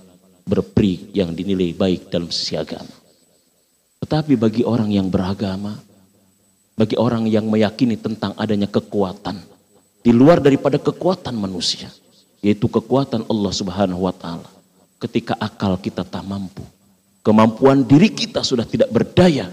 berperi 0.46 1.10
yang 1.10 1.34
dinilai 1.34 1.74
baik 1.74 2.12
dalam 2.12 2.30
sisi 2.30 2.54
agama. 2.54 2.92
Tetapi 4.06 4.38
bagi 4.38 4.62
orang 4.62 4.94
yang 4.94 5.10
beragama, 5.10 5.74
bagi 6.78 6.94
orang 6.94 7.26
yang 7.26 7.50
meyakini 7.50 7.98
tentang 7.98 8.36
adanya 8.38 8.70
kekuatan 8.70 9.40
di 10.06 10.14
luar 10.14 10.38
daripada 10.38 10.78
kekuatan 10.78 11.34
manusia, 11.34 11.90
yaitu 12.38 12.70
kekuatan 12.70 13.26
Allah 13.26 13.50
Subhanahu 13.50 14.06
wa 14.06 14.14
taala. 14.14 14.46
Ketika 15.02 15.34
akal 15.42 15.74
kita 15.82 16.06
tak 16.06 16.22
mampu, 16.22 16.62
kemampuan 17.26 17.82
diri 17.82 18.14
kita 18.14 18.46
sudah 18.46 18.62
tidak 18.62 18.86
berdaya, 18.94 19.50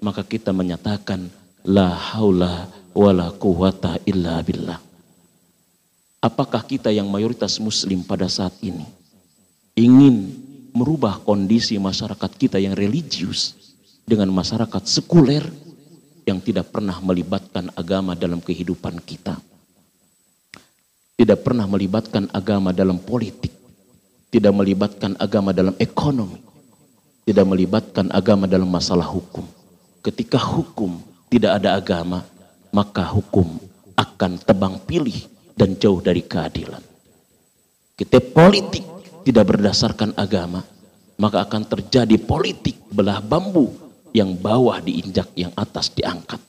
maka 0.00 0.24
kita 0.24 0.50
menyatakan 0.52 1.28
la 1.64 1.92
haula 1.92 2.68
wala 2.96 3.30
quwata 3.36 4.00
illa 4.08 4.40
billah. 4.40 4.80
Apakah 6.20 6.64
kita 6.68 6.92
yang 6.92 7.08
mayoritas 7.08 7.56
muslim 7.60 8.04
pada 8.04 8.28
saat 8.28 8.52
ini 8.60 8.84
ingin 9.72 10.36
merubah 10.76 11.20
kondisi 11.24 11.80
masyarakat 11.80 12.30
kita 12.36 12.60
yang 12.60 12.76
religius 12.76 13.56
dengan 14.04 14.28
masyarakat 14.34 14.82
sekuler 14.84 15.46
yang 16.28 16.38
tidak 16.42 16.70
pernah 16.70 16.98
melibatkan 17.00 17.72
agama 17.74 18.14
dalam 18.14 18.38
kehidupan 18.42 19.00
kita. 19.02 19.38
Tidak 21.16 21.38
pernah 21.44 21.68
melibatkan 21.68 22.32
agama 22.32 22.72
dalam 22.72 22.96
politik, 22.96 23.52
tidak 24.32 24.56
melibatkan 24.56 25.16
agama 25.20 25.52
dalam 25.52 25.76
ekonomi, 25.76 26.40
tidak 27.28 27.44
melibatkan 27.44 28.08
agama 28.08 28.48
dalam 28.48 28.68
masalah 28.70 29.04
hukum. 29.04 29.59
Ketika 30.00 30.40
hukum 30.40 30.96
tidak 31.28 31.60
ada 31.60 31.76
agama, 31.76 32.24
maka 32.72 33.04
hukum 33.04 33.60
akan 33.92 34.40
tebang 34.40 34.80
pilih 34.88 35.28
dan 35.52 35.76
jauh 35.76 36.00
dari 36.00 36.24
keadilan. 36.24 36.80
Kita 37.92 38.16
politik 38.32 38.80
tidak 39.28 39.52
berdasarkan 39.52 40.16
agama, 40.16 40.64
maka 41.20 41.44
akan 41.44 41.68
terjadi 41.68 42.16
politik 42.16 42.80
belah 42.88 43.20
bambu 43.20 43.68
yang 44.16 44.32
bawah 44.32 44.80
diinjak, 44.80 45.28
yang 45.36 45.52
atas 45.52 45.92
diangkat. 45.92 46.40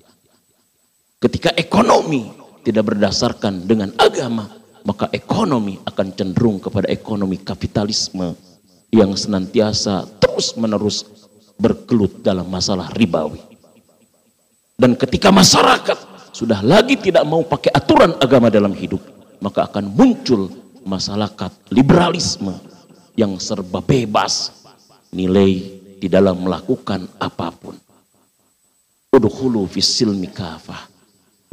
Ketika 1.19 1.51
ekonomi 1.59 2.31
tidak 2.63 2.95
berdasarkan 2.95 3.67
dengan 3.67 3.91
agama, 3.99 4.47
maka 4.87 5.11
ekonomi 5.13 5.77
akan 5.85 6.07
cenderung 6.15 6.57
kepada 6.63 6.89
ekonomi 6.89 7.37
kapitalisme 7.37 8.33
yang 8.89 9.13
senantiasa 9.13 10.07
terus 10.23 10.57
menerus 10.57 11.05
berkelut 11.62 12.26
dalam 12.26 12.49
masalah 12.49 12.89
ribawi. 12.97 13.38
Dan 14.74 14.97
ketika 14.97 15.30
masyarakat 15.30 16.34
sudah 16.34 16.66
lagi 16.66 16.97
tidak 16.97 17.22
mau 17.22 17.45
pakai 17.45 17.70
aturan 17.70 18.18
agama 18.18 18.49
dalam 18.49 18.74
hidup, 18.74 18.97
maka 19.38 19.70
akan 19.70 19.93
muncul 19.93 20.49
masyarakat 20.82 21.70
liberalisme 21.70 22.57
yang 23.14 23.38
serba 23.38 23.78
bebas 23.86 24.49
nilai 25.14 25.82
di 26.01 26.09
dalam 26.09 26.41
melakukan 26.41 27.05
apa 27.22 27.53
pun. 27.53 27.78
Udkhulu 29.14 29.70
fis 29.70 29.86
silmi 29.86 30.34
kafah 30.34 30.89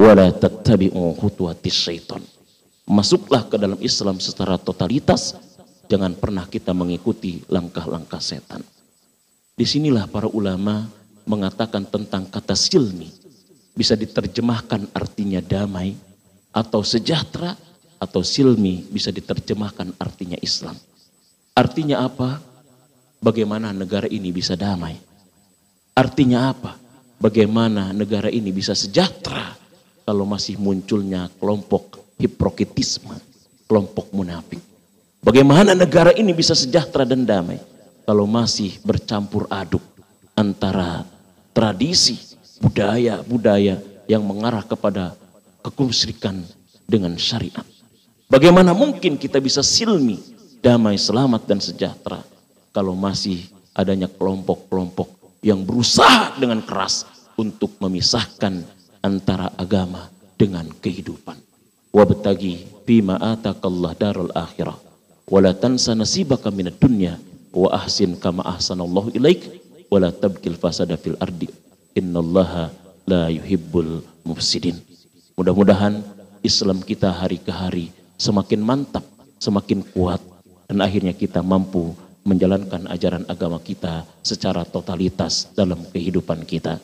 wa 0.01 0.11
la 0.17 0.33
tattabi'u 0.33 1.13
khutuwatis 1.21 1.75
syaitan. 1.75 2.23
Masuklah 2.89 3.45
ke 3.45 3.61
dalam 3.61 3.77
Islam 3.85 4.17
secara 4.17 4.57
totalitas, 4.57 5.37
jangan 5.85 6.17
pernah 6.17 6.49
kita 6.49 6.73
mengikuti 6.73 7.45
langkah-langkah 7.45 8.17
setan. 8.17 8.65
Di 9.59 9.67
sinilah 9.67 10.07
para 10.07 10.31
ulama 10.31 10.87
mengatakan 11.27 11.83
tentang 11.83 12.23
kata 12.31 12.55
silmi 12.55 13.11
bisa 13.75 13.91
diterjemahkan 13.91 14.87
artinya 14.95 15.43
damai 15.43 15.99
atau 16.55 16.79
sejahtera 16.79 17.59
atau 17.99 18.23
silmi 18.23 18.87
bisa 18.87 19.11
diterjemahkan 19.11 19.99
artinya 19.99 20.39
Islam. 20.39 20.79
Artinya 21.51 22.07
apa? 22.07 22.39
Bagaimana 23.19 23.75
negara 23.75 24.07
ini 24.07 24.31
bisa 24.31 24.55
damai? 24.55 24.95
Artinya 25.91 26.55
apa? 26.55 26.79
Bagaimana 27.19 27.91
negara 27.91 28.31
ini 28.31 28.55
bisa 28.55 28.71
sejahtera 28.71 29.59
kalau 30.07 30.23
masih 30.23 30.55
munculnya 30.55 31.27
kelompok 31.35 31.99
hiprokitisme, 32.15 33.19
kelompok 33.67 34.07
munafik? 34.15 34.63
Bagaimana 35.19 35.75
negara 35.75 36.15
ini 36.15 36.31
bisa 36.31 36.55
sejahtera 36.55 37.03
dan 37.03 37.27
damai 37.27 37.59
kalau 38.09 38.25
masih 38.25 38.73
bercampur 38.81 39.45
aduk 39.53 39.85
antara 40.33 41.05
tradisi, 41.53 42.17
budaya-budaya 42.57 43.77
yang 44.09 44.25
mengarah 44.25 44.65
kepada 44.65 45.13
kekumusrikan 45.61 46.41
dengan 46.89 47.13
syariat? 47.21 47.61
Bagaimana 48.25 48.73
mungkin 48.73 49.13
kita 49.13 49.37
bisa 49.37 49.61
silmi 49.61 50.17
damai, 50.57 50.97
selamat 50.97 51.45
dan 51.45 51.61
sejahtera 51.61 52.25
kalau 52.73 52.97
masih 52.97 53.45
adanya 53.77 54.09
kelompok-kelompok 54.09 55.13
yang 55.45 55.61
berusaha 55.61 56.33
dengan 56.41 56.65
keras 56.65 57.05
untuk 57.37 57.77
memisahkan 57.77 58.65
antara 59.05 59.53
agama 59.53 60.09
dengan 60.33 60.65
kehidupan. 60.81 61.37
Wabtagi 61.93 62.89
bima 62.89 63.21
atakallah 63.21 63.93
darul 63.93 64.33
akhirah 64.33 64.81
wala 65.29 65.53
tansa 65.53 65.93
nasibaka 65.93 66.49
minad 66.49 66.73
dunya 66.81 67.21
wa 67.53 67.69
ahsin 67.73 68.17
kama 68.17 68.45
ahsanallahu 68.45 69.13
ilaik 69.17 69.49
wala 69.89 70.13
tabkil 70.13 70.57
fasada 70.57 70.95
fil 70.97 71.17
ardi 71.17 71.49
innallaha 71.97 72.69
la 73.09 73.33
yuhibbul 73.33 74.05
mufsidin. 74.21 74.77
Mudah-mudahan 75.33 76.03
Islam 76.45 76.83
kita 76.85 77.09
hari 77.09 77.41
ke 77.41 77.49
hari 77.49 77.89
semakin 78.19 78.61
mantap, 78.61 79.03
semakin 79.41 79.81
kuat, 79.95 80.21
dan 80.69 80.85
akhirnya 80.85 81.15
kita 81.15 81.41
mampu 81.41 81.95
menjalankan 82.27 82.85
ajaran 82.91 83.25
agama 83.25 83.57
kita 83.57 84.05
secara 84.21 84.61
totalitas 84.67 85.49
dalam 85.57 85.81
kehidupan 85.89 86.45
kita. 86.45 86.77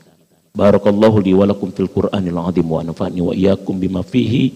Barakallahu 0.56 1.20
li 1.20 1.36
wa 1.36 1.46
lakum 1.46 1.70
fil 1.70 1.92
Qur'anil 1.92 2.40
azim 2.40 2.66
wa 2.66 2.80
nafa'ni 2.80 3.20
wa 3.20 3.36
iyyakum 3.36 3.76
bima 3.76 4.02
fihi 4.02 4.56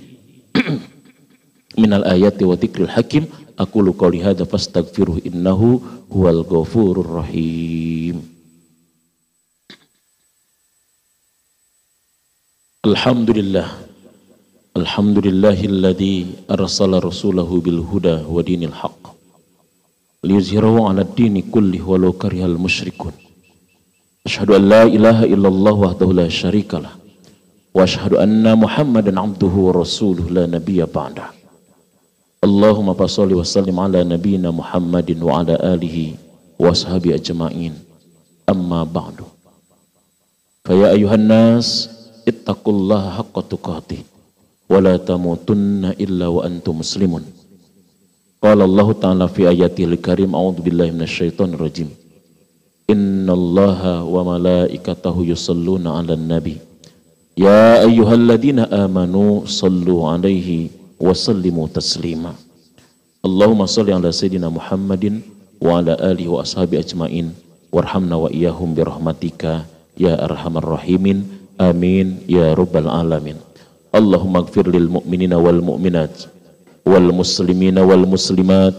minal 1.81 2.07
ayati 2.07 2.47
wa 2.47 2.55
dzikril 2.55 2.87
hakim. 2.87 3.27
Aku 3.59 3.83
qouli 3.91 4.23
hadza 4.23 4.47
fastaghfiruh 4.47 5.19
innahu 5.27 5.83
huwal 6.07 6.41
ghafurur 6.47 7.19
rahim. 7.19 8.23
Alhamdulillah. 12.87 13.67
Alhamdulillahilladzi 14.79 16.47
arsala 16.47 17.03
rasulahu 17.03 17.59
bil 17.59 17.83
huda 17.83 18.23
wa 18.23 18.39
dinil 18.39 18.71
haqq. 18.71 19.11
Liyuzhirahu 20.23 20.87
ala 20.87 21.03
dini 21.03 21.43
kulli 21.43 21.83
walau 21.83 22.15
karihal 22.15 22.55
musyrikun. 22.55 23.11
Asyhadu 24.23 24.55
an 24.55 24.63
la 24.71 24.83
ilaha 24.87 25.27
illallah 25.27 25.75
wahdahu 25.75 26.15
la 26.15 26.31
syarikalah 26.31 26.95
wa 27.75 27.83
asyhadu 27.87 28.19
anna 28.19 28.55
muhammadan 28.55 29.15
abduhu 29.15 29.69
wa 29.69 29.75
rasuluh 29.81 30.25
la 30.31 30.43
nabiyya 30.49 30.89
ba'da 30.89 31.38
Allahumma 32.39 32.95
basalli 32.95 33.35
wa 33.35 33.43
sallim 33.43 33.75
ala 33.75 33.99
nabiyyina 33.99 34.55
muhammadin 34.55 35.19
wa 35.19 35.43
ala 35.43 35.59
alihi 35.59 36.15
wa 36.55 36.71
ashabi 36.71 37.11
ajma'in. 37.11 37.75
Amma 38.47 38.87
ba'du. 38.87 39.27
Faya 40.63 40.95
ayuhan 40.95 41.27
nas 41.27 41.91
ittaqullaha 42.23 43.19
haqqa 43.19 43.43
tuqatih 43.43 44.07
wa 44.71 44.79
la 44.79 44.95
tamutunna 44.95 45.99
illa 45.99 46.31
wa 46.31 46.47
antum 46.47 46.79
muslimun. 46.79 47.27
Qala 48.39 48.63
Allah 48.63 48.87
Ta'ala 48.95 49.27
fi 49.27 49.51
ayatil 49.51 49.99
karim 49.99 50.31
A'udhu 50.31 50.63
billahi 50.63 50.95
minasyaitonir 50.95 51.59
rajim. 51.59 51.91
Inna 52.87 53.35
Allah 53.35 53.99
wa 54.07 54.23
malaikatahu 54.23 55.27
yusalluna 55.27 55.99
ala 55.99 56.15
nabi. 56.15 56.55
Ya 57.35 57.83
ayyuhalladzina 57.83 58.71
amanu 58.71 59.43
sallu 59.43 60.07
alaihi 60.07 60.78
wa 60.99 61.15
sallimu 61.15 61.71
taslima. 61.71 62.35
Allahumma 63.23 63.71
salli 63.71 63.95
ala 63.95 64.11
Sayyidina 64.11 64.51
Muhammadin 64.51 65.23
wa 65.63 65.79
ala 65.79 65.95
alihi 65.95 66.27
wa 66.27 66.43
ashabi 66.43 66.75
ajmain. 66.75 67.31
Warhamna 67.71 68.19
wa 68.19 68.27
iyahum 68.27 68.75
birahmatika 68.75 69.63
ya 69.95 70.19
arhamar 70.19 70.63
rahimin. 70.63 71.23
Amin 71.59 72.23
ya 72.27 72.51
rabbal 72.55 72.91
alamin. 72.91 73.39
Allahumma 73.95 74.43
gfir 74.43 74.67
lil 74.67 74.87
mu'minina 74.91 75.39
wal 75.39 75.59
mu'minat 75.59 76.31
wal 76.87 77.11
muslimina 77.11 77.83
wal 77.83 78.07
muslimat 78.07 78.71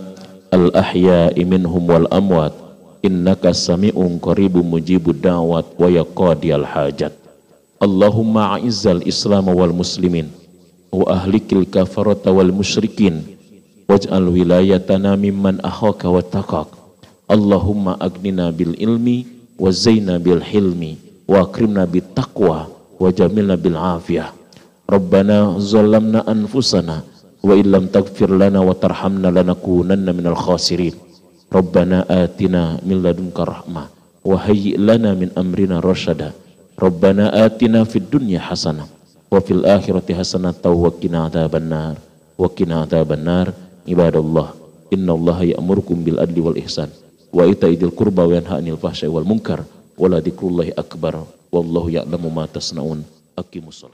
al 0.52 0.72
ahya'i 0.76 1.44
minhum 1.44 1.84
wal 1.88 2.08
amwat. 2.12 2.52
Innaka 3.00 3.56
sami'un 3.56 4.20
qaribun 4.20 4.64
mujibud 4.64 5.24
da'wat 5.24 5.72
wa 5.80 5.88
yaqadiyal 5.88 6.68
hajat. 6.68 7.16
Allahumma 7.80 8.60
a'izzal 8.60 9.00
islam 9.08 9.48
wal 9.52 9.72
muslimin 9.72 10.39
wa 10.90 11.06
ahlikil 11.10 11.66
kafarata 11.66 12.34
wal 12.34 12.50
musyrikin. 12.52 13.22
Waj'al 13.90 14.26
wilayatana 14.30 15.18
mimman 15.18 15.58
akhaka 15.62 16.06
wa 16.06 16.22
taqak. 16.22 16.70
Allahumma 17.26 17.98
agnina 17.98 18.50
bil 18.54 18.74
ilmi 18.78 19.26
wa 19.58 19.70
zaina 19.74 20.18
bil 20.22 20.42
hilmi 20.42 20.98
wa 21.26 21.46
akrimna 21.46 21.86
bit 21.86 22.14
taqwa 22.14 22.70
wa 22.70 23.08
jamilna 23.10 23.58
bil 23.58 23.78
afiyah. 23.78 24.30
Rabbana 24.90 25.58
zalamna 25.62 26.26
anfusana 26.26 27.06
wa 27.40 27.54
illam 27.54 27.90
taghfir 27.90 28.30
lana 28.30 28.62
wa 28.62 28.74
tarhamna 28.74 29.30
lanakunanna 29.30 30.10
minal 30.10 30.38
khasirin. 30.38 30.94
Rabbana 31.50 32.06
atina 32.06 32.78
min 32.86 33.02
ladunka 33.02 33.42
rahmah 33.42 34.00
wa 34.22 34.36
hayyi 34.36 34.76
lana 34.76 35.16
min 35.16 35.32
amrina 35.32 35.80
rasyada 35.80 36.30
Rabbana 36.76 37.32
atina 37.32 37.82
fid 37.88 38.06
dunya 38.06 38.40
hasanah 38.40 38.86
wa 39.30 39.38
fil 39.38 39.62
akhirati 39.62 40.12
hasanatan 40.12 40.74
wa 40.74 40.90
qina 40.90 41.30
adzabannar. 41.30 41.94
Wa 42.34 42.50
qina 42.50 42.82
adzabannar. 42.84 43.54
Ibadallah 43.86 44.52
innallaha 44.90 45.46
ya'murukum 45.54 46.02
bil 46.02 46.18
adli 46.18 46.42
wal 46.42 46.58
ihsan. 46.58 46.90
Wa 47.30 47.46
itaidil 47.46 47.94
qurba 47.94 48.26
wa 48.26 48.34
yanha 48.34 48.58
'anil 48.58 48.76
fahsya'i 48.76 49.08
wal 49.08 49.24
munkar. 49.24 49.62
Wa 49.94 50.10
la 50.10 50.18
akbar. 50.74 51.22
Wallahu 51.54 51.88
ya'lamu 51.94 52.28
ma 52.28 52.44
tasnaun. 52.50 53.06
Aqimus 53.38 53.86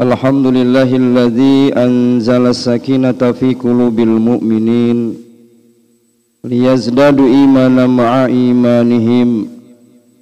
الحمد 0.00 0.46
لله 0.46 0.96
الذي 0.96 1.70
أنزل 1.76 2.46
السكينة 2.46 3.32
في 3.38 3.54
قلوب 3.54 4.00
المؤمنين 4.00 5.14
ليزدادوا 6.44 7.26
إيمانا 7.26 7.86
مع 7.86 8.26
إيمانهم 8.26 9.46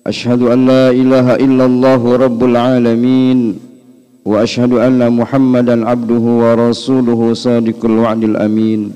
أشهد 0.06 0.42
أن 0.42 0.66
لا 0.66 0.90
إله 0.90 1.34
إلا 1.34 1.64
الله 1.66 2.16
رب 2.16 2.44
العالمين 2.44 3.58
وأشهد 4.24 4.72
أن 4.72 5.12
محمدا 5.12 5.88
عبده 5.88 6.24
ورسوله 6.42 7.34
صادق 7.34 7.84
الوعد 7.84 8.22
الأمين 8.24 8.92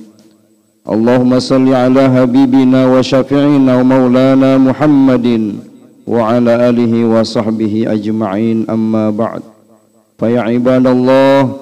اللهم 0.92 1.38
صل 1.38 1.68
على 1.72 2.02
حبيبنا 2.10 2.86
وشفيعنا 2.86 3.76
ومولانا 3.80 4.58
محمد 4.58 5.54
وعلى 6.06 6.68
آله 6.68 6.92
وصحبه 7.04 7.84
أجمعين 7.88 8.66
أما 8.70 9.10
بعد 9.10 9.42
فيا 10.18 10.40
عباد 10.40 10.86
الله 10.86 11.56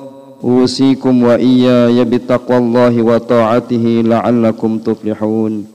أوصيكم 0.44 1.22
وإياي 1.22 2.04
بتقوى 2.04 2.58
الله 2.58 3.02
وطاعته 3.02 3.84
لعلكم 4.06 4.78
تفلحون. 4.78 5.66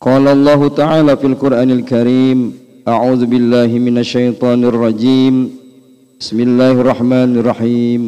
قال 0.00 0.28
الله 0.28 0.68
تعالى 0.68 1.16
في 1.16 1.26
القرآن 1.26 1.70
الكريم 1.70 2.38
أعوذ 2.88 3.26
بالله 3.26 3.66
من 3.66 3.98
الشيطان 3.98 4.64
الرجيم. 4.64 5.34
بسم 6.20 6.38
الله 6.40 6.70
الرحمن 6.70 7.30
الرحيم. 7.38 8.02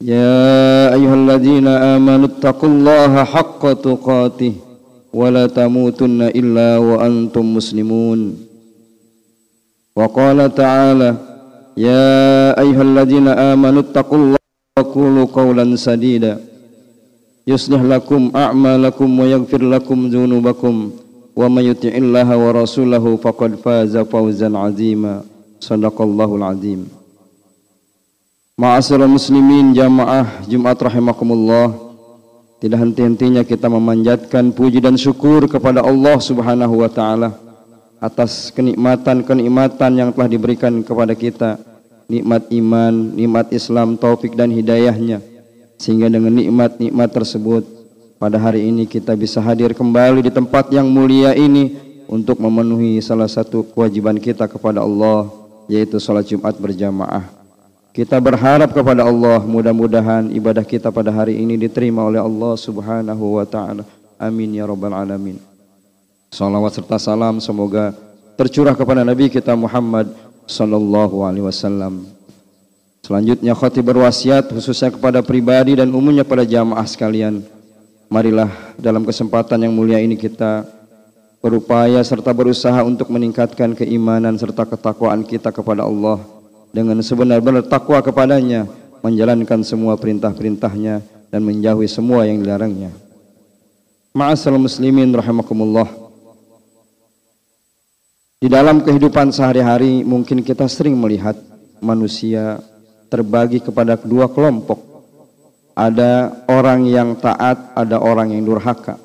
يا 0.00 0.94
أيها 0.94 1.14
الذين 1.14 1.66
آمنوا 1.66 2.26
اتقوا 2.26 2.68
الله 2.68 3.24
حق 3.24 3.62
تقاته 3.72 4.52
ولا 5.14 5.46
تموتن 5.46 6.22
إلا 6.22 6.78
وأنتم 6.78 7.44
مسلمون. 7.54 8.20
وقال 9.96 10.54
تعالى 10.54 11.10
يا 11.77 12.51
أيها 12.59 12.81
الذين 12.81 13.27
آمنوا 13.27 13.81
اتقوا 13.81 14.17
الله 14.17 14.41
وقولوا 14.79 15.25
قولا 15.33 15.75
سديدا 15.75 16.39
يصلح 17.47 17.81
لكم 17.81 18.31
أعمالكم 18.35 19.19
ويغفر 19.19 19.61
لكم 19.63 19.97
ذنوبكم 20.07 20.75
ومن 21.35 21.63
يطع 21.63 21.93
الله 22.03 22.27
ورسوله 22.37 23.05
فقد 23.15 23.51
فاز 23.63 23.97
فوزا 23.97 24.49
عظيما 24.57 25.21
صدق 25.59 25.97
الله 26.01 26.29
العظيم 26.35 26.81
Ma'asyiral 28.61 29.09
muslimin 29.09 29.73
jamaah 29.73 30.45
Jumat 30.45 30.77
rahimakumullah 30.77 31.73
Tidak 32.61 32.77
henti-hentinya 32.77 33.41
kita 33.41 33.65
memanjatkan 33.65 34.53
puji 34.53 34.77
dan 34.77 34.93
syukur 35.01 35.49
kepada 35.49 35.81
Allah 35.81 36.21
Subhanahu 36.21 36.85
wa 36.85 36.89
taala 36.91 37.44
atas 38.00 38.52
kenikmatan-kenikmatan 38.52 39.92
yang 39.96 40.10
telah 40.12 40.28
diberikan 40.28 40.84
kepada 40.84 41.16
kita 41.16 41.56
nikmat 42.06 42.46
iman, 42.54 42.92
nikmat 43.16 43.46
Islam, 43.50 43.98
taufik 43.98 44.36
dan 44.38 44.50
hidayahnya 44.52 45.20
sehingga 45.76 46.08
dengan 46.08 46.32
nikmat-nikmat 46.32 47.10
tersebut 47.12 47.62
pada 48.16 48.40
hari 48.40 48.64
ini 48.64 48.88
kita 48.88 49.12
bisa 49.12 49.44
hadir 49.44 49.76
kembali 49.76 50.24
di 50.24 50.32
tempat 50.32 50.72
yang 50.72 50.88
mulia 50.88 51.36
ini 51.36 51.76
untuk 52.08 52.40
memenuhi 52.40 52.96
salah 53.04 53.28
satu 53.28 53.66
kewajiban 53.74 54.16
kita 54.16 54.48
kepada 54.48 54.80
Allah 54.80 55.28
yaitu 55.68 56.00
salat 56.00 56.24
Jumat 56.24 56.56
berjamaah. 56.56 57.28
Kita 57.92 58.20
berharap 58.20 58.76
kepada 58.76 59.08
Allah 59.08 59.40
mudah-mudahan 59.40 60.28
ibadah 60.36 60.64
kita 60.64 60.92
pada 60.92 61.08
hari 61.08 61.40
ini 61.40 61.56
diterima 61.56 62.04
oleh 62.04 62.20
Allah 62.20 62.54
Subhanahu 62.56 63.40
wa 63.40 63.44
taala. 63.48 63.84
Amin 64.20 64.52
ya 64.52 64.68
rabbal 64.68 64.92
alamin. 64.92 65.40
Salawat 66.36 66.76
serta 66.76 67.00
salam 67.00 67.40
semoga 67.40 67.96
tercurah 68.36 68.76
kepada 68.76 69.00
Nabi 69.00 69.32
kita 69.32 69.56
Muhammad 69.56 70.12
sallallahu 70.44 71.24
alaihi 71.24 71.48
wasallam. 71.48 72.04
Selanjutnya 73.00 73.56
khatib 73.56 73.88
berwasiat 73.88 74.52
khususnya 74.52 74.92
kepada 74.92 75.24
pribadi 75.24 75.80
dan 75.80 75.88
umumnya 75.88 76.28
pada 76.28 76.44
jamaah 76.44 76.84
sekalian. 76.84 77.40
Marilah 78.12 78.52
dalam 78.76 79.08
kesempatan 79.08 79.64
yang 79.64 79.72
mulia 79.72 79.96
ini 79.96 80.12
kita 80.12 80.68
berupaya 81.40 82.04
serta 82.04 82.36
berusaha 82.36 82.84
untuk 82.84 83.08
meningkatkan 83.08 83.72
keimanan 83.72 84.36
serta 84.36 84.68
ketakwaan 84.68 85.24
kita 85.24 85.48
kepada 85.48 85.88
Allah 85.88 86.20
dengan 86.68 87.00
sebenar-benar 87.00 87.64
takwa 87.64 88.04
kepadanya, 88.04 88.68
menjalankan 89.00 89.64
semua 89.64 89.96
perintah-perintahnya 89.96 91.00
dan 91.32 91.40
menjauhi 91.40 91.88
semua 91.88 92.28
yang 92.28 92.44
dilarangnya. 92.44 92.92
Ma'asal 94.12 94.60
muslimin 94.60 95.08
rahimakumullah. 95.16 96.05
Di 98.36 98.52
dalam 98.52 98.84
kehidupan 98.84 99.32
sehari-hari 99.32 100.04
mungkin 100.04 100.44
kita 100.44 100.68
sering 100.68 100.92
melihat 100.92 101.40
manusia 101.80 102.60
terbagi 103.08 103.64
kepada 103.64 103.96
kedua 103.96 104.28
kelompok. 104.28 104.76
Ada 105.72 106.44
orang 106.44 106.84
yang 106.84 107.16
taat, 107.16 107.72
ada 107.72 107.96
orang 107.96 108.36
yang 108.36 108.44
durhaka. 108.44 109.00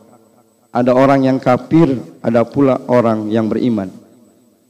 Ada 0.75 0.91
orang 0.91 1.23
yang 1.31 1.39
kafir, 1.39 1.95
ada 2.19 2.43
pula 2.43 2.75
orang 2.91 3.31
yang 3.31 3.47
beriman. 3.47 3.87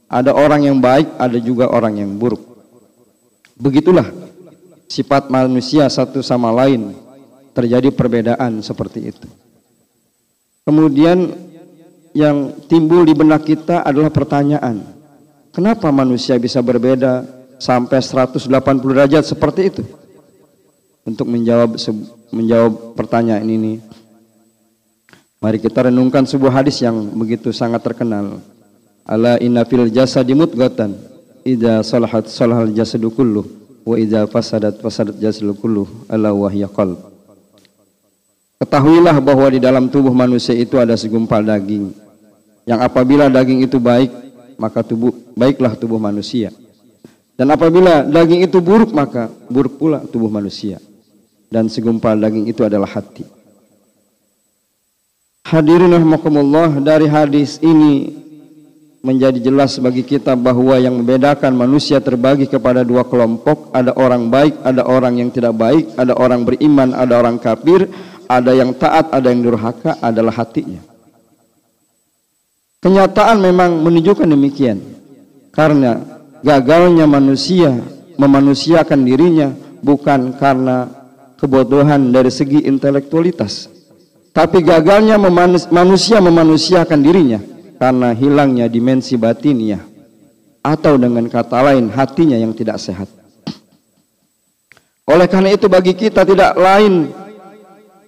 Ada 0.06 0.30
orang 0.30 0.62
yang 0.62 0.78
baik, 0.78 1.10
ada 1.18 1.38
juga 1.42 1.66
orang 1.66 1.98
yang 1.98 2.14
buruk. 2.14 2.42
Begitulah 3.58 4.06
sifat 4.86 5.26
manusia 5.26 5.90
satu 5.90 6.22
sama 6.22 6.54
lain 6.54 6.94
terjadi 7.50 7.90
perbedaan 7.90 8.62
seperti 8.62 9.10
itu. 9.10 9.26
Kemudian 10.62 11.50
yang 12.12 12.52
timbul 12.68 13.04
di 13.08 13.16
benak 13.16 13.44
kita 13.44 13.84
adalah 13.84 14.12
pertanyaan. 14.12 14.84
Kenapa 15.52 15.92
manusia 15.92 16.36
bisa 16.40 16.64
berbeda 16.64 17.24
sampai 17.60 18.00
180 18.00 18.48
derajat 18.80 19.24
seperti 19.24 19.60
itu? 19.68 19.82
Untuk 21.02 21.26
menjawab 21.26 21.76
menjawab 22.30 22.94
pertanyaan 22.94 23.44
ini, 23.44 23.82
mari 25.42 25.58
kita 25.58 25.90
renungkan 25.90 26.24
sebuah 26.24 26.62
hadis 26.62 26.78
yang 26.80 26.94
begitu 27.18 27.50
sangat 27.50 27.82
terkenal. 27.82 28.38
Ala 29.02 29.34
inna 29.42 29.66
fil 29.66 29.90
jasadi 29.90 30.30
mudghatan 30.30 30.94
idza 31.42 31.82
salahat 31.82 32.30
salahal 32.30 32.70
jasadu 32.70 33.10
kulluh 33.10 33.42
wa 33.82 33.98
idza 33.98 34.30
fasadat 34.30 34.78
fasadat 34.78 35.18
jasadu 35.18 35.58
kulluh 35.58 35.90
ala 36.06 36.30
wahya 36.30 36.70
qalb. 36.70 37.02
Ketahuilah 38.62 39.18
bahwa 39.18 39.50
di 39.50 39.58
dalam 39.58 39.90
tubuh 39.90 40.14
manusia 40.14 40.54
itu 40.54 40.78
ada 40.78 40.94
segumpal 40.94 41.42
daging. 41.42 41.90
Yang 42.62 42.80
apabila 42.86 43.26
daging 43.26 43.66
itu 43.66 43.82
baik, 43.82 44.14
maka 44.54 44.86
tubuh 44.86 45.10
baiklah 45.34 45.74
tubuh 45.74 45.98
manusia. 45.98 46.54
Dan 47.34 47.50
apabila 47.50 48.06
daging 48.06 48.46
itu 48.46 48.62
buruk, 48.62 48.94
maka 48.94 49.26
buruk 49.50 49.82
pula 49.82 49.98
tubuh 50.06 50.30
manusia. 50.30 50.78
Dan 51.50 51.66
segumpal 51.66 52.14
daging 52.14 52.46
itu 52.46 52.62
adalah 52.62 52.86
hati. 52.86 53.26
Hadirin 55.42 55.90
rahimakumullah 55.90 56.78
dari 56.78 57.10
hadis 57.10 57.58
ini 57.58 58.14
menjadi 59.02 59.42
jelas 59.42 59.74
bagi 59.82 60.06
kita 60.06 60.38
bahwa 60.38 60.78
yang 60.78 60.94
membedakan 61.02 61.50
manusia 61.58 61.98
terbagi 61.98 62.46
kepada 62.46 62.86
dua 62.86 63.02
kelompok, 63.02 63.74
ada 63.74 63.90
orang 63.98 64.30
baik, 64.30 64.54
ada 64.62 64.86
orang 64.86 65.18
yang 65.18 65.34
tidak 65.34 65.58
baik, 65.58 65.90
ada 65.98 66.14
orang 66.14 66.46
beriman, 66.46 66.94
ada 66.94 67.18
orang 67.18 67.42
kafir, 67.42 67.90
ada 68.40 68.56
yang 68.56 68.72
taat, 68.72 69.12
ada 69.12 69.28
yang 69.28 69.44
durhaka 69.44 70.00
adalah 70.00 70.32
hatinya. 70.32 70.80
Kenyataan 72.80 73.38
memang 73.38 73.84
menunjukkan 73.84 74.26
demikian. 74.26 74.80
Karena 75.52 76.00
gagalnya 76.40 77.04
manusia 77.04 77.76
memanusiakan 78.16 79.00
dirinya 79.04 79.52
bukan 79.84 80.32
karena 80.40 80.88
kebodohan 81.36 82.08
dari 82.08 82.32
segi 82.32 82.64
intelektualitas, 82.64 83.68
tapi 84.32 84.64
gagalnya 84.64 85.20
manusia 85.68 86.24
memanusiakan 86.24 87.00
dirinya 87.04 87.40
karena 87.76 88.16
hilangnya 88.16 88.66
dimensi 88.70 89.18
batinnya 89.20 89.84
atau 90.64 90.96
dengan 90.96 91.28
kata 91.28 91.58
lain 91.68 91.92
hatinya 91.92 92.38
yang 92.40 92.56
tidak 92.56 92.80
sehat. 92.80 93.10
Oleh 95.04 95.26
karena 95.26 95.52
itu 95.52 95.66
bagi 95.66 95.92
kita 95.92 96.22
tidak 96.24 96.56
lain 96.56 97.10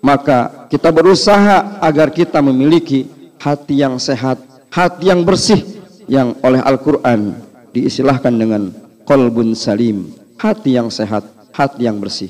maka 0.04 0.68
kita 0.68 0.92
berusaha 0.92 1.80
agar 1.80 2.12
kita 2.12 2.44
memiliki 2.44 3.08
hati 3.40 3.80
yang 3.80 3.96
sehat, 3.96 4.36
hati 4.68 5.08
yang 5.08 5.24
bersih 5.24 5.64
yang 6.04 6.36
oleh 6.44 6.60
Al-Qur'an 6.60 7.40
diistilahkan 7.72 8.36
dengan 8.36 8.68
qalbun 9.08 9.56
salim, 9.56 10.12
hati 10.36 10.76
yang 10.76 10.92
sehat, 10.92 11.24
hati 11.56 11.88
yang 11.88 11.96
bersih. 11.96 12.28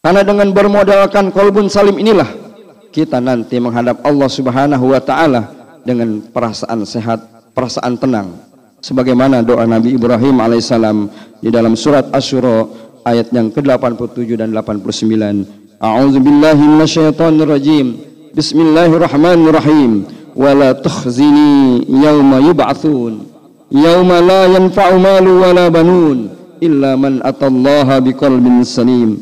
Karena 0.00 0.24
dengan 0.24 0.48
bermodalkan 0.50 1.28
kolbun 1.30 1.68
salim 1.68 2.00
inilah 2.00 2.26
kita 2.90 3.20
nanti 3.20 3.60
menghadap 3.60 4.00
Allah 4.02 4.26
Subhanahu 4.32 4.96
wa 4.96 4.98
taala 4.98 5.52
dengan 5.84 6.24
perasaan 6.24 6.88
sehat, 6.88 7.52
perasaan 7.52 8.00
tenang. 8.00 8.34
Sebagaimana 8.82 9.46
doa 9.46 9.62
Nabi 9.62 9.94
Ibrahim 9.94 10.42
alaihissalam 10.42 11.06
di 11.38 11.54
dalam 11.54 11.78
surat 11.78 12.10
Asyura 12.10 12.66
ayat 13.06 13.30
yang 13.30 13.54
ke-87 13.54 14.26
dan 14.34 14.50
89. 14.50 15.61
A'udzu 15.82 16.22
billahi 16.22 16.62
minasyaitonir 16.62 17.50
rajim. 17.50 17.98
Bismillahirrahmanirrahim. 18.38 20.06
Wala 20.38 20.78
tukhzini 20.78 21.82
yauma 21.90 22.38
yub'atsun. 22.38 23.26
Yauma 23.74 24.22
la 24.22 24.46
yanfa'u 24.46 25.02
malu 25.02 25.42
wala 25.42 25.66
banun 25.74 26.30
illa 26.62 26.94
man 26.94 27.18
atallaha 27.26 27.98
biqalbin 27.98 28.62
salim 28.62 29.18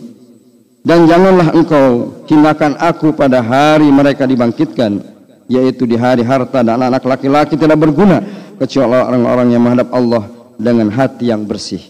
dan 0.85 1.09
janganlah 1.09 1.57
engkau 1.57 2.21
hinakan 2.29 2.77
aku 2.77 3.17
pada 3.17 3.41
hari 3.41 3.89
mereka 3.89 4.29
dibangkitkan 4.29 5.01
yaitu 5.49 5.89
di 5.89 5.97
hari 5.97 6.21
harta 6.21 6.61
dan 6.61 6.77
anak 6.77 7.01
laki-laki 7.01 7.57
tidak 7.57 7.81
berguna 7.81 8.21
kecuali 8.61 9.01
orang-orang 9.01 9.49
yang 9.49 9.63
menghadap 9.65 9.89
Allah 9.97 10.29
dengan 10.61 10.93
hati 10.93 11.33
yang 11.33 11.49
bersih. 11.49 11.81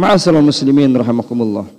Ma'asal 0.00 0.40
muslimin 0.40 0.92
rahimakumullah. 0.96 1.75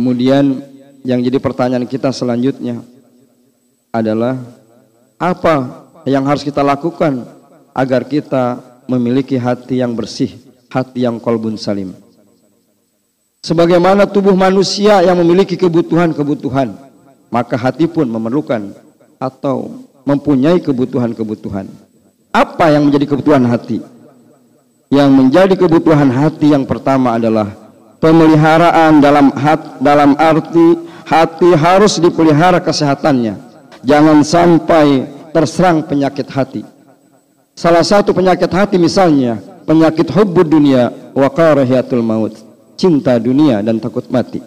Kemudian 0.00 0.64
yang 1.04 1.20
jadi 1.20 1.36
pertanyaan 1.36 1.84
kita 1.84 2.08
selanjutnya 2.08 2.80
adalah 3.92 4.32
apa 5.20 5.84
yang 6.08 6.24
harus 6.24 6.40
kita 6.40 6.64
lakukan 6.64 7.20
agar 7.76 8.08
kita 8.08 8.64
memiliki 8.88 9.36
hati 9.36 9.84
yang 9.84 9.92
bersih, 9.92 10.40
hati 10.72 11.04
yang 11.04 11.20
kolbun 11.20 11.60
salim. 11.60 11.92
Sebagaimana 13.44 14.08
tubuh 14.08 14.32
manusia 14.32 15.04
yang 15.04 15.20
memiliki 15.20 15.52
kebutuhan-kebutuhan, 15.60 16.72
maka 17.28 17.60
hati 17.60 17.84
pun 17.84 18.08
memerlukan 18.08 18.72
atau 19.20 19.84
mempunyai 20.08 20.64
kebutuhan-kebutuhan. 20.64 21.68
Apa 22.32 22.72
yang 22.72 22.88
menjadi 22.88 23.04
kebutuhan 23.04 23.44
hati? 23.44 23.84
Yang 24.88 25.10
menjadi 25.12 25.60
kebutuhan 25.60 26.08
hati 26.08 26.56
yang 26.56 26.64
pertama 26.64 27.20
adalah 27.20 27.52
pemeliharaan 28.00 28.98
dalam 28.98 29.30
hat, 29.36 29.78
dalam 29.78 30.16
arti 30.16 30.88
hati 31.06 31.54
harus 31.54 32.00
dipelihara 32.00 32.58
kesehatannya. 32.58 33.36
Jangan 33.84 34.24
sampai 34.24 35.08
terserang 35.30 35.84
penyakit 35.86 36.26
hati. 36.28 36.64
Salah 37.54 37.84
satu 37.84 38.16
penyakit 38.16 38.48
hati 38.48 38.80
misalnya 38.80 39.36
penyakit 39.68 40.08
hubbud 40.08 40.48
dunia 40.48 40.90
wa 41.12 41.28
karahiyatul 41.28 42.02
maut 42.02 42.34
cinta 42.80 43.20
dunia 43.20 43.60
dan 43.60 43.76
takut 43.76 44.08
mati. 44.08 44.40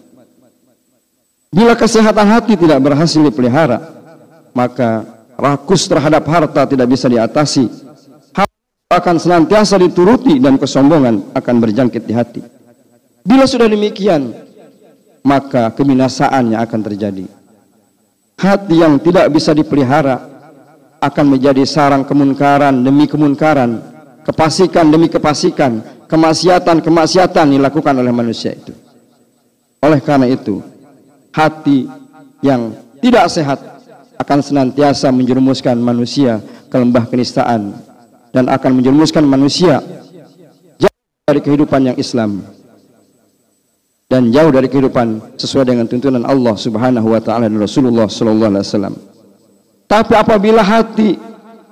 Bila 1.53 1.77
kesehatan 1.77 2.25
hati 2.25 2.57
tidak 2.57 2.81
berhasil 2.81 3.21
dipelihara, 3.21 3.77
maka 4.57 5.05
rakus 5.37 5.85
terhadap 5.85 6.25
harta 6.25 6.65
tidak 6.65 6.89
bisa 6.89 7.05
diatasi. 7.05 7.69
Akan 8.89 9.17
senantiasa 9.17 9.77
dituruti 9.77 10.37
dan 10.37 10.57
kesombongan 10.57 11.33
akan 11.33 11.55
berjangkit 11.61 12.05
di 12.05 12.13
hati. 12.13 12.41
Bila 13.23 13.47
sudah 13.47 13.71
demikian, 13.71 14.35
maka 15.23 15.71
kebinasaannya 15.71 16.59
akan 16.59 16.79
terjadi. 16.83 17.25
Hati 18.35 18.75
yang 18.83 18.99
tidak 18.99 19.31
bisa 19.31 19.55
dipelihara 19.55 20.19
akan 20.99 21.25
menjadi 21.31 21.63
sarang 21.63 22.03
kemunkaran 22.03 22.83
demi 22.83 23.07
kemunkaran, 23.07 23.79
kepasikan 24.27 24.91
demi 24.91 25.07
kepasikan, 25.07 25.79
kemaksiatan-kemaksiatan 26.11 27.55
dilakukan 27.55 27.95
oleh 27.95 28.11
manusia 28.11 28.51
itu. 28.51 28.75
Oleh 29.79 30.03
karena 30.03 30.27
itu, 30.27 30.59
hati 31.31 31.87
yang 32.43 32.75
tidak 32.99 33.31
sehat 33.31 33.59
akan 34.19 34.39
senantiasa 34.43 35.11
menjerumuskan 35.11 35.79
manusia 35.79 36.43
ke 36.67 36.75
lembah 36.75 37.07
kenistaan 37.07 37.75
dan 38.31 38.47
akan 38.47 38.79
menjerumuskan 38.79 39.23
manusia 39.27 39.83
jauh 40.79 40.99
dari 41.27 41.39
kehidupan 41.43 41.91
yang 41.91 41.97
Islam 41.99 42.43
dan 44.13 44.29
jauh 44.29 44.53
dari 44.53 44.69
kehidupan 44.69 45.33
sesuai 45.41 45.73
dengan 45.73 45.89
tuntunan 45.89 46.21
Allah 46.21 46.53
Subhanahu 46.53 47.17
wa 47.17 47.17
taala 47.17 47.49
dan 47.49 47.57
Rasulullah 47.57 48.05
sallallahu 48.05 48.51
alaihi 48.53 48.65
wasallam. 48.69 48.93
Tapi 49.89 50.13
apabila 50.13 50.61
hati 50.61 51.17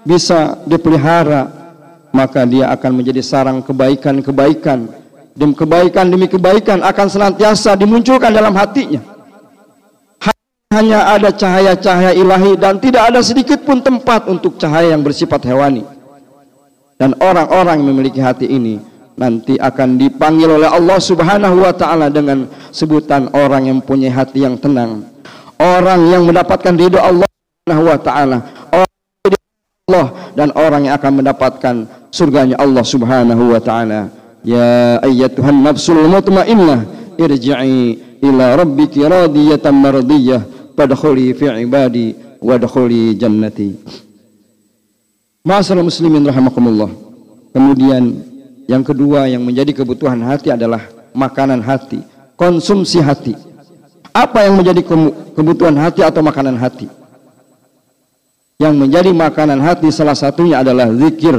bisa 0.01 0.57
dipelihara 0.65 1.53
maka 2.09 2.41
dia 2.49 2.73
akan 2.73 2.91
menjadi 2.97 3.21
sarang 3.21 3.61
kebaikan-kebaikan. 3.61 4.89
Demi 5.31 5.53
kebaikan 5.53 6.05
demi 6.09 6.27
kebaikan 6.27 6.81
akan 6.81 7.07
senantiasa 7.07 7.77
dimunculkan 7.77 8.33
dalam 8.33 8.57
hatinya. 8.57 9.05
Hanya 10.73 11.13
ada 11.13 11.29
cahaya-cahaya 11.29 12.17
ilahi 12.17 12.57
dan 12.57 12.81
tidak 12.81 13.13
ada 13.13 13.21
sedikit 13.21 13.61
pun 13.61 13.85
tempat 13.85 14.25
untuk 14.25 14.57
cahaya 14.57 14.97
yang 14.97 15.05
bersifat 15.05 15.45
hewani. 15.45 15.85
Dan 16.97 17.13
orang-orang 17.21 17.79
yang 17.79 17.87
memiliki 17.91 18.19
hati 18.19 18.49
ini 18.49 18.90
nanti 19.21 19.53
akan 19.61 20.01
dipanggil 20.01 20.49
oleh 20.49 20.65
Allah 20.65 20.97
Subhanahu 20.97 21.61
wa 21.61 21.73
taala 21.77 22.09
dengan 22.09 22.49
sebutan 22.73 23.29
orang 23.37 23.69
yang 23.69 23.79
punya 23.85 24.09
hati 24.09 24.41
yang 24.41 24.57
tenang 24.57 25.05
orang 25.61 26.09
yang 26.09 26.25
mendapatkan 26.25 26.73
ridho 26.73 26.97
Allah 26.97 27.29
Subhanahu 27.29 27.85
wa 27.85 27.99
taala 28.01 28.37
Allah 29.91 30.31
dan 30.39 30.55
orang 30.55 30.87
yang 30.87 30.95
akan 30.95 31.19
mendapatkan 31.19 31.75
surganya 32.15 32.55
Allah 32.55 32.79
Subhanahu 32.79 33.51
wa 33.51 33.59
taala. 33.59 34.07
Ya 34.39 35.03
ayyatuhan 35.03 35.59
nafsul 35.59 35.99
mutmainnah 36.07 36.87
irji'i 37.19 37.99
ila 38.23 38.55
rabbiki 38.55 39.03
radiyatan 39.03 39.75
mardiyah 39.75 40.41
fadkhuli 40.79 41.35
fi 41.35 41.51
ibadi 41.59 42.15
wadkhuli 42.39 43.19
jannati. 43.19 43.75
Ma'asyiral 45.43 45.83
muslimin 45.83 46.23
rahimakumullah. 46.23 46.87
Kemudian 47.51 48.30
yang 48.71 48.87
kedua 48.87 49.27
yang 49.27 49.43
menjadi 49.43 49.83
kebutuhan 49.83 50.23
hati 50.23 50.55
adalah 50.55 50.87
makanan 51.11 51.59
hati, 51.59 51.99
konsumsi 52.39 53.03
hati. 53.03 53.35
Apa 54.15 54.47
yang 54.47 54.55
menjadi 54.55 54.79
kebutuhan 55.35 55.75
hati 55.75 55.99
atau 56.07 56.23
makanan 56.23 56.55
hati? 56.55 56.87
yang 58.61 58.77
menjadi 58.77 59.09
makanan 59.09 59.57
hati 59.57 59.89
salah 59.89 60.13
satunya 60.13 60.61
adalah 60.61 60.93
zikir 60.93 61.33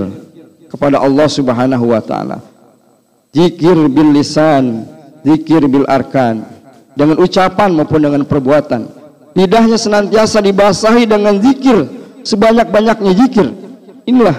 kepada 0.66 0.98
Allah 0.98 1.30
Subhanahu 1.30 1.94
wa 1.94 2.02
taala. 2.02 2.42
Zikir 3.30 3.78
bil 3.86 4.10
lisan, 4.10 4.82
zikir 5.22 5.62
bil 5.70 5.86
arkan, 5.86 6.42
dengan 6.98 7.22
ucapan 7.22 7.70
maupun 7.70 8.02
dengan 8.02 8.22
perbuatan. 8.26 8.90
Lidahnya 9.38 9.78
senantiasa 9.78 10.42
dibasahi 10.42 11.06
dengan 11.06 11.38
zikir 11.38 11.86
sebanyak-banyaknya 12.26 13.12
zikir. 13.14 13.46
Inilah 14.04 14.36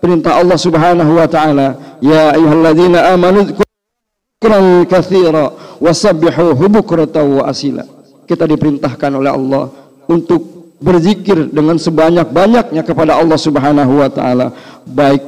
perintah 0.00 0.38
Allah 0.38 0.58
Subhanahu 0.58 1.12
wa 1.16 1.28
taala, 1.28 1.98
ya 2.00 2.36
ayyuhalladzina 2.36 3.12
amanu 3.12 3.48
dzikran 3.48 4.84
katsira 4.86 5.52
wasabbihuhu 5.80 6.64
bukratan 6.68 7.40
wa 7.40 7.44
asila. 7.48 7.84
Kita 8.26 8.44
diperintahkan 8.44 9.10
oleh 9.14 9.30
Allah 9.30 9.70
untuk 10.10 10.74
berzikir 10.76 11.48
dengan 11.48 11.80
sebanyak-banyaknya 11.80 12.82
kepada 12.84 13.16
Allah 13.16 13.38
Subhanahu 13.40 13.92
wa 14.02 14.10
taala 14.12 14.52
baik 14.84 15.22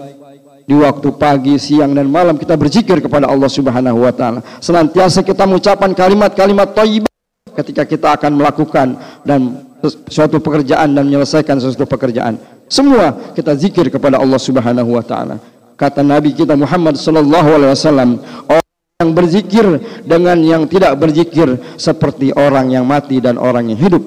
di 0.68 0.76
waktu 0.76 1.08
pagi, 1.16 1.56
siang 1.56 1.96
dan 1.96 2.12
malam 2.12 2.36
kita 2.36 2.52
berzikir 2.52 3.00
kepada 3.00 3.24
Allah 3.24 3.48
Subhanahu 3.48 4.04
wa 4.04 4.12
taala. 4.12 4.44
Senantiasa 4.60 5.24
kita 5.24 5.48
mengucapkan 5.48 5.96
kalimat-kalimat 5.96 6.76
thayyibah 6.76 7.08
ketika 7.56 7.88
kita 7.88 8.08
akan 8.20 8.36
melakukan 8.36 9.00
dan 9.24 9.64
suatu 10.12 10.36
pekerjaan 10.42 10.92
dan 10.92 11.08
menyelesaikan 11.08 11.56
suatu 11.56 11.88
pekerjaan. 11.88 12.36
Semua 12.68 13.32
kita 13.32 13.56
zikir 13.56 13.88
kepada 13.88 14.20
Allah 14.20 14.36
Subhanahu 14.36 14.92
wa 14.92 15.04
taala. 15.04 15.40
Kata 15.78 16.04
Nabi 16.04 16.36
kita 16.36 16.52
Muhammad 16.52 17.00
sallallahu 17.00 17.48
alaihi 17.48 17.72
wasallam, 17.72 18.10
orang 18.44 18.74
yang 19.00 19.10
berzikir 19.16 19.66
dengan 20.04 20.36
yang 20.44 20.62
tidak 20.68 20.92
berzikir 21.00 21.56
seperti 21.80 22.34
orang 22.36 22.68
yang 22.68 22.84
mati 22.84 23.24
dan 23.24 23.40
orang 23.40 23.72
yang 23.72 23.80
hidup. 23.80 24.04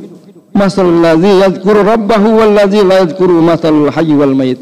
Masalul 0.51 0.99
ladzi 0.99 1.31
yadhkuru 1.41 1.79
rabbahu 1.81 2.27
wal 2.37 2.53
ladzi 2.53 2.83
la 2.83 3.07
yadhkuru 3.07 3.39
masalul 3.41 3.89
hayy 3.89 4.13
wal 4.13 4.35
mayit. 4.35 4.59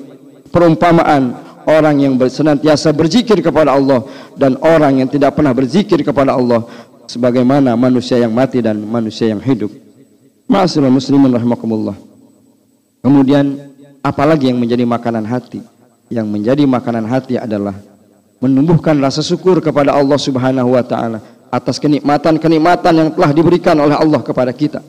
Perumpamaan 0.54 1.34
orang 1.66 1.98
yang 2.02 2.14
senantiasa 2.18 2.94
berzikir 2.94 3.42
kepada 3.42 3.74
Allah 3.74 4.06
dan 4.38 4.56
orang 4.62 5.04
yang 5.04 5.10
tidak 5.10 5.36
pernah 5.36 5.52
berzikir 5.52 6.02
kepada 6.06 6.38
Allah 6.38 6.66
sebagaimana 7.10 7.74
manusia 7.74 8.22
yang 8.22 8.32
mati 8.32 8.62
dan 8.62 8.78
manusia 8.80 9.34
yang 9.34 9.42
hidup. 9.42 9.74
Ma'asyiral 10.46 10.94
muslimin 10.94 11.30
rahimakumullah. 11.34 11.98
Kemudian 13.02 13.69
apalagi 14.04 14.52
yang 14.52 14.60
menjadi 14.60 14.84
makanan 14.84 15.26
hati? 15.26 15.62
Yang 16.10 16.28
menjadi 16.28 16.64
makanan 16.66 17.06
hati 17.06 17.38
adalah 17.38 17.78
menumbuhkan 18.42 18.98
rasa 18.98 19.20
syukur 19.22 19.60
kepada 19.60 19.94
Allah 19.94 20.18
Subhanahu 20.18 20.74
wa 20.74 20.84
taala 20.84 21.20
atas 21.52 21.78
kenikmatan-kenikmatan 21.82 22.94
yang 22.96 23.10
telah 23.14 23.32
diberikan 23.36 23.76
oleh 23.78 23.98
Allah 23.98 24.22
kepada 24.24 24.50
kita. 24.56 24.82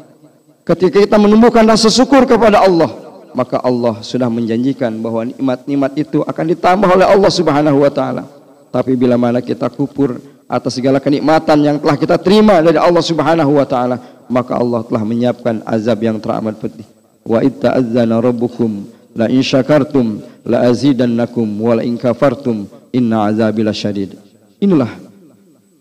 Ketika 0.65 1.03
kita 1.03 1.17
menumbuhkan 1.19 1.67
rasa 1.67 1.91
syukur 1.91 2.29
kepada 2.29 2.63
Allah, 2.63 2.89
maka 3.35 3.59
Allah 3.59 3.99
sudah 4.07 4.31
menjanjikan 4.31 4.93
bahwa 5.03 5.27
nikmat-nikmat 5.27 5.93
itu 5.99 6.19
akan 6.23 6.45
ditambah 6.57 6.89
oleh 6.89 7.07
Allah 7.09 7.31
Subhanahu 7.33 7.79
wa 7.83 7.91
taala. 7.91 8.25
Tapi 8.71 8.95
bila 8.95 9.19
mana 9.19 9.43
kita 9.43 9.67
kupur 9.67 10.23
atas 10.47 10.79
segala 10.79 11.03
kenikmatan 11.03 11.59
yang 11.59 11.77
telah 11.83 11.97
kita 11.99 12.17
terima 12.23 12.63
dari 12.63 12.79
Allah 12.79 13.03
Subhanahu 13.03 13.59
wa 13.59 13.67
taala, 13.67 13.99
maka 14.31 14.55
Allah 14.55 14.87
telah 14.87 15.03
menyiapkan 15.03 15.67
azab 15.67 15.99
yang 16.07 16.23
teramat 16.23 16.55
pedih. 16.55 16.87
Wa 17.27 17.43
itta'adzana 17.43 18.23
rabbukum 18.23 19.00
la 19.15 19.27
in 19.27 19.43
syakartum 19.43 20.23
la 20.47 20.67
azidannakum 20.67 21.47
wa 21.47 21.79
la 21.79 21.83
in 21.83 21.99
kafartum 21.99 22.67
inna 22.95 23.27
azabi 23.31 23.63
lasyadid. 23.67 24.15
Inilah 24.61 24.91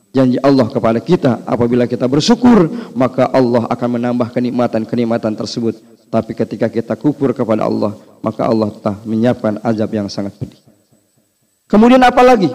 janji 0.10 0.38
Allah 0.42 0.68
kepada 0.70 1.00
kita 1.02 1.44
apabila 1.46 1.86
kita 1.86 2.10
bersyukur 2.10 2.70
maka 2.98 3.30
Allah 3.30 3.70
akan 3.70 3.90
menambah 4.00 4.30
kenikmatan-kenikmatan 4.34 5.34
tersebut. 5.38 5.78
Tapi 6.10 6.34
ketika 6.34 6.66
kita 6.66 6.98
kufur 6.98 7.34
kepada 7.38 7.70
Allah 7.70 7.94
maka 8.26 8.46
Allah 8.46 8.74
telah 8.74 8.98
menyiapkan 9.06 9.62
azab 9.62 9.90
yang 9.94 10.10
sangat 10.10 10.34
pedih. 10.38 10.58
Kemudian 11.70 12.02
apa 12.02 12.26
lagi 12.26 12.50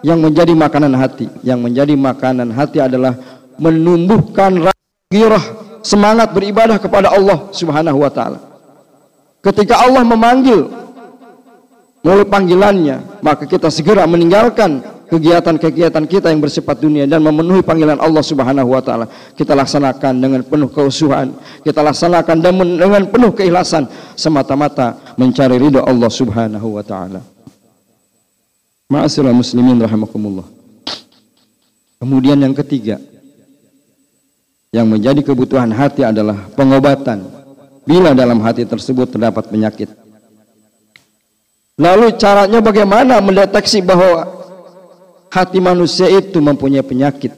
yang 0.00 0.20
menjadi 0.20 0.56
makanan 0.56 0.96
hati? 0.96 1.28
Yang 1.44 1.60
menjadi 1.60 1.94
makanan 2.00 2.48
hati 2.48 2.80
adalah 2.80 3.12
menumbuhkan 3.60 4.72
girah 5.12 5.44
semangat 5.84 6.32
beribadah 6.32 6.80
kepada 6.80 7.12
Allah 7.12 7.52
Subhanahu 7.52 8.00
wa 8.00 8.08
taala. 8.08 8.53
Ketika 9.44 9.84
Allah 9.84 10.00
memanggil 10.00 10.72
melalui 12.00 12.24
panggilannya, 12.24 13.20
maka 13.20 13.44
kita 13.44 13.68
segera 13.68 14.08
meninggalkan 14.08 14.80
kegiatan-kegiatan 15.04 16.04
kita 16.08 16.32
yang 16.32 16.40
bersifat 16.40 16.80
dunia 16.80 17.04
dan 17.04 17.20
memenuhi 17.20 17.60
panggilan 17.60 18.00
Allah 18.00 18.24
Subhanahu 18.24 18.72
wa 18.72 18.80
taala. 18.80 19.04
Kita 19.36 19.52
laksanakan 19.52 20.12
dengan 20.16 20.40
penuh 20.48 20.72
keusuhan, 20.72 21.36
kita 21.60 21.84
laksanakan 21.84 22.36
dengan 22.80 23.02
penuh 23.04 23.36
keikhlasan 23.36 23.84
semata-mata 24.16 25.14
mencari 25.20 25.60
ridho 25.60 25.84
Allah 25.84 26.08
Subhanahu 26.08 26.80
wa 26.80 26.84
taala. 26.84 27.20
Ma'asyiral 28.88 29.36
muslimin 29.36 29.76
rahimakumullah. 29.80 30.48
Kemudian 32.00 32.40
yang 32.40 32.52
ketiga, 32.52 33.00
yang 34.72 34.88
menjadi 34.88 35.20
kebutuhan 35.24 35.72
hati 35.72 36.04
adalah 36.04 36.48
pengobatan 36.52 37.33
bila 37.84 38.16
dalam 38.16 38.40
hati 38.40 38.64
tersebut 38.64 39.12
terdapat 39.14 39.48
penyakit. 39.48 39.92
Lalu 41.76 42.16
caranya 42.16 42.60
bagaimana 42.64 43.20
mendeteksi 43.20 43.82
bahwa 43.84 44.24
hati 45.28 45.58
manusia 45.60 46.08
itu 46.08 46.38
mempunyai 46.40 46.86
penyakit? 46.86 47.34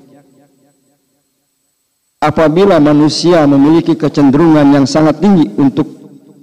Apabila 2.20 2.80
manusia 2.80 3.44
memiliki 3.44 3.94
kecenderungan 3.94 4.66
yang 4.72 4.86
sangat 4.88 5.20
tinggi 5.20 5.52
untuk 5.56 5.86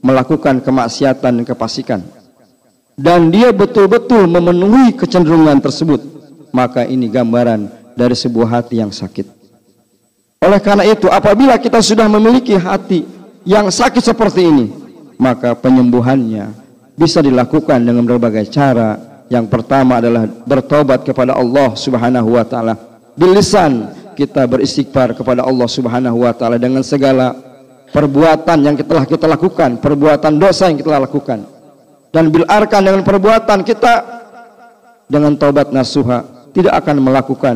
melakukan 0.04 0.62
kemaksiatan 0.62 1.42
dan 1.42 1.46
kepasikan 1.48 2.02
dan 2.94 3.34
dia 3.34 3.50
betul-betul 3.50 4.30
memenuhi 4.30 4.94
kecenderungan 4.94 5.58
tersebut, 5.62 6.02
maka 6.54 6.86
ini 6.86 7.10
gambaran 7.10 7.66
dari 7.98 8.14
sebuah 8.14 8.62
hati 8.62 8.82
yang 8.82 8.94
sakit. 8.94 9.26
Oleh 10.44 10.60
karena 10.62 10.86
itu, 10.86 11.10
apabila 11.10 11.58
kita 11.58 11.82
sudah 11.82 12.06
memiliki 12.06 12.54
hati 12.54 13.08
yang 13.44 13.68
sakit 13.68 14.04
seperti 14.04 14.48
ini, 14.48 14.66
maka 15.20 15.52
penyembuhannya 15.56 16.56
bisa 16.96 17.20
dilakukan 17.20 17.84
dengan 17.84 18.04
berbagai 18.08 18.48
cara. 18.48 19.00
Yang 19.32 19.50
pertama 19.50 19.98
adalah 19.98 20.28
bertobat 20.28 21.08
kepada 21.08 21.34
Allah 21.34 21.74
Subhanahu 21.74 22.38
wa 22.38 22.46
taala. 22.46 22.76
Bilisan 23.16 23.90
kita 24.14 24.46
beristighfar 24.46 25.18
kepada 25.18 25.42
Allah 25.44 25.66
Subhanahu 25.66 26.24
wa 26.24 26.34
taala 26.36 26.62
dengan 26.62 26.86
segala 26.86 27.34
perbuatan 27.90 28.58
yang 28.62 28.76
telah 28.78 29.06
kita 29.08 29.26
lakukan, 29.26 29.80
perbuatan 29.80 30.34
dosa 30.38 30.70
yang 30.70 30.78
kita 30.78 31.02
lakukan. 31.02 31.40
Dan 32.14 32.30
bil 32.30 32.46
arkan 32.46 32.86
dengan 32.86 33.02
perbuatan 33.02 33.66
kita 33.66 33.94
dengan 35.10 35.34
taubat 35.34 35.74
nasuha 35.74 36.24
tidak 36.54 36.86
akan 36.86 37.02
melakukan 37.02 37.56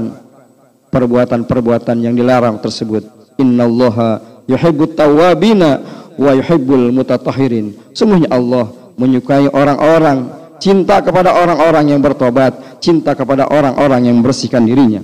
perbuatan-perbuatan 0.89 1.97
yang 2.01 2.13
dilarang 2.17 2.57
tersebut. 2.57 3.05
Innallaha 3.37 4.36
yuhibbut 4.47 4.95
tawwabina 4.97 5.83
wa 6.17 6.31
yuhibbul 6.33 6.89
mutatahhirin. 6.95 7.75
Sungguhnya 7.93 8.31
Allah 8.31 8.71
menyukai 8.97 9.51
orang-orang 9.53 10.31
cinta 10.57 11.03
kepada 11.03 11.37
orang-orang 11.37 11.93
yang 11.93 12.01
bertobat, 12.01 12.81
cinta 12.81 13.13
kepada 13.13 13.45
orang-orang 13.51 14.09
yang 14.09 14.15
membersihkan 14.19 14.65
dirinya. 14.65 15.03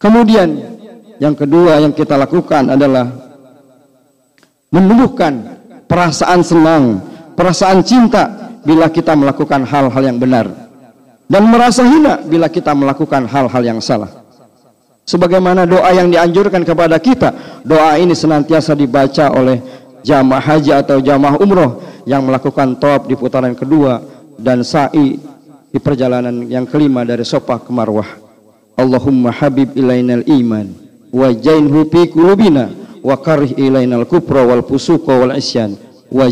Kemudian 0.00 0.48
yang 1.20 1.36
kedua 1.36 1.84
yang 1.84 1.92
kita 1.92 2.16
lakukan 2.16 2.72
adalah 2.72 3.04
menumbuhkan 4.72 5.60
perasaan 5.84 6.40
senang, 6.40 6.84
perasaan 7.36 7.84
cinta 7.84 8.56
bila 8.64 8.88
kita 8.88 9.12
melakukan 9.12 9.64
hal-hal 9.68 10.02
yang 10.04 10.16
benar 10.16 10.46
dan 11.30 11.42
merasa 11.46 11.86
hina 11.86 12.20
bila 12.26 12.50
kita 12.50 12.74
melakukan 12.76 13.24
hal-hal 13.24 13.62
yang 13.62 13.80
salah 13.80 14.19
sebagaimana 15.10 15.66
doa 15.66 15.90
yang 15.90 16.06
dianjurkan 16.06 16.62
kepada 16.62 16.94
kita 17.02 17.34
doa 17.66 17.98
ini 17.98 18.14
senantiasa 18.14 18.78
dibaca 18.78 19.34
oleh 19.34 19.58
jamaah 20.06 20.38
haji 20.38 20.70
atau 20.70 21.02
jamaah 21.02 21.42
umroh 21.42 21.82
yang 22.06 22.22
melakukan 22.22 22.78
tawaf 22.78 23.10
di 23.10 23.18
putaran 23.18 23.58
kedua 23.58 23.98
dan 24.38 24.62
sa'i 24.62 25.18
di 25.70 25.78
perjalanan 25.82 26.46
yang 26.46 26.64
kelima 26.64 27.02
dari 27.02 27.26
Sofa 27.26 27.58
ke 27.58 27.70
Marwah. 27.74 28.08
Allahumma 28.78 29.34
habib 29.34 29.76
ilainal 29.76 30.24
iman 30.24 30.66
wa 31.12 31.28
jainhu 31.34 31.90
fi 31.90 32.08
wa 33.00 33.16
karih 33.20 33.52
ilainal 33.60 34.06
kufra 34.08 34.46
wal 34.46 34.64
fusuqa 34.64 35.12
wal 35.20 35.34
isyan 35.36 35.76
wa 36.08 36.26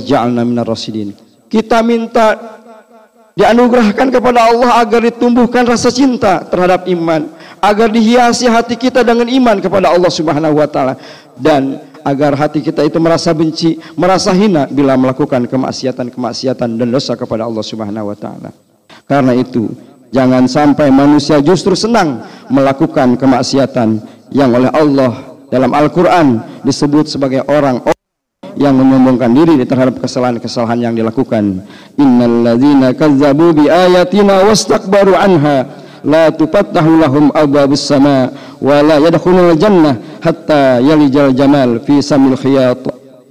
minar 0.45 0.65
rasidin. 0.65 1.13
Kita 1.49 1.85
minta 1.85 2.35
dianugerahkan 3.39 4.09
kepada 4.11 4.51
Allah 4.51 4.83
agar 4.83 5.05
ditumbuhkan 5.07 5.65
rasa 5.69 5.95
cinta 5.95 6.43
terhadap 6.49 6.89
iman 6.91 7.38
agar 7.59 7.89
dihiasi 7.91 8.47
hati 8.47 8.75
kita 8.79 9.03
dengan 9.03 9.27
iman 9.27 9.59
kepada 9.59 9.91
Allah 9.91 10.11
Subhanahu 10.11 10.59
wa 10.59 10.69
taala 10.71 10.95
dan 11.39 11.83
agar 12.07 12.33
hati 12.39 12.65
kita 12.65 12.87
itu 12.87 12.97
merasa 12.97 13.35
benci, 13.37 13.77
merasa 13.99 14.33
hina 14.33 14.65
bila 14.71 14.97
melakukan 14.97 15.45
kemaksiatan-kemaksiatan 15.45 16.79
dan 16.79 16.89
dosa 16.89 17.13
kepada 17.19 17.45
Allah 17.45 17.65
Subhanahu 17.65 18.09
wa 18.09 18.17
taala. 18.17 18.51
Karena 19.05 19.37
itu, 19.37 19.69
jangan 20.09 20.49
sampai 20.49 20.89
manusia 20.89 21.41
justru 21.45 21.77
senang 21.77 22.25
melakukan 22.49 23.21
kemaksiatan 23.21 24.01
yang 24.33 24.51
oleh 24.53 24.73
Allah 24.73 25.37
dalam 25.49 25.73
Al-Qur'an 25.73 26.61
disebut 26.65 27.09
sebagai 27.09 27.45
orang 27.49 27.81
yang 28.59 28.75
menyombongkan 28.75 29.31
diri 29.33 29.55
terhadap 29.65 30.03
kesalahan-kesalahan 30.03 30.91
yang 30.91 30.95
dilakukan. 30.97 31.63
Innalladzina 31.95 32.93
kazzabu 32.93 33.55
bi 33.55 33.71
ayatina 33.71 34.45
wastakbaru 34.45 35.15
anha 35.15 35.88
la 36.05 36.31
tufattahu 36.31 37.01
lahum 37.01 37.25
abwabus 37.35 37.83
sama 37.87 38.31
wa 38.59 38.77
la 38.83 38.99
yadkhulul 39.03 39.57
jannah 39.59 39.99
hatta 40.23 40.83
yalijal 40.83 41.33
jamal 41.35 41.79
fi 41.83 42.03
samil 42.03 42.37
khiyat 42.37 42.83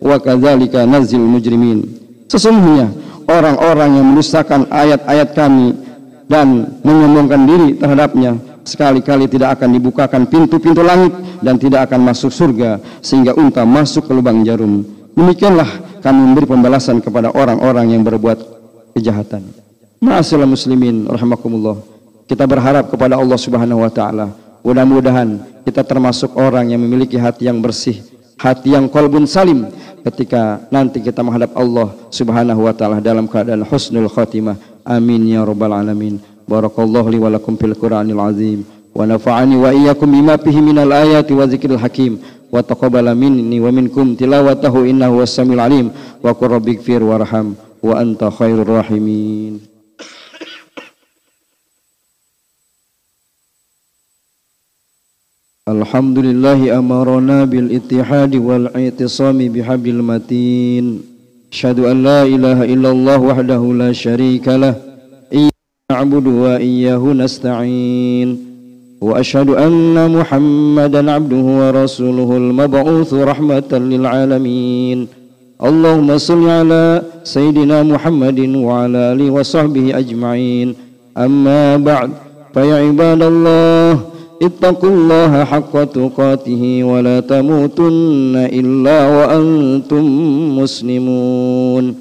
wa 0.02 0.16
kadzalika 0.20 0.84
nazil 0.88 1.24
mujrimin 1.24 1.84
sesungguhnya 2.28 2.92
orang-orang 3.28 4.00
yang 4.00 4.06
mendustakan 4.14 4.68
ayat-ayat 4.72 5.36
kami 5.36 5.76
dan 6.28 6.80
menyombongkan 6.84 7.42
diri 7.48 7.70
terhadapnya 7.80 8.36
sekali-kali 8.68 9.32
tidak 9.32 9.60
akan 9.60 9.70
dibukakan 9.80 10.28
pintu-pintu 10.28 10.84
langit 10.84 11.16
dan 11.40 11.56
tidak 11.56 11.88
akan 11.88 12.12
masuk 12.12 12.32
surga 12.32 12.84
sehingga 13.00 13.32
unta 13.40 13.64
masuk 13.64 14.12
ke 14.12 14.12
lubang 14.12 14.44
jarum. 14.44 14.84
Demikianlah 15.16 16.02
kami 16.04 16.20
memberi 16.20 16.46
pembalasan 16.46 17.00
kepada 17.00 17.32
orang-orang 17.32 17.96
yang 17.96 18.04
berbuat 18.04 18.38
kejahatan. 18.94 19.48
Ma'asyiral 20.04 20.46
muslimin 20.46 21.10
rahimakumullah 21.10 21.97
kita 22.28 22.44
berharap 22.44 22.92
kepada 22.92 23.16
Allah 23.16 23.40
Subhanahu 23.40 23.82
wa 23.82 23.92
taala. 23.92 24.28
Mudah-mudahan 24.62 25.64
kita 25.64 25.82
termasuk 25.88 26.36
orang 26.36 26.76
yang 26.76 26.84
memiliki 26.84 27.16
hati 27.16 27.48
yang 27.48 27.64
bersih, 27.64 28.04
hati 28.36 28.76
yang 28.76 28.92
kolbun 28.92 29.24
salim. 29.24 29.72
ketika 30.08 30.64
nanti 30.72 31.04
kita 31.04 31.20
menghadap 31.20 31.52
Allah 31.52 31.92
Subhanahu 32.08 32.64
wa 32.64 32.72
taala 32.72 33.04
dalam 33.04 33.28
keadaan 33.28 33.68
husnul 33.68 34.08
khatimah. 34.08 34.56
Amin 34.88 35.28
ya 35.28 35.44
rabbal 35.44 35.76
alamin. 35.76 36.20
Barakallahu 36.48 37.12
li 37.12 37.20
wa 37.20 37.28
lakum 37.28 37.60
fil 37.60 37.76
Qur'anil 37.76 38.16
azim 38.24 38.64
wa 38.96 39.04
nafa'ani 39.04 39.56
wa 39.60 39.76
iyyakum 39.76 40.08
bima 40.08 40.40
fihi 40.40 40.64
minal 40.64 40.90
ayati 40.96 41.36
wa 41.36 41.44
dzikril 41.44 41.76
hakim 41.76 42.24
wa 42.48 42.64
taqabbala 42.64 43.12
minni 43.12 43.60
wa 43.60 43.68
minkum 43.68 44.16
tilawatahu 44.16 44.88
innahu 44.88 45.20
was-samiul 45.22 45.60
alim 45.60 45.92
wa 46.24 46.32
qur 46.32 46.56
rabbighfir 46.56 47.04
الحمد 55.68 56.20
لله 56.20 56.80
أمرنا 56.80 57.44
بالاتحاد 57.46 58.36
والإعتصام 58.36 59.38
بحبل 59.38 59.90
المتين. 59.90 60.86
أشهد 61.52 61.80
أن 61.80 62.04
لا 62.04 62.24
إله 62.24 62.64
إلا 62.64 62.90
الله 62.92 63.20
وحده 63.20 63.62
لا 63.82 63.92
شريك 63.92 64.48
له. 64.48 64.76
إياه 65.34 65.52
نعبد 65.92 66.28
وإياه 66.28 67.04
نستعين. 67.14 68.30
وأشهد 69.02 69.50
أن 69.50 70.12
محمدا 70.18 71.12
عبده 71.12 71.46
ورسوله 71.62 72.30
المبعوث 72.38 73.14
رحمة 73.14 73.72
للعالمين. 73.72 75.08
اللهم 75.68 76.18
صل 76.18 76.48
على 76.50 77.02
سيدنا 77.24 77.84
محمد 77.84 78.40
وعلى 78.40 79.00
آله 79.12 79.28
وصحبه 79.32 80.00
أجمعين. 80.00 80.76
أما 81.18 81.78
بعد 81.78 82.10
فيا 82.56 82.76
عباد 82.88 83.22
الله 83.24 84.17
اتقوا 84.42 84.90
الله 84.90 85.44
حق 85.44 85.84
تقاته 85.84 86.84
ولا 86.84 87.20
تموتن 87.20 88.36
إلا 88.36 89.08
وأنتم 89.08 90.06
مسلمون. 90.60 91.96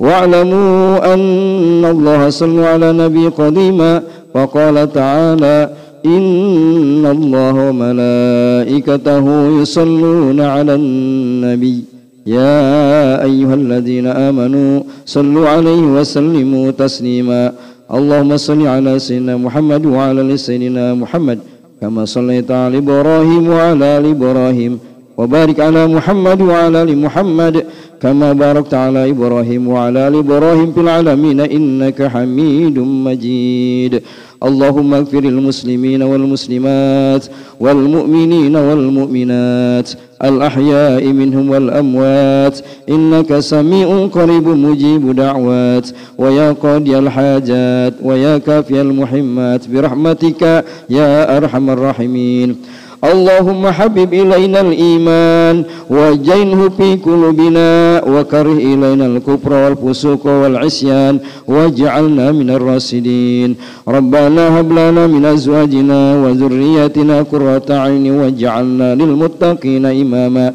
واعلموا 0.00 1.14
أن 1.14 1.84
الله 1.84 2.30
صلى 2.30 2.66
على 2.66 2.92
نبي 2.92 3.26
قديما 3.28 4.02
وقال 4.34 4.92
تعالى 4.92 5.70
إن 6.06 7.06
الله 7.06 7.68
وملائكته 7.68 9.24
يصلون 9.60 10.40
على 10.40 10.74
النبي. 10.74 11.84
يا 12.26 13.22
أيها 13.22 13.54
الذين 13.54 14.06
آمنوا 14.06 14.80
صلوا 15.06 15.48
عليه 15.48 15.82
وسلموا 15.96 16.70
تسليما. 16.70 17.52
اللهم 17.86 18.36
صل 18.36 18.66
على 18.66 18.98
سيدنا 18.98 19.36
محمد 19.36 19.86
وعلى 19.86 20.36
سيدنا 20.36 20.94
محمد 20.94 21.38
كما 21.80 22.04
صليت 22.04 22.50
على 22.50 22.78
إبراهيم 22.78 23.48
وعلى 23.48 23.98
آل 23.98 24.06
إبراهيم 24.06 24.78
وبارك 25.18 25.60
على 25.60 25.86
محمد 25.86 26.40
وعلى 26.40 26.82
آل 26.82 26.98
محمد 26.98 27.64
كما 28.02 28.32
باركت 28.32 28.74
على 28.74 29.10
إبراهيم 29.10 29.68
وعلى 29.68 30.08
آل 30.08 30.14
إبراهيم 30.18 30.72
في 30.72 30.80
العالمين 30.80 31.40
إنك 31.40 32.02
حميد 32.02 32.78
مجيد. 32.78 34.02
اللهم 34.42 34.94
اغفر 34.94 35.18
المسلمين 35.18 36.02
والمسلمات 36.02 37.26
والمؤمنين 37.60 38.56
والمؤمنات 38.56 39.90
الأحياء 40.24 41.06
منهم 41.06 41.50
والأموات 41.50 42.58
إنك 42.88 43.38
سميع 43.38 44.06
قريب 44.06 44.48
مجيب 44.48 45.16
دعوات 45.16 45.88
ويا 46.18 46.52
قاضي 46.52 46.98
الحاجات 46.98 47.94
ويا 48.02 48.38
كافي 48.38 48.80
المحمات 48.80 49.68
برحمتك 49.68 50.64
يا 50.90 51.36
أرحم 51.36 51.70
الراحمين 51.70 52.56
اللهم 53.01 53.63
حبب 53.67 54.13
إلينا 54.13 54.61
الإيمان 54.61 55.55
وجينه 55.89 56.69
في 56.77 56.95
قلوبنا 57.05 57.69
وكره 58.13 58.57
إلينا 58.69 59.05
الكفر 59.05 59.51
والفسوق 59.53 60.23
والعصيان 60.25 61.19
واجعلنا 61.47 62.31
من 62.31 62.49
الراشدين 62.49 63.55
ربنا 63.87 64.43
هب 64.59 64.69
لنا 64.71 65.07
من 65.07 65.25
أزواجنا 65.25 65.99
وذرياتنا 66.23 67.21
قرة 67.31 67.67
عين 67.69 68.05
واجعلنا 68.11 68.95
للمتقين 68.95 69.85
إماما 69.85 70.53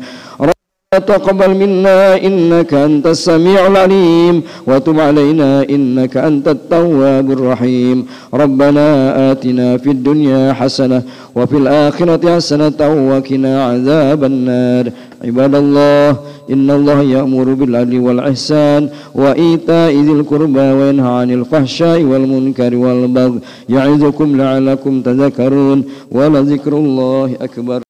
تقبل 0.95 1.55
منا 1.55 2.17
إنك 2.27 2.75
أنت 2.75 3.07
السميع 3.07 3.67
العليم 3.67 4.43
وتب 4.67 5.01
علينا 5.01 5.63
إنك 5.71 6.17
أنت 6.17 6.49
التواب 6.49 7.31
الرحيم 7.31 8.07
ربنا 8.35 8.87
آتنا 9.33 9.77
في 9.77 9.91
الدنيا 9.91 10.53
حسنة 10.53 11.03
وفي 11.35 11.57
الآخرة 11.57 12.37
حسنة 12.37 12.81
وقنا 13.11 13.53
عذاب 13.67 14.25
النار 14.25 14.85
عباد 15.25 15.55
الله 15.55 16.09
إن 16.51 16.71
الله 16.71 17.03
يأمر 17.03 17.45
بالعدل 17.55 17.99
والإحسان 18.01 18.89
وإيتاء 19.15 19.93
ذي 20.07 20.13
القربى 20.13 20.61
وينهى 20.79 21.13
عن 21.21 21.31
الفحشاء 21.31 22.03
والمنكر 22.03 22.77
والبغي 22.77 23.41
يعظكم 23.69 24.37
لعلكم 24.37 25.01
تذكرون 25.03 25.85
ولذكر 26.13 26.73
الله 26.73 27.31
أكبر 27.41 27.81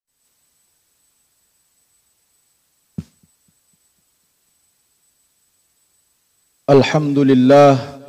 الحمد 6.72 7.20
لله 7.20 8.00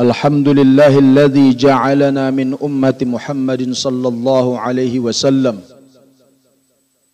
الحمد 0.00 0.48
لله 0.48 0.98
الذي 0.98 1.54
جعلنا 1.54 2.30
من 2.30 2.56
أمة 2.62 3.00
محمد 3.02 3.72
صلى 3.72 4.08
الله 4.08 4.58
عليه 4.58 5.00
وسلم 5.00 5.60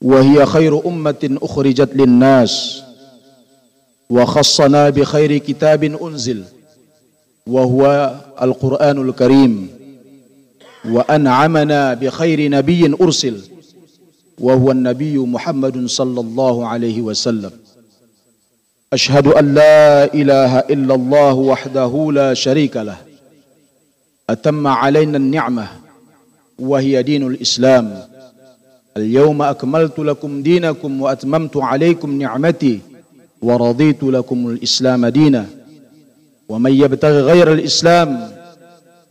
وهي 0.02 0.46
خير 0.46 0.86
أمة 0.86 1.38
أخرجت 1.42 1.90
للناس 1.94 2.82
وخصنا 4.10 4.90
بخير 4.90 5.38
كتاب 5.38 5.84
أنزل 5.84 6.44
وهو 7.46 8.14
القرآن 8.42 9.08
الكريم 9.08 9.68
وأنعمنا 10.84 11.94
بخير 11.94 12.50
نبي 12.50 12.94
أرسل 13.00 13.36
وهو 14.40 14.70
النبي 14.70 15.18
محمد 15.18 15.86
صلى 15.86 16.20
الله 16.20 16.66
عليه 16.66 17.00
وسلم. 17.02 17.50
أشهد 18.92 19.26
أن 19.26 19.54
لا 19.54 20.14
إله 20.14 20.58
إلا 20.58 20.94
الله 20.94 21.34
وحده 21.34 22.12
لا 22.12 22.34
شريك 22.34 22.76
له. 22.76 22.96
أتم 24.30 24.66
علينا 24.66 25.16
النعمة 25.16 25.68
وهي 26.58 27.02
دين 27.02 27.26
الإسلام. 27.26 28.02
اليوم 28.96 29.42
أكملت 29.42 29.98
لكم 29.98 30.42
دينكم 30.42 31.02
وأتممت 31.02 31.56
عليكم 31.56 32.18
نعمتي 32.18 32.80
ورضيت 33.42 34.02
لكم 34.02 34.48
الإسلام 34.48 35.06
دينا. 35.06 35.46
ومن 36.48 36.72
يبتغي 36.72 37.20
غير 37.20 37.52
الإسلام 37.52 38.30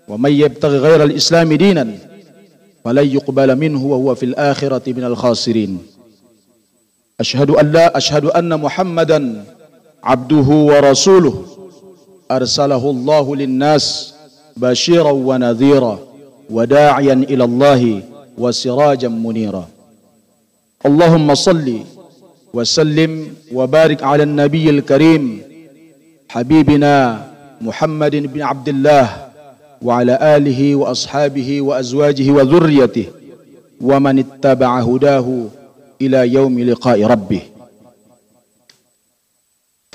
ومن 0.07 0.31
يبتغي 0.31 0.77
غير 0.77 1.03
الإسلام 1.03 1.53
دينا 1.53 1.97
فلن 2.85 3.07
يقبل 3.07 3.55
منه 3.55 3.85
وهو 3.85 4.15
في 4.15 4.25
الآخرة 4.25 4.93
من 4.93 5.03
الخاسرين. 5.03 5.79
أشهد 7.19 7.49
أن 7.49 7.71
لا 7.71 7.97
أشهد 7.97 8.25
أن 8.25 8.59
محمدا 8.59 9.43
عبده 10.05 10.49
ورسوله. 10.71 11.35
أرسله 12.31 12.83
الله 12.89 13.35
للناس 13.35 14.13
بشيرا 14.57 15.11
ونذيرا 15.11 15.99
وداعيا 16.49 17.13
إلى 17.13 17.43
الله 17.43 18.01
وسراجا 18.37 19.07
منيرا. 19.07 19.65
اللهم 20.85 21.35
صل 21.35 21.79
وسلم 22.53 23.27
وبارك 23.53 24.03
على 24.03 24.23
النبي 24.23 24.69
الكريم 24.69 25.41
حبيبنا 26.29 27.25
محمد 27.61 28.15
بن 28.15 28.41
عبد 28.41 28.69
الله 28.69 29.07
وعلى 29.81 30.37
آله 30.37 30.75
وأصحابه 30.75 31.61
وأزواجه 31.61 32.31
وذريته 32.31 33.05
ومن 33.81 34.19
اتبع 34.19 34.79
هداه 34.79 35.27
إلى 36.01 36.33
يوم 36.33 36.59
لقاء 36.59 37.03
ربه. 37.03 37.41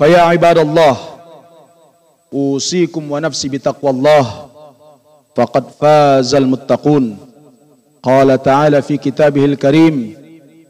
فيا 0.01 0.33
عباد 0.33 0.57
الله 0.57 0.97
أوصيكم 2.33 3.03
ونفسي 3.11 3.47
بتقوى 3.53 3.91
الله 3.91 4.25
فقد 5.37 5.63
فاز 5.77 6.35
المتقون. 6.35 7.17
قال 8.03 8.43
تعالى 8.43 8.81
في 8.81 8.97
كتابه 8.97 9.45
الكريم 9.45 9.95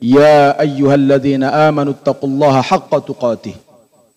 يا 0.04 0.60
أيها 0.60 0.96
الذين 0.96 1.44
آمنوا 1.44 1.94
اتقوا 1.94 2.30
الله 2.30 2.62
حق 2.62 2.92
تقاته 3.00 3.56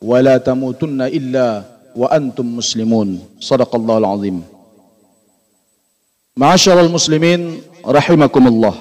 ولا 0.03 0.35
تموتن 0.43 1.03
إلا 1.03 1.63
وأنتم 1.95 2.47
مسلمون. 2.59 3.39
صدق 3.39 3.71
الله 3.71 3.97
العظيم. 3.99 4.43
معاشر 6.37 6.81
المسلمين 6.81 7.63
رحمكم 7.87 8.45
الله. 8.51 8.75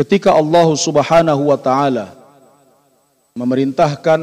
ketika 0.00 0.32
Allah 0.32 0.64
Subhanahu 0.80 1.52
wa 1.52 1.60
taala 1.60 2.19
memerintahkan 3.34 4.20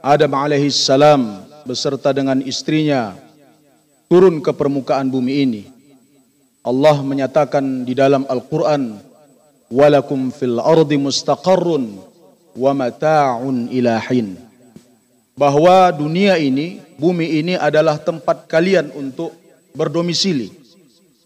Adam 0.00 0.32
alaihissalam 0.32 1.44
beserta 1.68 2.14
dengan 2.16 2.40
istrinya 2.40 3.12
turun 4.08 4.40
ke 4.40 4.54
permukaan 4.56 5.12
bumi 5.12 5.32
ini. 5.44 5.62
Allah 6.64 7.00
menyatakan 7.00 7.84
di 7.84 7.92
dalam 7.96 8.24
Al-Quran, 8.28 9.04
Walakum 9.68 10.32
fil 10.32 10.56
ardi 10.64 10.96
mustaqarrun 10.96 12.00
wa 12.56 12.72
mata'un 12.72 13.68
ilahin. 13.68 14.40
Bahwa 15.36 15.92
dunia 15.92 16.40
ini, 16.40 16.80
bumi 16.96 17.44
ini 17.44 17.54
adalah 17.54 18.00
tempat 18.00 18.48
kalian 18.48 18.90
untuk 18.96 19.36
berdomisili. 19.76 20.50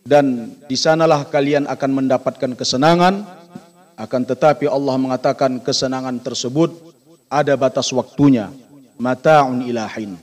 Dan 0.03 0.59
di 0.67 0.75
sanalah 0.75 1.23
kalian 1.31 1.71
akan 1.71 1.91
mendapatkan 2.03 2.53
kesenangan. 2.59 3.23
Akan 3.95 4.27
tetapi 4.27 4.67
Allah 4.67 4.99
mengatakan 4.99 5.63
kesenangan 5.63 6.19
tersebut 6.19 6.92
ada 7.33 7.57
batas 7.57 7.89
waktunya. 7.97 8.53
Mata'un 9.01 9.65
ilahin. 9.65 10.21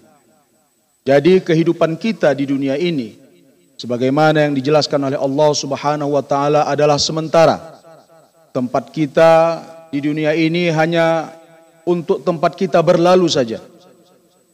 Jadi 1.02 1.42
kehidupan 1.42 1.98
kita 1.98 2.30
di 2.38 2.46
dunia 2.46 2.78
ini 2.78 3.18
sebagaimana 3.82 4.46
yang 4.46 4.54
dijelaskan 4.54 5.10
oleh 5.10 5.18
Allah 5.18 5.50
Subhanahu 5.58 6.14
wa 6.14 6.22
taala 6.22 6.70
adalah 6.70 7.02
sementara. 7.02 7.82
Tempat 8.54 8.94
kita 8.94 9.32
di 9.90 10.06
dunia 10.06 10.38
ini 10.38 10.70
hanya 10.70 11.34
untuk 11.82 12.22
tempat 12.22 12.54
kita 12.54 12.78
berlalu 12.86 13.26
saja. 13.26 13.58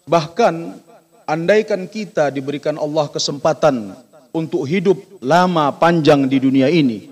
Bahkan 0.08 0.80
andaikan 1.28 1.90
kita 1.92 2.32
diberikan 2.32 2.80
Allah 2.80 3.12
kesempatan 3.12 3.92
untuk 4.32 4.64
hidup 4.64 4.96
lama 5.20 5.74
panjang 5.76 6.28
di 6.30 6.38
dunia 6.40 6.72
ini, 6.72 7.10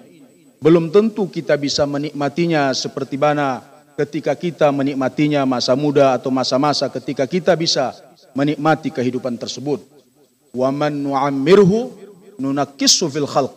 belum 0.63 0.93
tentu 0.93 1.27
kita 1.27 1.59
bisa 1.59 1.83
menikmatinya 1.83 2.71
seperti 2.71 3.19
mana 3.19 3.72
ketika 3.93 4.33
kita 4.33 4.69
menikmatinya 4.73 5.45
masa 5.45 5.77
muda 5.77 6.17
atau 6.17 6.33
masa-masa 6.33 6.89
ketika 6.89 7.29
kita 7.29 7.53
bisa 7.53 7.93
menikmati 8.33 8.89
kehidupan 8.89 9.37
tersebut. 9.37 9.81
Wa 10.53 10.69
man 10.69 10.93
nu'ammirhu 10.93 11.93
nunakkisu 12.37 13.09
fil 13.09 13.29
khalq. 13.29 13.53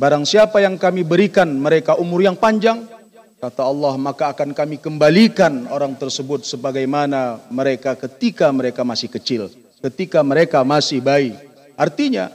Barang 0.00 0.24
siapa 0.24 0.64
yang 0.64 0.80
kami 0.80 1.04
berikan 1.04 1.48
mereka 1.60 1.92
umur 2.00 2.24
yang 2.24 2.32
panjang, 2.32 2.88
kata 3.36 3.68
Allah, 3.68 4.00
maka 4.00 4.32
akan 4.32 4.56
kami 4.56 4.80
kembalikan 4.80 5.68
orang 5.68 5.92
tersebut 5.92 6.44
sebagaimana 6.44 7.40
mereka 7.52 7.92
ketika 7.96 8.48
mereka 8.48 8.80
masih 8.80 9.12
kecil, 9.12 9.52
ketika 9.84 10.24
mereka 10.24 10.64
masih 10.64 11.04
bayi. 11.04 11.36
Artinya, 11.76 12.32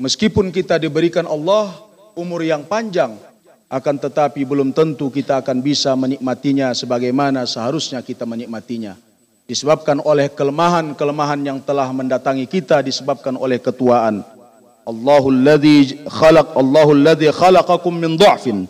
meskipun 0.00 0.48
kita 0.48 0.80
diberikan 0.80 1.28
Allah 1.28 1.72
umur 2.16 2.40
yang 2.40 2.64
panjang, 2.64 3.12
akan 3.74 3.98
tetapi 3.98 4.46
belum 4.46 4.70
tentu 4.70 5.10
kita 5.10 5.42
akan 5.42 5.58
bisa 5.58 5.98
menikmatinya 5.98 6.70
sebagaimana 6.70 7.42
seharusnya 7.42 7.98
kita 8.06 8.22
menikmatinya 8.22 8.94
disebabkan 9.44 9.98
oleh 10.00 10.30
kelemahan-kelemahan 10.30 11.40
yang 11.42 11.58
telah 11.60 11.90
mendatangi 11.90 12.46
kita 12.48 12.80
disebabkan 12.80 13.34
oleh 13.36 13.60
ketuaan. 13.60 14.24
Allahul 14.84 15.42
ladzi 15.42 16.06
khalaq 16.06 16.54
Allahul 16.54 17.02
ladzi 17.02 17.28
khalaqakum 17.32 17.92
min 17.92 18.14
dha'fin 18.14 18.68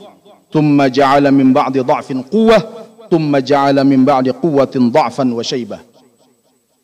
thumma 0.48 0.86
ja'ala 0.89 1.28
min 1.35 1.51
ba'di 1.51 1.82
dha'fin 1.82 2.24
quwwah 2.26 2.62
thumma 3.10 3.43
ja'ala 3.43 3.82
min 3.82 4.06
ba'di 4.06 4.31
quwwatin 4.35 4.89
dha'fan 4.89 5.28
wa 5.31 5.43
shaybah. 5.43 5.81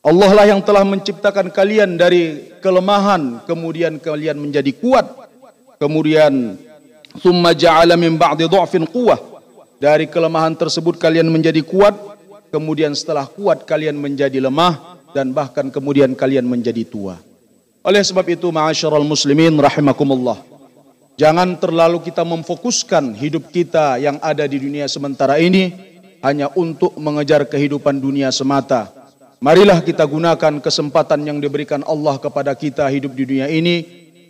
Allah 0.01 0.31
lah 0.33 0.45
yang 0.49 0.61
telah 0.65 0.85
menciptakan 0.85 1.53
kalian 1.53 1.97
dari 1.97 2.53
kelemahan 2.61 3.45
kemudian 3.45 4.01
kalian 4.01 4.41
menjadi 4.41 4.73
kuat 4.77 5.05
kemudian 5.77 6.57
thumma 7.19 7.51
ja'ala 7.57 7.99
min 7.99 8.15
ba'di 8.15 8.47
dha'fin 8.47 8.87
quwwah 8.87 9.19
dari 9.83 10.07
kelemahan 10.07 10.55
tersebut 10.55 11.01
kalian 11.01 11.27
menjadi 11.27 11.65
kuat 11.67 11.97
kemudian 12.55 12.93
setelah 12.93 13.27
kuat 13.27 13.67
kalian 13.67 13.97
menjadi 13.99 14.39
lemah 14.39 15.01
dan 15.11 15.35
bahkan 15.35 15.71
kemudian 15.71 16.15
kalian 16.15 16.47
menjadi 16.47 16.87
tua. 16.87 17.19
Oleh 17.81 18.05
sebab 18.05 18.27
itu 18.29 18.53
ma'asyiral 18.53 19.07
muslimin 19.07 19.57
rahimakumullah. 19.57 20.37
Jangan 21.17 21.57
terlalu 21.57 22.05
kita 22.05 22.25
memfokuskan 22.25 23.17
hidup 23.17 23.49
kita 23.49 23.97
yang 24.01 24.21
ada 24.21 24.45
di 24.45 24.61
dunia 24.61 24.89
sementara 24.89 25.41
ini 25.41 25.73
hanya 26.21 26.53
untuk 26.53 26.97
mengejar 27.01 27.49
kehidupan 27.49 28.01
dunia 28.01 28.29
semata. 28.33 28.93
Marilah 29.41 29.81
kita 29.81 30.05
gunakan 30.05 30.61
kesempatan 30.61 31.25
yang 31.25 31.41
diberikan 31.41 31.81
Allah 31.89 32.21
kepada 32.21 32.53
kita 32.53 32.85
hidup 32.93 33.17
di 33.17 33.25
dunia 33.25 33.49
ini 33.49 33.85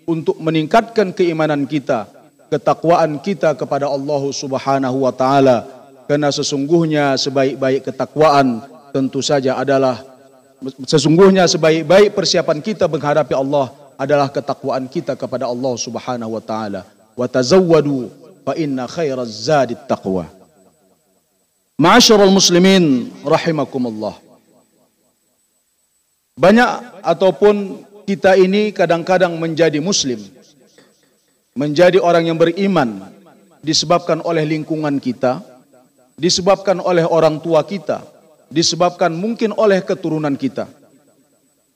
untuk 0.06 0.38
meningkatkan 0.38 1.10
keimanan 1.10 1.66
kita, 1.66 2.06
ketakwaan 2.50 3.22
kita 3.22 3.54
kepada 3.54 3.86
Allah 3.86 4.22
Subhanahu 4.34 5.06
wa 5.06 5.14
taala 5.14 5.64
karena 6.10 6.34
sesungguhnya 6.34 7.14
sebaik-baik 7.14 7.86
ketakwaan 7.86 8.66
tentu 8.90 9.22
saja 9.22 9.54
adalah 9.54 10.02
sesungguhnya 10.84 11.46
sebaik-baik 11.46 12.12
persiapan 12.12 12.58
kita 12.58 12.90
menghadapi 12.90 13.32
Allah 13.32 13.70
adalah 13.94 14.26
ketakwaan 14.32 14.90
kita 14.90 15.14
kepada 15.14 15.46
Allah 15.46 15.72
Subhanahu 15.78 16.34
wa 16.34 16.42
taala. 16.42 16.82
Wa 17.14 17.28
tazawwadu 17.28 18.08
fa 18.42 18.56
inna 18.56 18.88
khairaz 18.88 19.46
zadi 19.46 19.76
taqwa. 19.86 20.24
Ma'asyiral 21.80 22.32
muslimin 22.32 23.08
rahimakumullah. 23.24 24.16
Banyak 26.40 27.04
ataupun 27.04 27.84
kita 28.08 28.36
ini 28.40 28.72
kadang-kadang 28.72 29.36
menjadi 29.36 29.76
muslim, 29.78 30.20
menjadi 31.54 31.98
orang 31.98 32.30
yang 32.30 32.38
beriman 32.38 33.10
disebabkan 33.60 34.22
oleh 34.22 34.46
lingkungan 34.46 35.02
kita, 35.02 35.42
disebabkan 36.16 36.78
oleh 36.80 37.04
orang 37.04 37.40
tua 37.42 37.64
kita, 37.66 38.04
disebabkan 38.48 39.12
mungkin 39.14 39.54
oleh 39.56 39.82
keturunan 39.82 40.34
kita. 40.34 40.68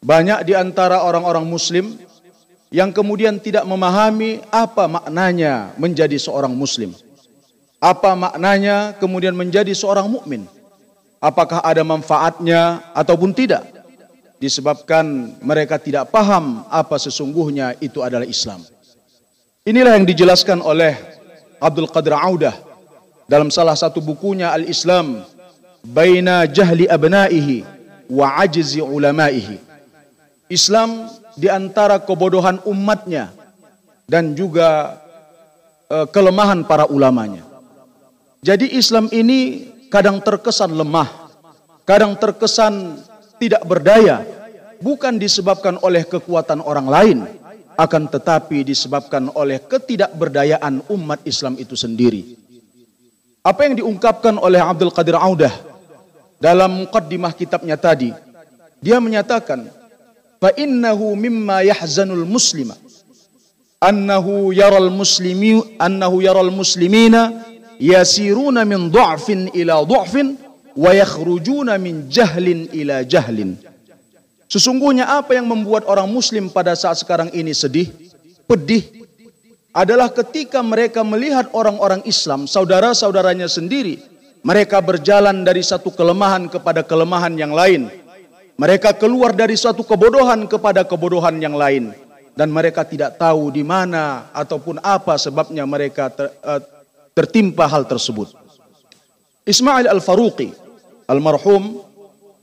Banyak 0.05 0.45
di 0.45 0.53
antara 0.53 1.01
orang-orang 1.01 1.49
muslim 1.49 1.97
yang 2.69 2.93
kemudian 2.93 3.41
tidak 3.41 3.65
memahami 3.65 4.43
apa 4.53 4.85
maknanya 4.85 5.73
menjadi 5.81 6.19
seorang 6.21 6.53
muslim. 6.53 6.93
Apa 7.81 8.17
maknanya 8.17 8.97
kemudian 8.97 9.37
menjadi 9.37 9.73
seorang 9.73 10.09
mukmin? 10.09 10.45
Apakah 11.23 11.65
ada 11.65 11.81
manfaatnya 11.81 12.85
ataupun 12.93 13.33
tidak? 13.33 13.65
Disebabkan 14.37 15.37
mereka 15.41 15.81
tidak 15.81 16.13
paham 16.13 16.69
apa 16.69 17.01
sesungguhnya 17.01 17.81
itu 17.81 18.05
adalah 18.05 18.29
Islam. 18.29 18.61
Inilah 19.65 19.97
yang 19.97 20.05
dijelaskan 20.05 20.61
oleh 20.61 20.93
Abdul 21.57 21.89
Qadir 21.89 22.13
Audah 22.13 22.53
dalam 23.25 23.49
salah 23.49 23.73
satu 23.73 23.97
bukunya 23.97 24.53
Al-Islam 24.53 25.25
baina 25.81 26.45
jahli 26.45 26.85
abnaihi 26.85 27.65
wa 28.13 28.45
ajzi 28.45 28.85
ulamaihi. 28.85 29.57
Islam 30.53 31.09
di 31.33 31.49
antara 31.49 31.97
kebodohan 31.97 32.61
umatnya 32.69 33.33
dan 34.05 34.37
juga 34.37 35.01
uh, 35.89 36.05
kelemahan 36.13 36.61
para 36.69 36.85
ulamanya. 36.85 37.41
Jadi 38.45 38.69
Islam 38.77 39.09
ini 39.17 39.65
kadang 39.89 40.21
terkesan 40.21 40.77
lemah, 40.77 41.09
kadang 41.89 42.13
terkesan 42.21 43.01
tidak 43.41 43.65
berdaya, 43.65 44.29
bukan 44.85 45.17
disebabkan 45.17 45.81
oleh 45.81 46.05
kekuatan 46.05 46.61
orang 46.61 46.85
lain, 46.85 47.19
akan 47.75 48.07
tetapi 48.07 48.63
disebabkan 48.63 49.31
oleh 49.35 49.59
ketidakberdayaan 49.63 50.87
umat 50.91 51.23
Islam 51.27 51.59
itu 51.59 51.75
sendiri. 51.75 52.39
Apa 53.45 53.69
yang 53.69 53.77
diungkapkan 53.77 54.41
oleh 54.41 54.57
Abdul 54.63 54.95
Qadir 54.95 55.19
Audah 55.21 55.53
dalam 56.41 56.87
muqaddimah 56.87 57.37
kitabnya 57.37 57.77
tadi, 57.77 58.09
dia 58.81 58.97
menyatakan, 59.03 59.69
"Fa 60.41 60.49
innahu 60.57 61.13
mimma 61.13 61.61
yahzanul 61.61 62.25
muslima 62.25 62.73
annahu 63.85 64.49
yaral 64.57 64.89
muslimi 64.89 65.61
annahu 65.77 66.25
yaral 66.25 66.49
muslimina 66.49 67.45
yasiruna 67.77 68.65
min 68.65 68.89
dha'fin 68.89 69.53
ila 69.53 69.85
dha'fin 69.85 70.41
wa 70.73 70.91
yakhrujuna 70.97 71.77
min 71.77 72.09
jahlin 72.09 72.71
ila 72.73 73.05
jahlin." 73.05 73.74
Sesungguhnya 74.49 75.09
apa 75.09 75.35
yang 75.35 75.49
membuat 75.49 75.89
orang 75.89 76.07
muslim 76.07 76.53
pada 76.53 76.77
saat 76.77 77.01
sekarang 77.01 77.33
ini 77.33 77.51
sedih, 77.57 77.91
pedih, 78.45 79.05
adalah 79.75 80.07
ketika 80.13 80.63
mereka 80.63 81.03
melihat 81.03 81.51
orang-orang 81.51 82.05
Islam, 82.07 82.47
saudara-saudaranya 82.47 83.51
sendiri, 83.51 83.99
mereka 84.45 84.79
berjalan 84.79 85.43
dari 85.43 85.65
satu 85.65 85.91
kelemahan 85.91 86.47
kepada 86.47 86.87
kelemahan 86.87 87.35
yang 87.35 87.51
lain. 87.51 87.91
Mereka 88.55 88.95
keluar 89.03 89.35
dari 89.35 89.59
suatu 89.59 89.83
kebodohan 89.83 90.47
kepada 90.47 90.87
kebodohan 90.87 91.43
yang 91.43 91.59
lain 91.59 91.91
dan 92.39 92.55
mereka 92.55 92.87
tidak 92.87 93.19
tahu 93.19 93.51
di 93.51 93.67
mana 93.67 94.31
ataupun 94.31 94.79
apa 94.79 95.19
sebabnya 95.19 95.67
mereka 95.67 96.07
ter, 96.07 96.31
uh, 96.43 96.63
tertimpa 97.15 97.67
hal 97.67 97.83
tersebut. 97.83 98.31
Ismail 99.43 99.91
Al-Faruqi, 99.91 100.55
almarhum 101.11 101.83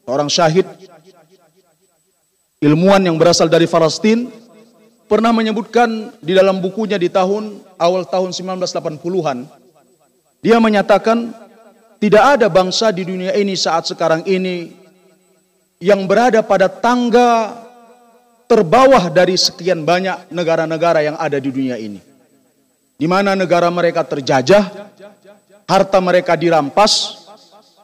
seorang 0.03 0.27
syahid 0.27 0.67
ilmuwan 2.61 3.01
yang 3.01 3.17
berasal 3.17 3.49
dari 3.49 3.65
Palestina 3.65 4.29
pernah 5.09 5.33
menyebutkan 5.33 6.13
di 6.21 6.37
dalam 6.37 6.61
bukunya 6.61 6.95
di 6.95 7.09
tahun 7.09 7.59
awal 7.75 8.07
tahun 8.07 8.31
1980-an 8.31 9.49
dia 10.39 10.57
menyatakan 10.61 11.33
tidak 12.01 12.23
ada 12.37 12.47
bangsa 12.49 12.89
di 12.89 13.05
dunia 13.05 13.33
ini 13.37 13.53
saat 13.53 13.85
sekarang 13.85 14.25
ini 14.25 14.73
yang 15.77 16.05
berada 16.09 16.41
pada 16.41 16.65
tangga 16.65 17.61
terbawah 18.49 19.09
dari 19.13 19.37
sekian 19.37 19.85
banyak 19.85 20.33
negara-negara 20.33 21.05
yang 21.05 21.17
ada 21.21 21.37
di 21.37 21.49
dunia 21.53 21.77
ini. 21.77 22.01
Di 22.97 23.05
mana 23.09 23.33
negara 23.33 23.69
mereka 23.69 24.01
terjajah, 24.05 24.91
harta 25.65 25.97
mereka 26.01 26.33
dirampas, 26.37 27.20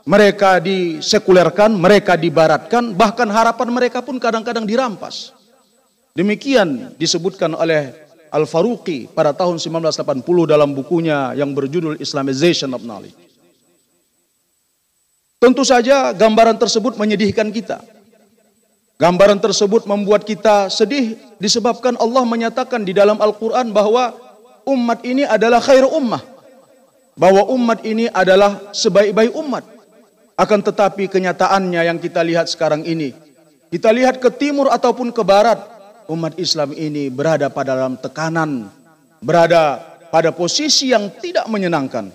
mereka 0.08 0.64
disekulerkan, 0.64 1.76
mereka 1.76 2.16
dibaratkan, 2.16 2.96
bahkan 2.96 3.28
harapan 3.28 3.68
mereka 3.68 4.00
pun 4.00 4.16
kadang-kadang 4.16 4.64
dirampas. 4.64 5.36
Demikian 6.16 6.96
disebutkan 6.96 7.52
oleh 7.52 7.92
Al-Faruqi 8.32 9.12
pada 9.12 9.36
tahun 9.36 9.60
1980 9.60 10.24
dalam 10.48 10.72
bukunya 10.72 11.36
yang 11.36 11.52
berjudul 11.52 12.00
Islamization 12.00 12.72
of 12.72 12.88
Knowledge. 12.88 13.20
Tentu 15.38 15.68
saja 15.68 16.16
gambaran 16.16 16.56
tersebut 16.56 16.96
menyedihkan 16.96 17.52
kita. 17.52 17.84
Gambaran 18.98 19.38
tersebut 19.38 19.86
membuat 19.86 20.26
kita 20.26 20.74
sedih 20.74 21.20
disebabkan 21.38 21.94
Allah 22.02 22.26
menyatakan 22.26 22.82
di 22.82 22.98
dalam 22.98 23.22
Al-Quran 23.22 23.70
bahwa 23.70 24.18
umat 24.66 25.06
ini 25.06 25.22
adalah 25.28 25.62
khair 25.62 25.86
ummah. 25.86 26.24
Bahwa 27.14 27.46
umat 27.54 27.86
ini 27.86 28.10
adalah 28.10 28.74
sebaik-baik 28.74 29.38
umat. 29.38 29.77
Akan 30.38 30.62
tetapi 30.62 31.10
kenyataannya 31.10 31.82
yang 31.82 31.98
kita 31.98 32.22
lihat 32.22 32.46
sekarang 32.46 32.86
ini. 32.86 33.12
Kita 33.74 33.90
lihat 33.90 34.22
ke 34.22 34.30
timur 34.30 34.70
ataupun 34.70 35.10
ke 35.10 35.26
barat. 35.26 35.58
Umat 36.08 36.40
Islam 36.40 36.72
ini 36.72 37.12
berada 37.12 37.50
pada 37.50 37.76
dalam 37.76 37.98
tekanan. 37.98 38.70
Berada 39.20 39.82
pada 40.14 40.32
posisi 40.32 40.94
yang 40.94 41.10
tidak 41.20 41.50
menyenangkan. 41.50 42.14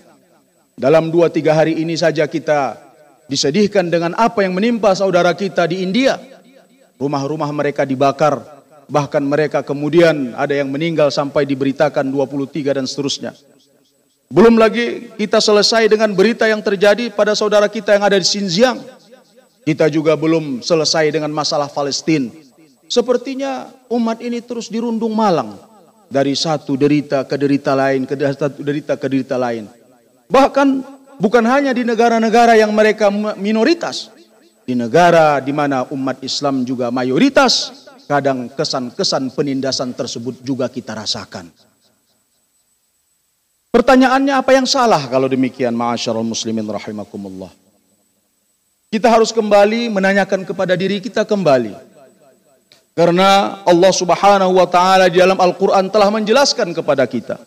Dalam 0.73 1.11
dua 1.13 1.29
tiga 1.29 1.53
hari 1.53 1.77
ini 1.77 1.93
saja 1.93 2.25
kita 2.25 2.79
disedihkan 3.29 3.91
dengan 3.91 4.17
apa 4.17 4.41
yang 4.41 4.57
menimpa 4.57 4.95
saudara 4.97 5.37
kita 5.37 5.69
di 5.69 5.85
India 5.85 6.17
Rumah-rumah 7.03 7.51
mereka 7.51 7.83
dibakar, 7.83 8.39
bahkan 8.87 9.19
mereka 9.19 9.59
kemudian 9.59 10.37
ada 10.39 10.55
yang 10.55 10.71
meninggal 10.71 11.11
sampai 11.11 11.43
diberitakan 11.43 12.07
23 12.07 12.79
dan 12.79 12.85
seterusnya. 12.87 13.35
Belum 14.33 14.57
lagi 14.57 15.13
kita 15.13 15.37
selesai 15.37 15.85
dengan 15.85 16.09
berita 16.09 16.49
yang 16.49 16.57
terjadi 16.57 17.13
pada 17.13 17.37
saudara 17.37 17.69
kita 17.69 17.93
yang 17.93 18.01
ada 18.01 18.17
di 18.17 18.25
Xinjiang. 18.25 18.81
Kita 19.61 19.85
juga 19.93 20.17
belum 20.17 20.65
selesai 20.65 21.13
dengan 21.13 21.29
masalah 21.29 21.69
Palestina. 21.69 22.33
Sepertinya 22.89 23.69
umat 23.93 24.25
ini 24.25 24.41
terus 24.41 24.73
dirundung 24.73 25.13
malang 25.13 25.53
dari 26.09 26.33
satu 26.33 26.73
derita 26.73 27.21
ke 27.29 27.37
derita 27.37 27.77
lain, 27.77 28.09
ke 28.09 28.17
satu 28.17 28.65
derita 28.65 28.97
ke 28.97 29.05
derita 29.05 29.37
lain. 29.37 29.69
Bahkan 30.25 30.67
bukan 31.21 31.45
hanya 31.45 31.69
di 31.69 31.85
negara-negara 31.85 32.57
yang 32.57 32.73
mereka 32.73 33.13
minoritas, 33.37 34.09
di 34.65 34.73
negara 34.73 35.37
di 35.45 35.53
mana 35.53 35.85
umat 35.93 36.25
Islam 36.25 36.65
juga 36.65 36.89
mayoritas, 36.89 37.85
kadang 38.09 38.49
kesan-kesan 38.49 39.29
penindasan 39.37 39.93
tersebut 39.93 40.41
juga 40.41 40.73
kita 40.73 40.97
rasakan. 40.97 41.72
Pertanyaannya 43.73 44.37
apa 44.37 44.53
yang 44.53 44.69
salah 44.69 45.01
kalau 45.09 45.25
demikian 45.25 45.73
ma'asyarul 45.73 46.21
muslimin 46.21 46.61
rahimakumullah. 46.61 47.49
Kita 48.93 49.09
harus 49.09 49.33
kembali 49.33 49.89
menanyakan 49.89 50.45
kepada 50.45 50.77
diri 50.77 51.01
kita 51.01 51.25
kembali. 51.25 51.73
Karena 52.93 53.65
Allah 53.65 53.89
subhanahu 53.89 54.61
wa 54.61 54.69
ta'ala 54.69 55.09
di 55.09 55.17
dalam 55.17 55.41
Al-Quran 55.41 55.89
telah 55.89 56.13
menjelaskan 56.13 56.77
kepada 56.77 57.09
kita. 57.09 57.41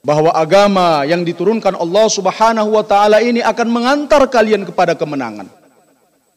Bahwa 0.00 0.32
agama 0.32 1.04
yang 1.04 1.20
diturunkan 1.20 1.76
Allah 1.76 2.08
subhanahu 2.08 2.80
wa 2.80 2.84
ta'ala 2.84 3.20
ini 3.20 3.44
akan 3.44 3.68
mengantar 3.68 4.24
kalian 4.32 4.64
kepada 4.64 4.96
kemenangan 4.96 5.52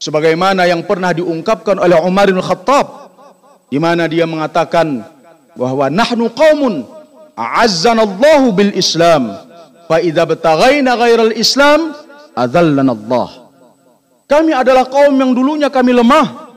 sebagaimana 0.03 0.67
yang 0.67 0.83
pernah 0.83 1.15
diungkapkan 1.15 1.79
oleh 1.79 1.95
Umar 2.03 2.27
bin 2.27 2.43
Khattab 2.43 3.15
di 3.71 3.79
mana 3.79 4.05
dia 4.11 4.27
mengatakan 4.27 5.03
bahwa 5.55 5.87
nahnu 5.87 6.27
qaumun 6.31 6.96
a'azzana 7.37 8.01
Allah 8.01 8.41
bil 8.49 8.73
Islam 8.73 9.37
fa 9.85 10.01
idza 10.01 10.25
bataghaina 10.25 10.97
ghairal 10.97 11.33
Islam 11.37 11.93
adzallana 12.33 12.91
Allah 12.97 13.29
kami 14.25 14.51
adalah 14.51 14.89
kaum 14.89 15.13
yang 15.13 15.31
dulunya 15.37 15.69
kami 15.69 15.93
lemah 15.93 16.49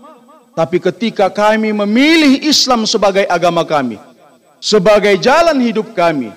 tapi 0.57 0.81
ketika 0.81 1.28
kami 1.28 1.70
memilih 1.77 2.40
Islam 2.43 2.89
sebagai 2.89 3.28
agama 3.28 3.62
kami 3.69 4.01
sebagai 4.59 5.20
jalan 5.20 5.61
hidup 5.61 5.93
kami 5.93 6.32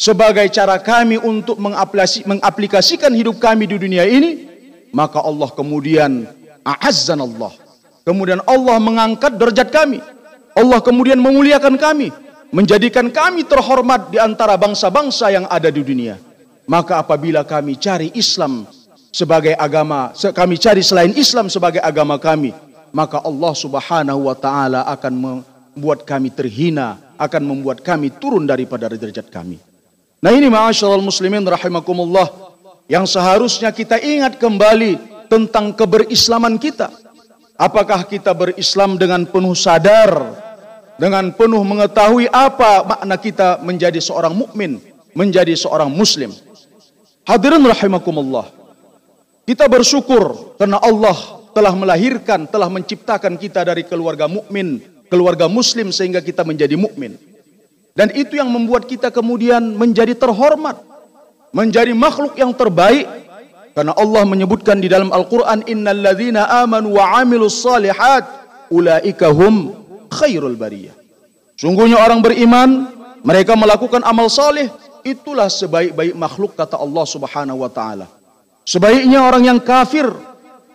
sebagai 0.00 0.48
cara 0.48 0.80
kami 0.80 1.20
untuk 1.20 1.60
mengaplikasikan 1.60 3.12
hidup 3.12 3.36
kami 3.36 3.68
di 3.68 3.76
dunia 3.76 4.08
ini 4.08 4.50
maka 4.90 5.20
Allah 5.22 5.48
kemudian 5.52 6.26
Allah. 6.64 7.52
Kemudian 8.02 8.40
Allah 8.46 8.76
mengangkat 8.78 9.38
derajat 9.38 9.68
kami. 9.70 9.98
Allah 10.52 10.78
kemudian 10.84 11.16
memuliakan 11.16 11.80
kami, 11.80 12.12
menjadikan 12.52 13.08
kami 13.08 13.48
terhormat 13.48 14.12
di 14.12 14.20
antara 14.20 14.54
bangsa-bangsa 14.60 15.32
yang 15.32 15.48
ada 15.48 15.72
di 15.72 15.80
dunia. 15.80 16.20
Maka 16.68 17.00
apabila 17.02 17.42
kami 17.42 17.74
cari 17.80 18.12
Islam 18.14 18.68
sebagai 19.10 19.56
agama, 19.58 20.14
kami 20.14 20.60
cari 20.60 20.84
selain 20.84 21.10
Islam 21.16 21.50
sebagai 21.50 21.82
agama 21.82 22.20
kami, 22.20 22.54
maka 22.94 23.18
Allah 23.24 23.52
Subhanahu 23.56 24.30
wa 24.30 24.36
taala 24.36 24.86
akan 24.86 25.12
membuat 25.16 26.04
kami 26.06 26.30
terhina, 26.30 27.00
akan 27.18 27.42
membuat 27.42 27.80
kami 27.80 28.12
turun 28.14 28.46
daripada 28.46 28.86
derajat 28.86 29.26
kami. 29.32 29.58
Nah 30.22 30.30
ini 30.30 30.46
ma'asyiral 30.46 31.02
muslimin 31.02 31.42
rahimakumullah 31.42 32.30
yang 32.86 33.08
seharusnya 33.08 33.74
kita 33.74 33.98
ingat 33.98 34.38
kembali 34.38 35.26
tentang 35.26 35.74
keberislaman 35.74 36.60
kita. 36.60 36.92
Apakah 37.58 38.06
kita 38.06 38.30
berislam 38.36 39.00
dengan 39.00 39.26
penuh 39.26 39.56
sadar, 39.56 40.12
dengan 41.02 41.34
penuh 41.34 41.66
mengetahui 41.66 42.30
apa 42.30 42.86
makna 42.86 43.18
kita 43.18 43.58
menjadi 43.58 43.98
seorang 43.98 44.30
mukmin, 44.30 44.78
menjadi 45.18 45.50
seorang 45.58 45.90
muslim. 45.90 46.30
Hadirin 47.26 47.66
rahimakumullah. 47.66 48.46
Kita 49.42 49.66
bersyukur 49.66 50.54
karena 50.62 50.78
Allah 50.78 51.42
telah 51.50 51.74
melahirkan, 51.74 52.46
telah 52.46 52.70
menciptakan 52.70 53.34
kita 53.34 53.66
dari 53.66 53.82
keluarga 53.82 54.30
mukmin, 54.30 54.78
keluarga 55.10 55.50
muslim 55.50 55.90
sehingga 55.90 56.22
kita 56.22 56.46
menjadi 56.46 56.78
mukmin. 56.78 57.18
Dan 57.98 58.14
itu 58.14 58.38
yang 58.38 58.46
membuat 58.46 58.86
kita 58.86 59.10
kemudian 59.10 59.74
menjadi 59.74 60.14
terhormat, 60.14 60.78
menjadi 61.50 61.90
makhluk 61.98 62.38
yang 62.38 62.54
terbaik 62.54 63.10
karena 63.74 63.90
Allah 63.98 64.22
menyebutkan 64.22 64.78
di 64.78 64.86
dalam 64.86 65.10
Al-Quran 65.10 65.66
Innal 65.66 65.98
ladhina 65.98 66.46
amanu 66.62 66.94
wa 66.94 67.18
amilus 67.18 67.58
salihat 67.58 68.22
Ulaika 68.70 69.34
hum 69.34 69.81
khairul 70.12 70.54
bariyah. 70.54 70.92
Sungguhnya 71.56 72.00
orang 72.00 72.20
beriman 72.20 72.90
Mereka 73.22 73.54
melakukan 73.54 74.02
amal 74.04 74.28
salih 74.28 74.68
Itulah 75.02 75.50
sebaik-baik 75.50 76.14
makhluk 76.14 76.54
kata 76.54 76.78
Allah 76.78 77.02
subhanahu 77.02 77.66
wa 77.66 77.70
ta'ala. 77.70 78.06
Sebaiknya 78.62 79.24
orang 79.24 79.48
yang 79.48 79.58
kafir 79.58 80.06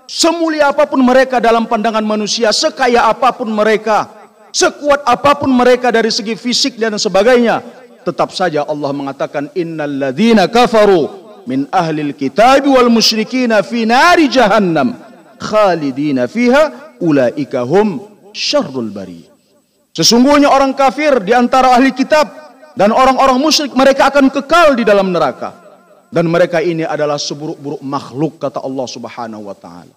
Semulia 0.07 0.71
apa 0.71 0.87
pun 0.87 1.03
mereka 1.03 1.43
dalam 1.43 1.67
pandangan 1.67 2.03
manusia 2.03 2.49
Sekaya 2.55 3.05
apa 3.07 3.35
pun 3.35 3.51
mereka 3.51 4.09
Sekuat 4.51 5.03
apa 5.03 5.35
pun 5.37 5.51
mereka 5.51 5.91
dari 5.91 6.09
segi 6.09 6.33
fisik 6.33 6.79
dan 6.79 6.95
sebagainya 6.95 7.59
Tetap 8.07 8.31
saja 8.31 8.63
Allah 8.63 8.91
mengatakan 8.95 9.51
Innal 9.53 10.11
ladhina 10.11 10.47
kafaru 10.47 11.27
min 11.47 11.63
ahlil 11.71 12.11
kitab 12.11 12.67
wal 12.67 12.91
musyrikina 12.91 13.63
fi 13.63 13.87
nari 13.87 14.27
jahannam 14.27 14.99
khalidina 15.39 16.27
fiha 16.27 16.95
ulaika 16.99 17.63
hum 17.63 18.16
syarrul 18.37 18.93
bari 18.93 19.37
Sesungguhnya 19.97 20.53
orang 20.53 20.77
kafir 20.77 21.25
di 21.25 21.33
antara 21.33 21.73
ahli 21.73 21.89
kitab 21.89 22.29
dan 22.77 22.93
orang-orang 22.93 23.41
musyrik 23.41 23.73
mereka 23.73 24.13
akan 24.13 24.29
kekal 24.29 24.77
di 24.77 24.85
dalam 24.85 25.09
neraka 25.09 25.57
dan 26.13 26.29
mereka 26.29 26.61
ini 26.61 26.85
adalah 26.85 27.17
seburuk-buruk 27.17 27.81
makhluk 27.81 28.37
kata 28.37 28.61
Allah 28.61 28.85
Subhanahu 28.85 29.49
wa 29.49 29.57
taala. 29.57 29.89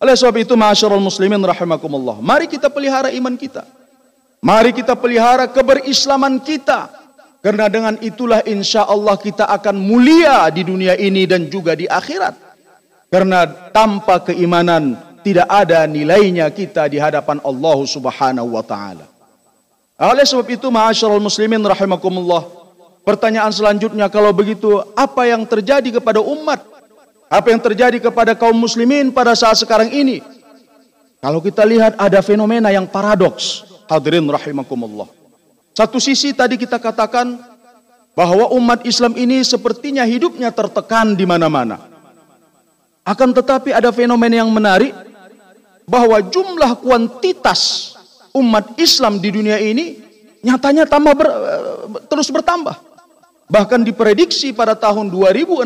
Oleh 0.00 0.16
sebab 0.16 0.40
itu 0.40 0.56
masyarul 0.56 0.96
muslimin 0.96 1.44
rahimakumullah, 1.44 2.24
mari 2.24 2.48
kita 2.48 2.72
pelihara 2.72 3.12
iman 3.12 3.36
kita. 3.36 3.68
Mari 4.40 4.72
kita 4.72 4.96
pelihara 4.96 5.44
keberislaman 5.48 6.40
kita. 6.40 6.88
Karena 7.44 7.68
dengan 7.68 8.00
itulah 8.00 8.40
insya 8.48 8.88
Allah 8.88 9.20
kita 9.20 9.44
akan 9.44 9.76
mulia 9.76 10.48
di 10.48 10.64
dunia 10.64 10.96
ini 10.96 11.28
dan 11.28 11.52
juga 11.52 11.76
di 11.76 11.84
akhirat. 11.84 12.32
Karena 13.12 13.44
tanpa 13.72 14.24
keimanan 14.24 14.96
tidak 15.24 15.48
ada 15.48 15.88
nilainya 15.88 16.44
kita 16.52 16.84
di 16.92 17.00
hadapan 17.00 17.40
Allah 17.40 17.78
subhanahu 17.88 18.52
wa 18.52 18.60
ta'ala. 18.60 19.08
Oleh 19.96 20.28
sebab 20.28 20.44
itu 20.52 20.68
ma'asyarul 20.68 21.24
muslimin 21.24 21.64
rahimakumullah. 21.64 22.44
Pertanyaan 23.08 23.48
selanjutnya 23.48 24.12
kalau 24.12 24.36
begitu 24.36 24.84
apa 24.92 25.24
yang 25.24 25.48
terjadi 25.48 25.96
kepada 26.00 26.20
umat? 26.20 26.60
Apa 27.32 27.50
yang 27.50 27.60
terjadi 27.64 27.98
kepada 27.98 28.36
kaum 28.36 28.54
muslimin 28.54 29.08
pada 29.08 29.32
saat 29.32 29.56
sekarang 29.56 29.88
ini? 29.88 30.20
Kalau 31.24 31.40
kita 31.40 31.64
lihat 31.64 31.96
ada 31.96 32.20
fenomena 32.20 32.68
yang 32.68 32.84
paradoks. 32.84 33.64
Hadirin 33.88 34.28
rahimakumullah. 34.28 35.08
Satu 35.72 35.96
sisi 35.96 36.36
tadi 36.36 36.60
kita 36.60 36.76
katakan 36.76 37.40
bahwa 38.12 38.52
umat 38.54 38.84
Islam 38.84 39.16
ini 39.16 39.40
sepertinya 39.42 40.04
hidupnya 40.04 40.52
tertekan 40.52 41.16
di 41.16 41.24
mana-mana. 41.26 41.80
Akan 43.04 43.36
tetapi 43.36 43.74
ada 43.74 43.92
fenomena 43.92 44.40
yang 44.40 44.48
menarik 44.48 44.96
bahwa 45.84 46.20
jumlah 46.20 46.80
kuantitas 46.80 47.92
umat 48.34 48.74
Islam 48.80 49.20
di 49.20 49.28
dunia 49.30 49.60
ini 49.60 50.00
nyatanya 50.44 50.84
tambah 50.84 51.14
ber, 51.16 51.28
terus 52.08 52.28
bertambah. 52.28 52.76
Bahkan 53.44 53.84
diprediksi 53.84 54.56
pada 54.56 54.72
tahun 54.72 55.12
2060 55.12 55.64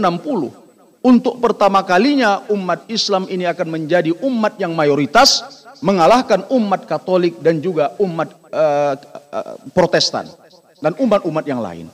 untuk 0.99 1.39
pertama 1.39 1.81
kalinya 1.87 2.43
umat 2.51 2.91
Islam 2.91 3.31
ini 3.31 3.47
akan 3.47 3.69
menjadi 3.71 4.11
umat 4.19 4.59
yang 4.59 4.75
mayoritas 4.75 5.47
mengalahkan 5.79 6.43
umat 6.51 6.91
Katolik 6.91 7.39
dan 7.39 7.63
juga 7.63 7.95
umat 8.03 8.35
uh, 8.51 8.95
uh, 9.31 9.55
Protestan 9.71 10.27
dan 10.83 10.93
umat-umat 10.99 11.47
yang 11.47 11.63
lain. 11.63 11.87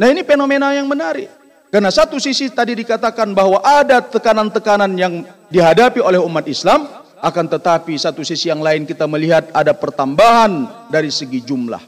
Nah 0.00 0.06
ini 0.08 0.24
fenomena 0.24 0.72
yang 0.72 0.88
menarik. 0.88 1.28
Karena 1.68 1.92
satu 1.92 2.16
sisi 2.16 2.48
tadi 2.48 2.72
dikatakan 2.72 3.36
bahwa 3.36 3.60
ada 3.60 4.00
tekanan-tekanan 4.00 4.88
yang 4.96 5.28
dihadapi 5.52 6.00
oleh 6.00 6.16
umat 6.16 6.48
Islam, 6.48 6.88
akan 7.18 7.46
tetapi 7.50 7.98
satu 7.98 8.22
sisi 8.22 8.50
yang 8.50 8.62
lain 8.62 8.86
kita 8.86 9.06
melihat 9.10 9.50
ada 9.50 9.74
pertambahan 9.74 10.86
dari 10.90 11.10
segi 11.10 11.42
jumlah. 11.42 11.82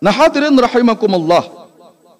Nah 0.00 0.14
hadirin 0.14 0.54
rahimakumullah, 0.54 1.70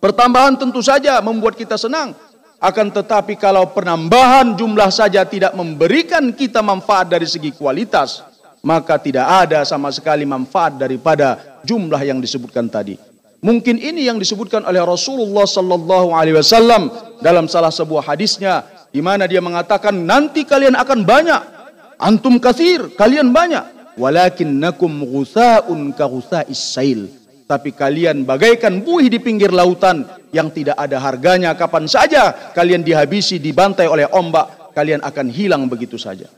pertambahan 0.03 0.59
tentu 0.59 0.83
saja 0.83 1.23
membuat 1.23 1.55
kita 1.57 1.79
senang. 1.79 2.13
Akan 2.61 2.93
tetapi 2.93 3.41
kalau 3.41 3.73
penambahan 3.73 4.53
jumlah 4.53 4.93
saja 4.93 5.25
tidak 5.25 5.57
memberikan 5.57 6.29
kita 6.29 6.61
manfaat 6.61 7.09
dari 7.09 7.25
segi 7.25 7.57
kualitas, 7.57 8.21
maka 8.61 9.01
tidak 9.01 9.25
ada 9.25 9.65
sama 9.65 9.89
sekali 9.89 10.29
manfaat 10.29 10.77
daripada 10.77 11.41
jumlah 11.65 12.01
yang 12.05 12.21
disebutkan 12.21 12.69
tadi. 12.69 13.01
Mungkin 13.41 13.81
ini 13.81 14.05
yang 14.05 14.21
disebutkan 14.21 14.69
oleh 14.69 14.85
Rasulullah 14.85 15.49
sallallahu 15.49 16.13
alaihi 16.13 16.37
wasallam 16.37 16.93
dalam 17.25 17.49
salah 17.49 17.73
sebuah 17.73 18.13
hadisnya 18.13 18.69
di 18.93 19.01
mana 19.01 19.25
dia 19.25 19.41
mengatakan 19.41 19.97
nanti 19.97 20.45
kalian 20.45 20.77
akan 20.77 21.01
banyak 21.09 21.60
antum 22.01 22.41
kathir 22.41 22.97
kalian 22.97 23.31
banyak. 23.31 23.95
Walakinnakum 24.01 25.05
ghusaun 25.05 25.93
ka 25.93 26.09
ghusais 26.09 26.57
sail. 26.57 27.13
Tapi 27.45 27.75
kalian 27.75 28.25
bagaikan 28.25 28.81
buih 28.81 29.11
di 29.11 29.19
pinggir 29.21 29.53
lautan 29.53 30.07
yang 30.31 30.49
tidak 30.55 30.79
ada 30.79 31.03
harganya 31.03 31.51
kapan 31.59 31.85
saja 31.91 32.55
kalian 32.55 32.81
dihabisi 32.87 33.43
dibantai 33.43 33.91
oleh 33.91 34.07
ombak 34.07 34.73
kalian 34.73 35.03
akan 35.03 35.27
hilang 35.29 35.67
begitu 35.67 35.99
saja. 35.99 36.31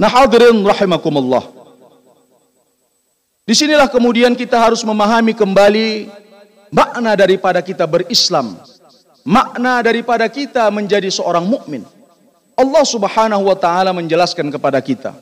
Nah 0.00 0.10
hadirin 0.10 0.64
rahimakumullah. 0.64 1.44
Di 3.44 3.52
sinilah 3.52 3.92
kemudian 3.92 4.32
kita 4.32 4.56
harus 4.56 4.80
memahami 4.80 5.36
kembali 5.36 6.08
makna 6.72 7.12
daripada 7.12 7.60
kita 7.60 7.84
berislam, 7.84 8.56
makna 9.20 9.84
daripada 9.84 10.24
kita 10.32 10.64
menjadi 10.72 11.12
seorang 11.12 11.44
mukmin. 11.44 11.84
Allah 12.54 12.84
Subhanahu 12.86 13.50
wa 13.50 13.56
taala 13.58 13.90
menjelaskan 13.90 14.50
kepada 14.54 14.78
kita 14.78 15.14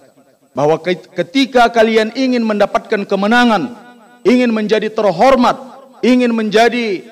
bahwa 0.53 0.77
ketika 1.17 1.73
kalian 1.73 2.13
ingin 2.13 2.45
mendapatkan 2.45 3.09
kemenangan, 3.09 3.73
ingin 4.21 4.53
menjadi 4.53 4.93
terhormat, 4.93 5.57
ingin 6.05 6.29
menjadi 6.37 7.09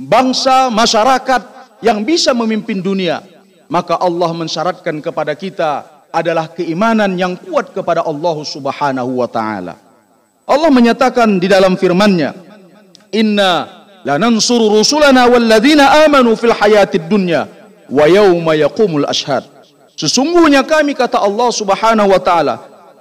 bangsa 0.00 0.72
masyarakat 0.72 1.42
yang 1.84 2.00
bisa 2.00 2.32
memimpin 2.32 2.80
dunia, 2.80 3.20
maka 3.68 4.00
Allah 4.00 4.32
mensyaratkan 4.32 5.04
kepada 5.04 5.36
kita 5.36 5.84
adalah 6.08 6.48
keimanan 6.48 7.12
yang 7.20 7.36
kuat 7.36 7.76
kepada 7.76 8.00
Allah 8.08 8.36
Subhanahu 8.40 9.20
wa 9.20 9.28
taala. 9.28 9.76
Allah 10.48 10.70
menyatakan 10.72 11.36
di 11.36 11.44
dalam 11.44 11.76
firman-Nya, 11.76 12.32
inna 13.12 13.84
lanansuru 14.00 14.80
rusulana 14.80 15.28
walladzina 15.28 16.08
amanu 16.08 16.32
fil 16.40 16.56
hayatid 16.56 17.04
dunya 17.04 17.55
wa 17.90 18.04
yauma 18.06 18.52
yaqumul 18.58 19.06
ashhad. 19.06 19.46
Sesungguhnya 19.96 20.60
kami 20.66 20.92
kata 20.92 21.16
Allah 21.16 21.48
Subhanahu 21.48 22.12
wa 22.12 22.20
taala 22.20 22.54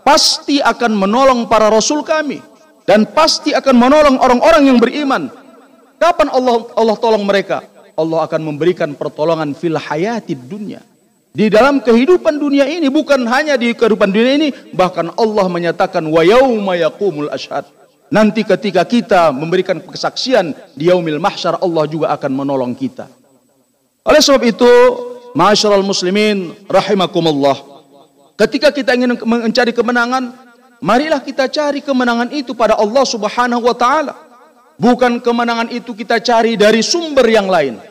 pasti 0.05 0.63
akan 0.63 0.95
menolong 0.95 1.49
para 1.49 1.67
rasul 1.67 2.05
kami 2.05 2.39
dan 2.87 3.03
pasti 3.09 3.51
akan 3.51 3.75
menolong 3.75 4.15
orang-orang 4.21 4.63
yang 4.71 4.79
beriman. 4.79 5.27
Kapan 5.99 6.31
Allah 6.31 6.69
Allah 6.77 6.95
tolong 6.95 7.25
mereka? 7.25 7.65
Allah 7.95 8.27
akan 8.27 8.41
memberikan 8.43 8.91
pertolongan 8.93 9.55
fil 9.55 9.75
hayatid 9.75 10.39
dunya. 10.45 10.83
Di 11.35 11.51
dalam 11.51 11.83
kehidupan 11.83 12.39
dunia 12.39 12.63
ini 12.63 12.87
bukan 12.87 13.27
hanya 13.27 13.59
di 13.59 13.75
kehidupan 13.75 14.07
dunia 14.07 14.39
ini 14.39 14.49
bahkan 14.71 15.11
Allah 15.19 15.51
menyatakan 15.51 16.03
wa 16.07 16.23
yauma 16.23 16.79
yaqumul 16.79 17.27
ashhad. 17.27 17.67
Nanti 18.07 18.47
ketika 18.47 18.87
kita 18.87 19.35
memberikan 19.35 19.83
kesaksian 19.83 20.55
di 20.77 20.87
yaumil 20.87 21.19
mahsyar 21.19 21.59
Allah 21.59 21.83
juga 21.91 22.13
akan 22.15 22.31
menolong 22.31 22.71
kita. 22.71 23.11
Oleh 24.05 24.21
sebab 24.21 24.41
itu, 24.45 24.73
masyarul 25.33 25.81
muslimin 25.81 26.53
rahimakumullah. 26.69 27.57
Ketika 28.37 28.69
kita 28.69 28.93
ingin 28.93 29.17
mencari 29.17 29.73
kemenangan, 29.73 30.29
marilah 30.77 31.17
kita 31.25 31.49
cari 31.49 31.81
kemenangan 31.81 32.29
itu 32.29 32.53
pada 32.53 32.77
Allah 32.77 33.01
Subhanahu 33.01 33.65
wa 33.65 33.73
taala. 33.73 34.13
Bukan 34.77 35.23
kemenangan 35.23 35.73
itu 35.73 35.97
kita 35.97 36.21
cari 36.21 36.53
dari 36.53 36.85
sumber 36.85 37.25
yang 37.25 37.49
lain. 37.49 37.81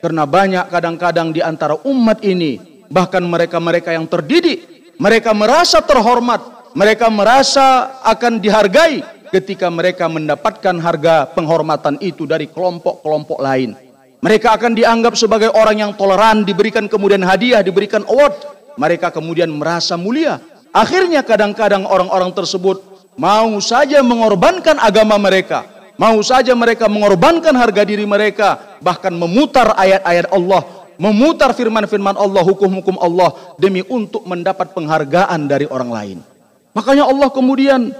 Karena 0.00 0.24
banyak 0.24 0.72
kadang-kadang 0.72 1.30
di 1.30 1.44
antara 1.44 1.76
umat 1.86 2.24
ini, 2.24 2.82
bahkan 2.88 3.20
mereka-mereka 3.20 3.92
yang 3.92 4.08
terdidik, 4.08 4.90
mereka 4.96 5.36
merasa 5.36 5.84
terhormat, 5.84 6.72
mereka 6.72 7.12
merasa 7.12 8.00
akan 8.00 8.40
dihargai, 8.40 9.04
ketika 9.30 9.70
mereka 9.70 10.10
mendapatkan 10.10 10.74
harga 10.82 11.30
penghormatan 11.30 12.00
itu 12.02 12.26
dari 12.26 12.50
kelompok-kelompok 12.50 13.38
lain. 13.38 13.89
Mereka 14.20 14.52
akan 14.52 14.76
dianggap 14.76 15.16
sebagai 15.16 15.48
orang 15.56 15.80
yang 15.80 15.92
toleran, 15.96 16.44
diberikan 16.44 16.84
kemudian 16.84 17.24
hadiah, 17.24 17.64
diberikan 17.64 18.04
award. 18.04 18.36
Mereka 18.76 19.08
kemudian 19.16 19.48
merasa 19.48 19.96
mulia. 19.96 20.36
Akhirnya 20.70 21.24
kadang-kadang 21.24 21.88
orang-orang 21.88 22.30
tersebut 22.36 22.84
mau 23.16 23.48
saja 23.64 24.04
mengorbankan 24.04 24.76
agama 24.76 25.16
mereka. 25.16 25.64
Mau 25.96 26.20
saja 26.24 26.52
mereka 26.56 26.88
mengorbankan 26.88 27.52
harga 27.56 27.82
diri 27.84 28.04
mereka. 28.04 28.80
Bahkan 28.80 29.12
memutar 29.16 29.76
ayat-ayat 29.76 30.32
Allah. 30.32 30.64
Memutar 31.00 31.56
firman-firman 31.56 32.16
Allah, 32.16 32.44
hukum-hukum 32.44 33.00
Allah. 33.00 33.56
Demi 33.56 33.80
untuk 33.88 34.24
mendapat 34.28 34.76
penghargaan 34.76 35.48
dari 35.48 35.64
orang 35.64 35.90
lain. 35.92 36.18
Makanya 36.76 37.08
Allah 37.08 37.28
kemudian 37.32 37.92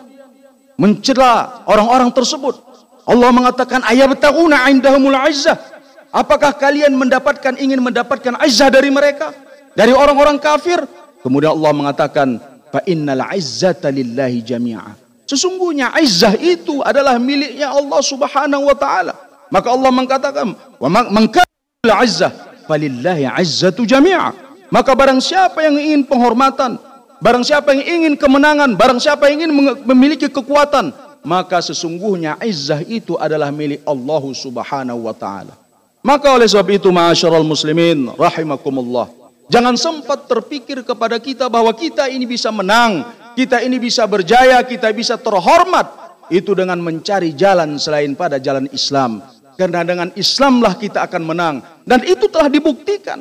mencela 0.76 1.64
orang-orang 1.64 2.12
tersebut. 2.12 2.60
Allah 3.09 3.28
mengatakan 3.32 3.84
ayabtaguna 3.84 4.68
indahumul 4.68 5.16
izzah. 5.28 5.80
Apakah 6.11 6.55
kalian 6.55 6.95
mendapatkan 6.99 7.55
ingin 7.59 7.78
mendapatkan 7.78 8.35
izzah 8.43 8.70
dari 8.70 8.91
mereka? 8.91 9.31
Dari 9.78 9.95
orang-orang 9.95 10.43
kafir? 10.43 10.82
Kemudian 11.23 11.55
Allah 11.55 11.73
mengatakan 11.74 12.43
fa 12.74 12.82
innal 12.87 13.23
izzata 13.35 13.89
lillahi 13.95 14.43
jami'a. 14.43 14.95
Sesungguhnya 15.27 15.95
izzah 16.03 16.35
itu 16.35 16.82
adalah 16.82 17.15
miliknya 17.23 17.70
Allah 17.70 18.01
Subhanahu 18.03 18.66
wa 18.66 18.74
taala. 18.74 19.15
Maka 19.51 19.70
Allah 19.70 19.91
mengatakan 19.95 20.47
wa 20.55 20.89
man 20.91 21.27
kana 21.31 22.03
izzah 22.03 22.35
falillahi 22.66 23.31
izzatu 23.39 23.87
jami'a. 23.87 24.35
Maka 24.70 24.95
barang 24.95 25.19
siapa 25.23 25.62
yang 25.66 25.78
ingin 25.78 26.03
penghormatan, 26.07 26.78
Barang 27.20 27.45
siapa 27.45 27.77
yang 27.77 27.85
ingin 27.85 28.15
kemenangan, 28.16 28.81
barang 28.81 28.97
siapa 28.97 29.28
yang 29.28 29.45
ingin 29.45 29.53
memiliki 29.85 30.32
kekuatan, 30.32 30.89
maka 31.20 31.61
sesungguhnya 31.61 32.41
izzah 32.41 32.81
itu 32.81 33.20
adalah 33.20 33.53
milik 33.53 33.85
Allah 33.85 34.24
Subhanahu 34.32 35.05
wa 35.05 35.12
taala. 35.12 35.53
Maka 36.01 36.32
oleh 36.32 36.48
sebab 36.48 36.68
itu 36.72 36.89
ma'asyiral 36.89 37.44
muslimin 37.44 38.16
rahimakumullah. 38.16 39.12
Jangan 39.52 39.77
sempat 39.77 40.24
terpikir 40.31 40.81
kepada 40.81 41.20
kita 41.20 41.51
bahwa 41.52 41.74
kita 41.77 42.09
ini 42.09 42.24
bisa 42.24 42.48
menang, 42.48 43.05
kita 43.36 43.60
ini 43.60 43.77
bisa 43.77 44.09
berjaya, 44.09 44.62
kita 44.64 44.89
bisa 44.97 45.20
terhormat 45.20 45.90
itu 46.32 46.56
dengan 46.56 46.81
mencari 46.81 47.36
jalan 47.36 47.77
selain 47.77 48.16
pada 48.16 48.40
jalan 48.40 48.64
Islam. 48.72 49.20
Karena 49.60 49.85
dengan 49.85 50.09
Islamlah 50.16 50.78
kita 50.81 51.05
akan 51.05 51.22
menang 51.27 51.60
dan 51.85 52.01
itu 52.09 52.32
telah 52.32 52.48
dibuktikan. 52.48 53.20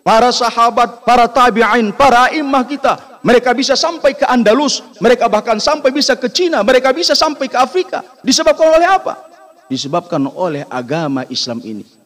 Para 0.00 0.32
sahabat, 0.32 1.04
para 1.04 1.28
tabi'in, 1.28 1.92
para 1.92 2.32
imam 2.32 2.64
kita 2.64 3.20
mereka 3.20 3.52
bisa 3.52 3.76
sampai 3.76 4.16
ke 4.16 4.24
Andalus, 4.24 4.80
mereka 4.96 5.28
bahkan 5.28 5.60
sampai 5.60 5.92
bisa 5.92 6.16
ke 6.16 6.30
Cina, 6.32 6.64
mereka 6.64 6.88
bisa 6.94 7.12
sampai 7.12 7.52
ke 7.52 7.58
Afrika. 7.58 8.00
Disebabkan 8.24 8.80
oleh 8.80 8.88
apa? 8.88 9.28
Disebabkan 9.68 10.24
oleh 10.32 10.64
agama 10.72 11.28
Islam 11.28 11.60
ini. 11.60 11.99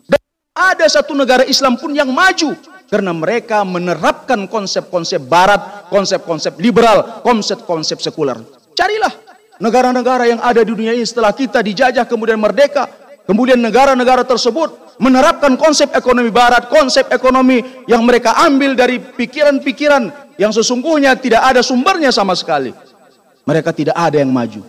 Ada 0.55 0.86
satu 0.86 1.18
negara 1.18 1.43
Islam 1.51 1.74
pun 1.74 1.90
yang 1.90 2.14
maju 2.14 2.55
karena 2.86 3.10
mereka 3.10 3.66
menerapkan 3.66 4.47
konsep-konsep 4.47 5.18
barat, 5.26 5.90
konsep-konsep 5.90 6.55
liberal, 6.62 7.26
konsep-konsep 7.26 7.98
sekuler. 7.98 8.39
Carilah 8.78 9.10
negara-negara 9.59 10.31
yang 10.31 10.39
ada 10.39 10.62
di 10.62 10.70
dunia 10.70 10.94
ini 10.94 11.02
setelah 11.02 11.35
kita 11.35 11.59
dijajah 11.59 12.06
kemudian 12.06 12.39
merdeka, 12.39 12.86
kemudian 13.26 13.59
negara-negara 13.59 14.22
tersebut 14.22 14.94
menerapkan 15.02 15.59
konsep 15.59 15.90
ekonomi 15.90 16.31
barat, 16.31 16.70
konsep 16.70 17.10
ekonomi 17.10 17.59
yang 17.90 18.06
mereka 18.06 18.39
ambil 18.47 18.78
dari 18.78 19.02
pikiran-pikiran 19.02 20.39
yang 20.39 20.55
sesungguhnya 20.55 21.18
tidak 21.18 21.51
ada 21.51 21.66
sumbernya 21.66 22.14
sama 22.14 22.39
sekali. 22.39 22.70
Mereka 23.43 23.74
tidak 23.74 23.98
ada 23.98 24.22
yang 24.22 24.31
maju. 24.31 24.62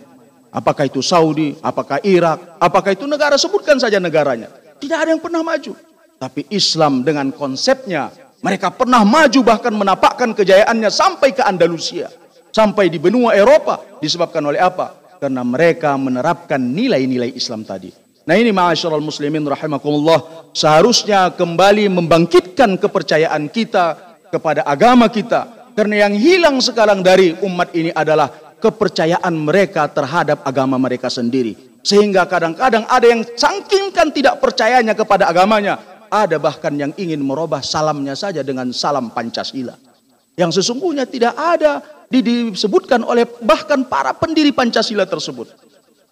Apakah 0.50 0.90
itu 0.90 0.98
Saudi, 0.98 1.54
apakah 1.62 2.02
Irak, 2.02 2.58
apakah 2.58 2.90
itu 2.90 3.06
negara, 3.06 3.38
sebutkan 3.38 3.78
saja 3.78 4.02
negaranya. 4.02 4.65
Tidak 4.80 4.98
ada 4.98 5.10
yang 5.12 5.22
pernah 5.22 5.40
maju. 5.40 5.72
Tapi 6.16 6.48
Islam 6.48 7.04
dengan 7.04 7.28
konsepnya, 7.32 8.08
mereka 8.40 8.72
pernah 8.72 9.04
maju 9.04 9.40
bahkan 9.44 9.72
menapakkan 9.72 10.32
kejayaannya 10.32 10.90
sampai 10.92 11.32
ke 11.32 11.42
Andalusia. 11.44 12.08
Sampai 12.52 12.88
di 12.88 12.96
benua 12.96 13.36
Eropa. 13.36 14.00
Disebabkan 14.00 14.40
oleh 14.48 14.60
apa? 14.60 15.18
Karena 15.20 15.44
mereka 15.44 15.92
menerapkan 16.00 16.60
nilai-nilai 16.60 17.36
Islam 17.36 17.64
tadi. 17.68 17.92
Nah 18.26 18.34
ini 18.34 18.50
ma'asyiral 18.50 19.04
muslimin 19.04 19.46
rahimakumullah 19.46 20.50
seharusnya 20.50 21.30
kembali 21.36 21.86
membangkitkan 21.92 22.74
kepercayaan 22.74 23.46
kita 23.52 24.18
kepada 24.34 24.66
agama 24.66 25.06
kita. 25.06 25.70
Karena 25.76 26.08
yang 26.08 26.14
hilang 26.16 26.56
sekarang 26.58 27.04
dari 27.04 27.36
umat 27.44 27.70
ini 27.76 27.92
adalah 27.92 28.32
kepercayaan 28.56 29.30
mereka 29.36 29.86
terhadap 29.92 30.42
agama 30.42 30.80
mereka 30.80 31.12
sendiri. 31.12 31.75
Sehingga 31.86 32.26
kadang-kadang 32.26 32.82
ada 32.90 33.06
yang 33.06 33.22
sangkingkan 33.22 34.10
tidak 34.10 34.42
percayanya 34.42 34.90
kepada 34.98 35.30
agamanya. 35.30 35.78
Ada 36.10 36.42
bahkan 36.42 36.74
yang 36.74 36.90
ingin 36.98 37.22
merubah 37.22 37.62
salamnya 37.62 38.18
saja 38.18 38.42
dengan 38.42 38.74
salam 38.74 39.14
Pancasila. 39.14 39.78
Yang 40.34 40.62
sesungguhnya 40.62 41.06
tidak 41.06 41.38
ada 41.38 41.86
disebutkan 42.10 43.06
oleh 43.06 43.22
bahkan 43.38 43.86
para 43.86 44.10
pendiri 44.18 44.50
Pancasila 44.50 45.06
tersebut. 45.06 45.46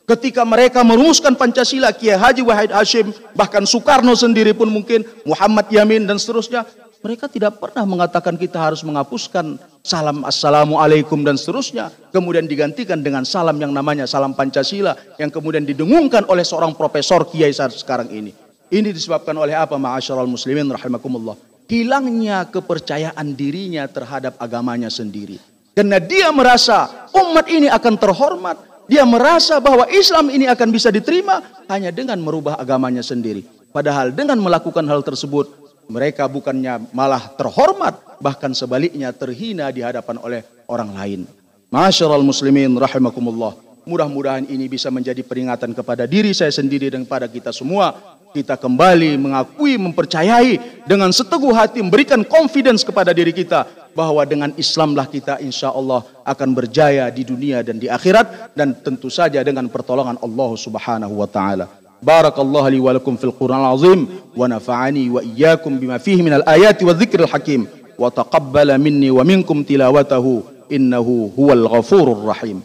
Ketika 0.05 0.47
mereka 0.47 0.85
merumuskan 0.87 1.35
Pancasila, 1.35 1.91
Kiai 1.91 2.15
Haji 2.15 2.45
Wahid 2.45 2.71
Hashim, 2.71 3.11
bahkan 3.35 3.65
Soekarno 3.67 4.13
sendiri 4.13 4.53
pun 4.53 4.69
mungkin, 4.69 5.03
Muhammad 5.25 5.67
Yamin 5.73 6.05
dan 6.05 6.21
seterusnya, 6.21 6.69
mereka 7.05 7.29
tidak 7.29 7.61
pernah 7.61 7.85
mengatakan 7.85 8.33
kita 8.33 8.57
harus 8.57 8.81
menghapuskan 8.81 9.61
salam 9.85 10.25
assalamualaikum 10.25 11.21
dan 11.21 11.37
seterusnya. 11.37 11.93
Kemudian 12.09 12.49
digantikan 12.49 13.05
dengan 13.05 13.29
salam 13.29 13.61
yang 13.61 13.77
namanya 13.77 14.09
salam 14.09 14.33
Pancasila 14.33 14.97
yang 15.21 15.29
kemudian 15.29 15.69
didengungkan 15.69 16.25
oleh 16.33 16.41
seorang 16.41 16.73
profesor 16.73 17.29
Kiai 17.29 17.53
saat 17.53 17.77
sekarang 17.77 18.09
ini. 18.09 18.33
Ini 18.73 18.89
disebabkan 18.89 19.37
oleh 19.37 19.53
apa 19.53 19.77
ma'asyiral 19.77 20.25
muslimin 20.25 20.65
rahimakumullah. 20.73 21.37
Hilangnya 21.69 22.49
kepercayaan 22.49 23.37
dirinya 23.37 23.85
terhadap 23.85 24.41
agamanya 24.41 24.89
sendiri. 24.89 25.37
Karena 25.77 26.01
dia 26.01 26.33
merasa 26.33 26.89
umat 27.13 27.45
ini 27.53 27.69
akan 27.69 28.01
terhormat, 28.01 28.57
dia 28.89 29.05
merasa 29.05 29.61
bahwa 29.61 29.85
Islam 29.93 30.33
ini 30.33 30.49
akan 30.49 30.73
bisa 30.73 30.89
diterima 30.89 31.45
hanya 31.69 31.93
dengan 31.93 32.17
merubah 32.25 32.57
agamanya 32.57 33.05
sendiri. 33.05 33.45
Padahal 33.77 34.15
dengan 34.15 34.41
melakukan 34.41 34.87
hal 34.87 35.03
tersebut, 35.03 35.64
mereka 35.89 36.25
bukannya 36.29 36.91
malah 36.93 37.33
terhormat, 37.37 38.19
bahkan 38.23 38.53
sebaliknya 38.57 39.13
terhina 39.13 39.69
di 39.69 39.85
hadapan 39.85 40.17
oleh 40.21 40.41
orang 40.69 40.91
lain. 40.95 41.21
Masyarul 41.69 42.25
muslimin 42.25 42.73
rahimakumullah. 42.79 43.57
Mudah-mudahan 43.85 44.49
ini 44.49 44.65
bisa 44.65 44.89
menjadi 44.89 45.21
peringatan 45.21 45.77
kepada 45.77 46.09
diri 46.09 46.33
saya 46.33 46.49
sendiri 46.49 46.89
dan 46.89 47.05
kepada 47.05 47.29
kita 47.29 47.53
semua 47.53 48.17
kita 48.35 48.59
kembali 48.59 49.15
mengakui, 49.15 49.79
mempercayai 49.79 50.83
dengan 50.91 51.15
seteguh 51.15 51.55
hati 51.55 51.79
memberikan 51.79 52.27
confidence 52.27 52.83
kepada 52.83 53.15
diri 53.15 53.31
kita 53.31 53.63
bahwa 53.95 54.27
dengan 54.27 54.51
Islamlah 54.59 55.07
kita 55.07 55.39
insya 55.39 55.71
Allah 55.71 56.03
akan 56.27 56.51
berjaya 56.51 57.07
di 57.15 57.23
dunia 57.23 57.63
dan 57.63 57.79
di 57.79 57.87
akhirat 57.87 58.59
dan 58.59 58.75
tentu 58.75 59.07
saja 59.07 59.39
dengan 59.47 59.71
pertolongan 59.71 60.19
Allah 60.19 60.51
Subhanahu 60.59 61.15
wa 61.15 61.31
taala. 61.31 61.84
بارك 62.07 62.39
الله 62.39 62.69
لي 62.69 62.81
ولكم 62.81 63.17
في 63.17 63.25
القرآن 63.25 63.61
العظيم 63.61 64.09
ونفعني 64.37 65.11
وإياكم 65.11 65.79
بما 65.79 65.99
فيه 65.99 66.23
من 66.23 66.33
الآيات 66.33 66.83
والذكر 66.83 67.21
الحكيم. 67.21 67.67
وتقبل 67.99 68.79
مني 68.79 69.11
ومنكم 69.11 69.63
تلاوته. 69.63 70.43
إنه 70.73 71.31
هو 71.39 71.53
الغفور 71.53 72.13
الرحيم. 72.13 72.63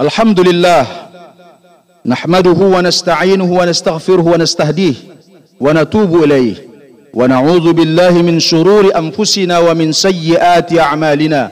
الحمد 0.00 0.40
لله 0.40 0.86
نحمده 2.06 2.50
ونستعينه 2.50 3.52
ونستغفره 3.52 4.22
ونستهديه 4.22 4.94
ونتوب 5.60 6.24
إليه. 6.24 6.68
ونعوذ 7.14 7.72
بالله 7.72 8.10
من 8.10 8.40
شرور 8.40 8.98
أنفسنا 8.98 9.58
ومن 9.58 9.92
سيئات 9.92 10.78
أعمالنا. 10.78 11.50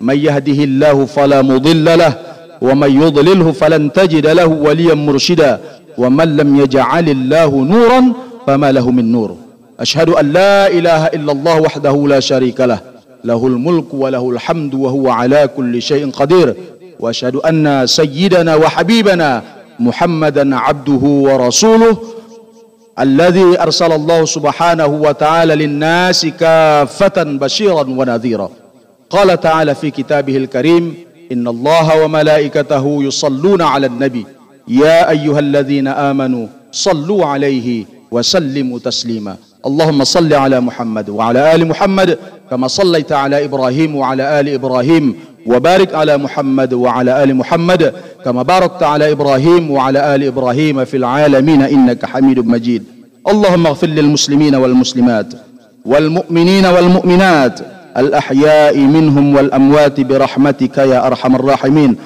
من 0.00 0.18
يهده 0.18 0.64
الله 0.64 1.06
فلا 1.06 1.42
مضل 1.42 1.98
له 1.98 2.29
ومن 2.62 3.02
يضلله 3.02 3.52
فلن 3.52 3.92
تجد 3.92 4.26
له 4.26 4.46
وليا 4.46 4.94
مرشدا 4.94 5.60
ومن 5.98 6.36
لم 6.36 6.60
يجعل 6.60 7.08
الله 7.08 7.46
نورا 7.46 8.12
فما 8.46 8.72
له 8.72 8.90
من 8.90 9.12
نور. 9.12 9.36
أشهد 9.80 10.08
أن 10.08 10.32
لا 10.32 10.68
إله 10.68 11.06
إلا 11.06 11.32
الله 11.32 11.60
وحده 11.60 12.06
لا 12.06 12.20
شريك 12.20 12.60
له 12.60 12.80
له 13.24 13.46
الملك 13.46 13.94
وله 13.94 14.30
الحمد 14.30 14.74
وهو 14.74 15.10
على 15.10 15.48
كل 15.56 15.82
شيء 15.82 16.10
قدير. 16.10 16.54
وأشهد 17.00 17.36
أن 17.36 17.86
سيدنا 17.86 18.54
وحبيبنا 18.54 19.42
محمدا 19.80 20.56
عبده 20.56 21.04
ورسوله 21.06 21.96
الذي 22.98 23.60
أرسل 23.60 23.92
الله 23.92 24.24
سبحانه 24.24 24.86
وتعالى 24.86 25.54
للناس 25.54 26.26
كافة 26.26 27.22
بشيرا 27.22 27.84
ونذيرا. 27.98 28.50
قال 29.10 29.40
تعالى 29.40 29.74
في 29.74 29.90
كتابه 29.90 30.36
الكريم 30.36 30.94
إن 31.32 31.48
الله 31.48 32.04
وملائكته 32.04 33.02
يصلون 33.02 33.62
على 33.62 33.86
النبي. 33.86 34.26
يا 34.68 35.10
أيها 35.10 35.38
الذين 35.38 35.88
آمنوا 35.88 36.46
صلوا 36.72 37.26
عليه 37.26 37.84
وسلموا 38.10 38.78
تسليما. 38.78 39.36
اللهم 39.66 40.04
صل 40.04 40.32
على 40.34 40.60
محمد 40.60 41.08
وعلى 41.08 41.54
آل 41.54 41.68
محمد 41.68 42.18
كما 42.50 42.68
صليت 42.68 43.12
على 43.12 43.44
إبراهيم 43.44 43.96
وعلى 43.96 44.40
آل 44.40 44.48
إبراهيم 44.48 45.14
وبارك 45.46 45.94
على 45.94 46.16
محمد 46.16 46.72
وعلى 46.74 47.24
آل 47.24 47.34
محمد 47.34 47.92
كما 48.24 48.42
باركت 48.42 48.82
على 48.82 49.12
إبراهيم 49.12 49.70
وعلى 49.70 50.14
آل 50.14 50.24
إبراهيم 50.24 50.84
في 50.84 50.96
العالمين 50.96 51.62
إنك 51.62 52.06
حميد 52.06 52.38
مجيد. 52.38 52.84
اللهم 53.28 53.66
اغفر 53.66 53.86
للمسلمين 53.86 54.54
والمسلمات 54.54 55.26
والمؤمنين 55.84 56.66
والمؤمنات 56.66 57.60
الأحياء 57.96 58.78
منهم 58.78 59.36
والأموات 59.36 60.00
برحمتك 60.00 60.78
يا 60.78 61.06
أرحم 61.06 61.34
الراحمين. 61.34 61.96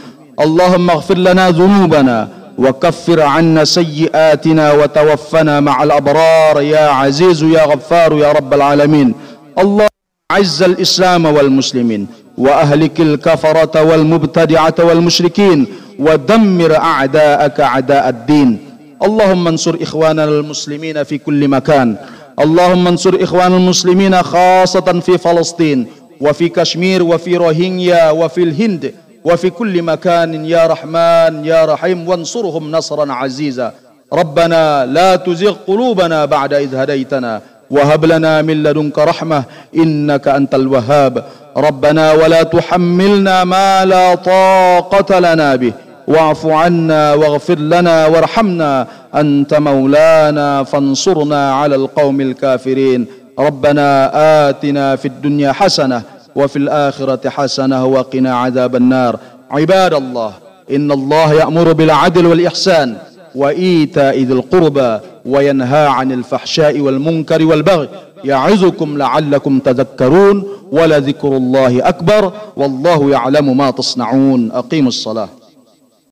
اللهم 0.40 0.90
اغفر 0.90 1.19
لنا 1.19 1.51
ذنوبنا 1.51 2.28
وكفر 2.59 3.20
عنا 3.23 3.65
سيئاتنا 3.65 4.73
وتوفنا 4.73 5.61
مع 5.61 5.82
الأبرار 5.82 6.62
يا 6.62 6.89
عزيز 6.89 7.43
يا 7.43 7.65
غفار 7.65 8.19
يا 8.19 8.32
رب 8.32 8.55
العالمين. 8.55 9.15
اللهم 9.59 9.89
عز 10.32 10.62
الإسلام 10.62 11.24
والمسلمين 11.27 12.06
وأهلك 12.39 13.01
الكفرة 13.01 13.82
والمبتدعة 13.82 14.74
والمشركين 14.78 15.66
ودمر 15.98 16.77
أعداءك 16.77 17.61
أعداء 17.61 18.09
الدين. 18.09 18.59
اللهم 19.02 19.48
انصر 19.48 19.77
إخواننا 19.82 20.24
المسلمين 20.24 21.02
في 21.02 21.19
كل 21.19 21.48
مكان. 21.48 21.97
اللهم 22.40 22.86
انصر 22.86 23.15
إخوان 23.20 23.55
المسلمين 23.55 24.23
خاصة 24.23 25.01
في 25.01 25.19
فلسطين 25.19 25.86
وفي 26.20 26.48
كشمير 26.48 27.02
وفي 27.02 27.36
روهينيا 27.36 28.11
وفي 28.11 28.43
الهند 28.43 28.94
وفي 29.24 29.51
كل 29.51 29.82
مكان 29.82 30.44
يا 30.44 30.66
رحمن 30.66 31.44
يا 31.44 31.65
رحيم 31.65 32.09
وانصرهم 32.09 32.70
نصرا 32.70 33.12
عزيزا. 33.12 33.73
ربنا 34.12 34.86
لا 34.86 35.16
تزغ 35.16 35.55
قلوبنا 35.66 36.24
بعد 36.24 36.55
إذ 36.55 36.74
هديتنا 36.74 37.40
وهب 37.70 38.05
لنا 38.05 38.43
من 38.43 38.62
لدنك 38.62 38.98
رحمة 38.98 39.44
إنك 39.77 40.28
أنت 40.28 40.55
الوهاب. 40.55 41.24
ربنا 41.56 42.12
ولا 42.12 42.43
تحملنا 42.43 43.44
ما 43.44 43.85
لا 43.85 44.15
طاقة 44.15 45.19
لنا 45.19 45.56
به. 45.56 45.73
واعف 46.06 46.47
عنا 46.47 47.14
واغفر 47.14 47.59
لنا 47.59 48.06
وارحمنا 48.06 48.86
أنت 49.14 49.55
مولانا 49.55 50.64
فانصرنا 50.64 51.55
على 51.55 51.74
القوم 51.74 52.20
الكافرين. 52.20 53.06
ربنا 53.39 54.10
آتنا 54.48 54.97
في 54.97 55.09
الدنيا 55.09 55.52
حسنة 55.52 56.02
وفي 56.36 56.56
الآخرة 56.56 57.28
حسنة 57.28 57.86
وقنا 57.86 58.36
عذاب 58.36 58.76
النار. 58.76 59.18
عباد 59.51 59.94
الله 59.94 60.32
إن 60.70 60.93
الله 60.93 61.32
يأمر 61.32 61.72
بالعدل 61.72 62.26
والإحسان 62.26 62.97
وإيتاء 63.35 64.22
ذي 64.22 64.32
القربى 64.32 64.98
وينهى 65.26 65.86
عن 65.86 66.12
الفحشاء 66.12 66.81
والمنكر 66.81 67.44
والبغي 67.44 67.89
يعظكم 68.24 68.98
لعلكم 68.98 69.59
تذكرون 69.59 70.44
ولذكر 70.72 71.36
الله 71.36 71.89
أكبر 71.89 72.32
والله 72.56 73.10
يعلم 73.10 73.56
ما 73.56 73.70
تصنعون. 73.70 74.52
أقيموا 74.52 74.89
الصلاة. 74.89 75.28